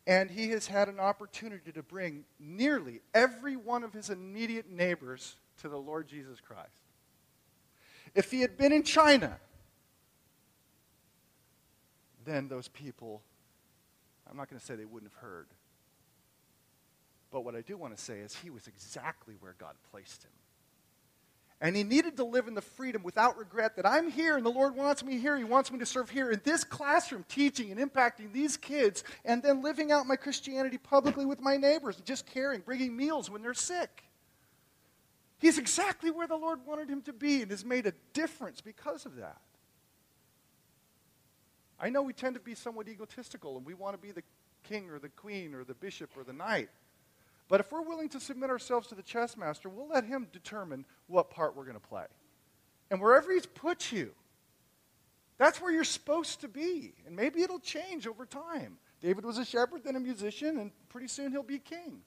And 0.05 0.29
he 0.29 0.49
has 0.49 0.67
had 0.67 0.89
an 0.89 0.99
opportunity 0.99 1.71
to 1.71 1.83
bring 1.83 2.25
nearly 2.39 3.01
every 3.13 3.55
one 3.55 3.83
of 3.83 3.93
his 3.93 4.09
immediate 4.09 4.69
neighbors 4.69 5.35
to 5.61 5.69
the 5.69 5.77
Lord 5.77 6.07
Jesus 6.07 6.39
Christ. 6.41 6.69
If 8.15 8.31
he 8.31 8.41
had 8.41 8.57
been 8.57 8.71
in 8.71 8.83
China, 8.83 9.37
then 12.25 12.47
those 12.47 12.67
people, 12.67 13.21
I'm 14.29 14.35
not 14.35 14.49
going 14.49 14.59
to 14.59 14.65
say 14.65 14.75
they 14.75 14.85
wouldn't 14.85 15.11
have 15.11 15.21
heard. 15.21 15.47
But 17.31 17.41
what 17.41 17.55
I 17.55 17.61
do 17.61 17.77
want 17.77 17.95
to 17.95 18.01
say 18.01 18.19
is 18.19 18.35
he 18.35 18.49
was 18.49 18.67
exactly 18.67 19.35
where 19.39 19.55
God 19.59 19.75
placed 19.91 20.23
him. 20.23 20.31
And 21.61 21.75
he 21.75 21.83
needed 21.83 22.15
to 22.17 22.23
live 22.23 22.47
in 22.47 22.53
the 22.53 22.61
freedom 22.61 23.03
without 23.03 23.37
regret 23.37 23.75
that 23.75 23.85
I'm 23.85 24.09
here 24.09 24.37
and 24.37 24.45
the 24.45 24.51
Lord 24.51 24.75
wants 24.75 25.03
me 25.03 25.19
here. 25.19 25.35
He 25.37 25.43
wants 25.43 25.71
me 25.71 25.79
to 25.79 25.85
serve 25.85 26.09
here 26.09 26.31
in 26.31 26.39
this 26.45 26.63
classroom, 26.63 27.25
teaching 27.27 27.71
and 27.71 27.79
impacting 27.79 28.31
these 28.31 28.55
kids, 28.55 29.03
and 29.25 29.43
then 29.43 29.61
living 29.61 29.91
out 29.91 30.07
my 30.07 30.15
Christianity 30.15 30.77
publicly 30.77 31.25
with 31.25 31.41
my 31.41 31.57
neighbors, 31.57 31.97
and 31.97 32.05
just 32.05 32.25
caring, 32.25 32.61
bringing 32.61 32.95
meals 32.95 33.29
when 33.29 33.41
they're 33.41 33.53
sick. 33.53 34.03
He's 35.39 35.57
exactly 35.57 36.11
where 36.11 36.27
the 36.27 36.37
Lord 36.37 36.65
wanted 36.65 36.89
him 36.89 37.01
to 37.03 37.13
be 37.13 37.41
and 37.41 37.51
has 37.51 37.65
made 37.65 37.85
a 37.85 37.93
difference 38.13 38.61
because 38.61 39.05
of 39.05 39.17
that. 39.17 39.41
I 41.79 41.89
know 41.89 42.01
we 42.01 42.13
tend 42.13 42.35
to 42.35 42.41
be 42.41 42.55
somewhat 42.55 42.87
egotistical 42.87 43.57
and 43.57 43.65
we 43.65 43.73
want 43.73 43.95
to 43.95 44.01
be 44.01 44.11
the 44.11 44.23
king 44.63 44.89
or 44.89 44.99
the 44.99 45.09
queen 45.09 45.53
or 45.53 45.63
the 45.63 45.73
bishop 45.73 46.11
or 46.17 46.23
the 46.23 46.33
knight. 46.33 46.69
But 47.49 47.59
if 47.59 47.71
we're 47.71 47.81
willing 47.81 48.09
to 48.09 48.19
submit 48.19 48.51
ourselves 48.51 48.87
to 48.87 48.95
the 48.95 49.01
chess 49.01 49.35
master, 49.35 49.67
we'll 49.67 49.89
let 49.89 50.05
him 50.05 50.27
determine 50.31 50.85
what 51.07 51.31
part 51.31 51.55
we're 51.55 51.65
going 51.65 51.73
to 51.73 51.87
play. 51.87 52.05
And 52.91 53.01
wherever 53.01 53.33
he's 53.33 53.47
put 53.47 53.91
you, 53.91 54.11
that's 55.37 55.59
where 55.59 55.71
you're 55.71 55.83
supposed 55.83 56.41
to 56.41 56.47
be. 56.47 56.93
And 57.05 57.15
maybe 57.15 57.41
it'll 57.41 57.59
change 57.59 58.05
over 58.05 58.25
time. 58.25 58.77
David 59.01 59.25
was 59.25 59.37
a 59.37 59.45
shepherd, 59.45 59.83
then 59.83 59.95
a 59.95 59.99
musician, 59.99 60.59
and 60.59 60.71
pretty 60.89 61.07
soon 61.07 61.31
he'll 61.31 61.41
be 61.41 61.59
king. 61.59 62.01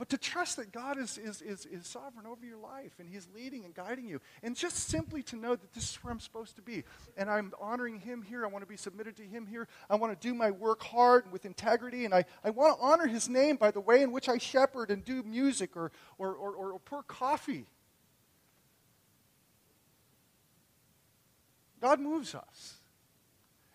But 0.00 0.08
to 0.08 0.16
trust 0.16 0.56
that 0.56 0.72
God 0.72 0.96
is, 0.96 1.18
is, 1.18 1.42
is, 1.42 1.66
is 1.66 1.86
sovereign 1.86 2.24
over 2.26 2.46
your 2.46 2.56
life 2.56 2.92
and 2.98 3.06
He's 3.06 3.28
leading 3.34 3.66
and 3.66 3.74
guiding 3.74 4.08
you. 4.08 4.22
And 4.42 4.56
just 4.56 4.88
simply 4.88 5.22
to 5.24 5.36
know 5.36 5.50
that 5.50 5.74
this 5.74 5.90
is 5.90 5.96
where 5.96 6.10
I'm 6.10 6.20
supposed 6.20 6.56
to 6.56 6.62
be. 6.62 6.84
And 7.18 7.28
I'm 7.28 7.52
honoring 7.60 7.98
Him 7.98 8.22
here. 8.22 8.42
I 8.42 8.48
want 8.48 8.62
to 8.62 8.66
be 8.66 8.78
submitted 8.78 9.14
to 9.18 9.24
Him 9.24 9.46
here. 9.46 9.68
I 9.90 9.96
want 9.96 10.18
to 10.18 10.28
do 10.28 10.32
my 10.32 10.52
work 10.52 10.82
hard 10.82 11.24
and 11.24 11.32
with 11.34 11.44
integrity. 11.44 12.06
And 12.06 12.14
I, 12.14 12.24
I 12.42 12.48
want 12.48 12.78
to 12.78 12.82
honor 12.82 13.08
His 13.08 13.28
name 13.28 13.56
by 13.56 13.72
the 13.72 13.80
way 13.80 14.00
in 14.00 14.10
which 14.10 14.26
I 14.26 14.38
shepherd 14.38 14.90
and 14.90 15.04
do 15.04 15.22
music 15.22 15.76
or, 15.76 15.92
or, 16.16 16.32
or, 16.32 16.54
or 16.54 16.78
pour 16.78 17.02
coffee. 17.02 17.66
God 21.82 22.00
moves 22.00 22.34
us. 22.34 22.76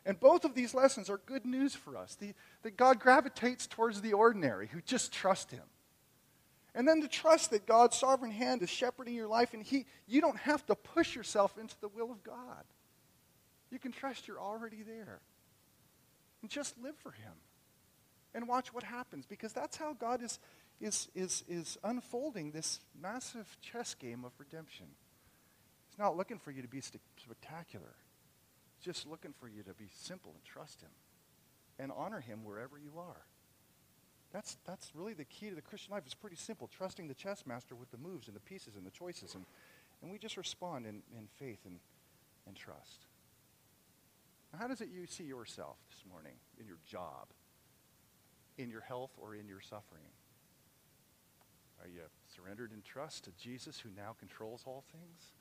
And 0.07 0.19
both 0.19 0.43
of 0.43 0.55
these 0.55 0.73
lessons 0.73 1.07
are 1.07 1.19
good 1.19 1.45
news 1.45 1.75
for 1.75 1.95
us. 1.95 2.15
The, 2.15 2.33
that 2.63 2.77
God 2.77 2.99
gravitates 2.99 3.67
towards 3.67 4.01
the 4.01 4.13
ordinary 4.13 4.69
who 4.71 4.81
just 4.81 5.13
trust 5.13 5.51
Him. 5.51 5.61
And 6.75 6.85
then 6.85 7.01
to 7.01 7.07
trust 7.07 7.51
that 7.51 7.65
God's 7.65 7.97
sovereign 7.97 8.31
hand 8.31 8.61
is 8.61 8.69
shepherding 8.69 9.15
your 9.15 9.29
life 9.29 9.53
and 9.53 9.63
he, 9.63 9.85
you 10.07 10.19
don't 10.19 10.37
have 10.37 10.65
to 10.65 10.75
push 10.75 11.15
yourself 11.15 11.57
into 11.57 11.75
the 11.79 11.87
will 11.87 12.11
of 12.11 12.21
God. 12.21 12.65
You 13.71 13.79
can 13.79 13.91
trust 13.91 14.27
you're 14.27 14.39
already 14.39 14.83
there. 14.83 15.21
And 16.41 16.51
just 16.51 16.77
live 16.77 16.95
for 16.97 17.11
Him 17.11 17.33
and 18.33 18.47
watch 18.47 18.73
what 18.73 18.83
happens 18.83 19.25
because 19.25 19.53
that's 19.53 19.77
how 19.77 19.93
God 19.93 20.21
is, 20.21 20.39
is, 20.79 21.07
is, 21.15 21.43
is 21.47 21.77
unfolding 21.83 22.51
this 22.51 22.81
massive 23.01 23.57
chess 23.61 23.95
game 23.95 24.23
of 24.23 24.31
redemption. 24.37 24.85
He's 25.89 25.97
not 25.97 26.15
looking 26.15 26.37
for 26.37 26.51
you 26.51 26.61
to 26.61 26.67
be 26.67 26.81
spectacular, 26.81 27.95
He's 28.77 28.93
just 28.93 29.07
looking 29.07 29.33
for 29.39 29.47
you 29.47 29.63
to 29.63 29.73
be 29.73 29.89
simple 29.93 30.33
and 30.35 30.43
trust 30.43 30.81
Him 30.81 30.91
and 31.79 31.91
honor 31.95 32.19
Him 32.19 32.43
wherever 32.43 32.77
you 32.77 32.99
are. 32.99 33.25
That's, 34.35 34.57
that's 34.67 34.91
really 34.93 35.13
the 35.13 35.23
key 35.23 35.47
to 35.47 35.55
the 35.55 35.61
Christian 35.61 35.93
life. 35.93 36.03
It's 36.05 36.13
pretty 36.13 36.35
simple, 36.35 36.67
trusting 36.67 37.07
the 37.07 37.13
chess 37.13 37.45
master 37.47 37.73
with 37.73 37.89
the 37.91 37.97
moves 37.97 38.27
and 38.27 38.35
the 38.35 38.41
pieces 38.41 38.75
and 38.75 38.85
the 38.85 38.91
choices. 38.91 39.33
And, 39.33 39.45
and 40.01 40.11
we 40.11 40.17
just 40.17 40.35
respond 40.35 40.85
in, 40.85 41.01
in 41.17 41.29
faith 41.39 41.59
and, 41.65 41.79
and 42.45 42.53
trust. 42.53 43.05
Now, 44.51 44.59
how 44.59 44.67
does 44.67 44.81
it 44.81 44.89
you 44.93 45.07
see 45.07 45.23
yourself 45.23 45.77
this 45.89 46.03
morning 46.11 46.33
in 46.59 46.67
your 46.67 46.79
job, 46.85 47.27
in 48.57 48.69
your 48.69 48.81
health, 48.81 49.11
or 49.17 49.35
in 49.35 49.47
your 49.47 49.61
suffering? 49.61 50.11
Are 51.81 51.87
you 51.87 52.01
surrendered 52.35 52.73
in 52.73 52.81
trust 52.81 53.23
to 53.23 53.31
Jesus 53.41 53.79
who 53.79 53.87
now 53.95 54.17
controls 54.19 54.63
all 54.67 54.83
things? 54.91 55.31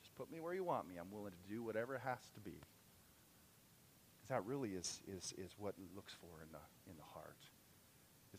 Just 0.00 0.14
put 0.14 0.30
me 0.30 0.38
where 0.38 0.54
you 0.54 0.62
want 0.62 0.88
me. 0.88 0.94
I'm 1.00 1.10
willing 1.10 1.32
to 1.32 1.52
do 1.52 1.64
whatever 1.64 1.96
it 1.96 2.02
has 2.04 2.20
to 2.34 2.40
be. 2.40 2.54
Because 4.14 4.28
that 4.28 4.44
really 4.44 4.70
is, 4.70 5.00
is, 5.08 5.34
is 5.38 5.56
what 5.58 5.74
it 5.76 5.96
looks 5.96 6.12
for 6.12 6.40
in 6.40 6.52
the, 6.52 6.62
in 6.88 6.96
the 6.96 7.02
heart 7.14 7.33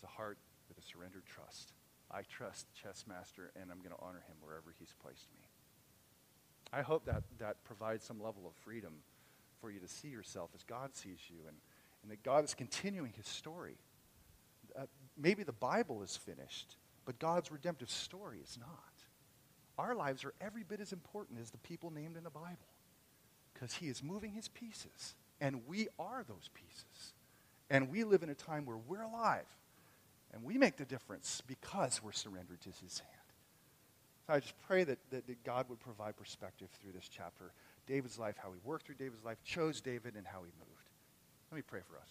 a 0.05 0.17
heart 0.17 0.37
with 0.69 0.77
a 0.77 0.81
surrendered 0.81 1.25
trust. 1.25 1.73
I 2.11 2.21
trust 2.21 2.67
chess 2.73 3.05
master, 3.07 3.51
and 3.59 3.71
I'm 3.71 3.79
going 3.79 3.95
to 3.95 4.01
honor 4.01 4.23
him 4.27 4.37
wherever 4.41 4.73
he's 4.79 4.93
placed 5.01 5.27
me. 5.33 5.41
I 6.71 6.81
hope 6.81 7.05
that 7.05 7.23
that 7.39 7.63
provides 7.63 8.03
some 8.03 8.21
level 8.21 8.47
of 8.47 8.53
freedom 8.63 8.93
for 9.59 9.71
you 9.71 9.79
to 9.79 9.87
see 9.87 10.09
yourself 10.09 10.51
as 10.55 10.63
God 10.63 10.95
sees 10.95 11.19
you, 11.29 11.37
and, 11.47 11.57
and 12.03 12.11
that 12.11 12.23
God 12.23 12.43
is 12.43 12.53
continuing 12.53 13.13
his 13.15 13.27
story. 13.27 13.77
Uh, 14.77 14.83
maybe 15.17 15.43
the 15.43 15.51
Bible 15.51 16.03
is 16.03 16.15
finished, 16.15 16.77
but 17.05 17.19
God's 17.19 17.51
redemptive 17.51 17.89
story 17.89 18.39
is 18.43 18.57
not. 18.59 18.69
Our 19.77 19.95
lives 19.95 20.23
are 20.23 20.33
every 20.39 20.63
bit 20.63 20.79
as 20.79 20.93
important 20.93 21.39
as 21.39 21.51
the 21.51 21.57
people 21.57 21.91
named 21.91 22.17
in 22.17 22.23
the 22.23 22.29
Bible 22.29 22.69
because 23.53 23.73
he 23.73 23.87
is 23.87 24.03
moving 24.03 24.31
his 24.31 24.47
pieces, 24.47 25.15
and 25.41 25.67
we 25.67 25.87
are 25.97 26.23
those 26.27 26.49
pieces. 26.53 27.13
And 27.69 27.89
we 27.89 28.03
live 28.03 28.21
in 28.21 28.29
a 28.29 28.35
time 28.35 28.65
where 28.65 28.77
we're 28.77 29.01
alive 29.01 29.45
and 30.35 30.43
we 30.43 30.57
make 30.57 30.75
the 30.75 30.85
difference 30.85 31.41
because 31.47 32.03
we're 32.03 32.11
surrendered 32.11 32.59
to 32.61 32.69
his 32.69 32.99
hand. 32.99 33.11
So 34.27 34.33
I 34.33 34.39
just 34.41 34.53
pray 34.67 34.83
that, 34.83 34.99
that, 35.11 35.25
that, 35.27 35.43
God 35.45 35.69
would 35.69 35.79
provide 35.79 36.17
perspective 36.17 36.67
through 36.81 36.91
this 36.91 37.07
chapter. 37.07 37.53
David's 37.87 38.19
life, 38.19 38.35
how 38.37 38.51
he 38.51 38.59
worked 38.63 38.85
through 38.85 38.95
David's 38.95 39.23
life, 39.23 39.37
chose 39.45 39.79
David, 39.79 40.15
and 40.15 40.27
how 40.27 40.39
he 40.39 40.51
moved. 40.59 40.89
Let 41.51 41.55
me 41.55 41.61
pray 41.61 41.79
for 41.87 41.95
us. 41.95 42.09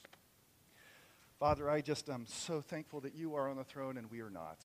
Father, 1.38 1.68
I 1.68 1.82
just 1.82 2.08
am 2.08 2.24
so 2.26 2.60
thankful 2.60 3.00
that 3.00 3.14
you 3.14 3.34
are 3.34 3.50
on 3.50 3.56
the 3.56 3.64
throne 3.64 3.98
and 3.98 4.10
we 4.10 4.20
are 4.20 4.30
not. 4.30 4.58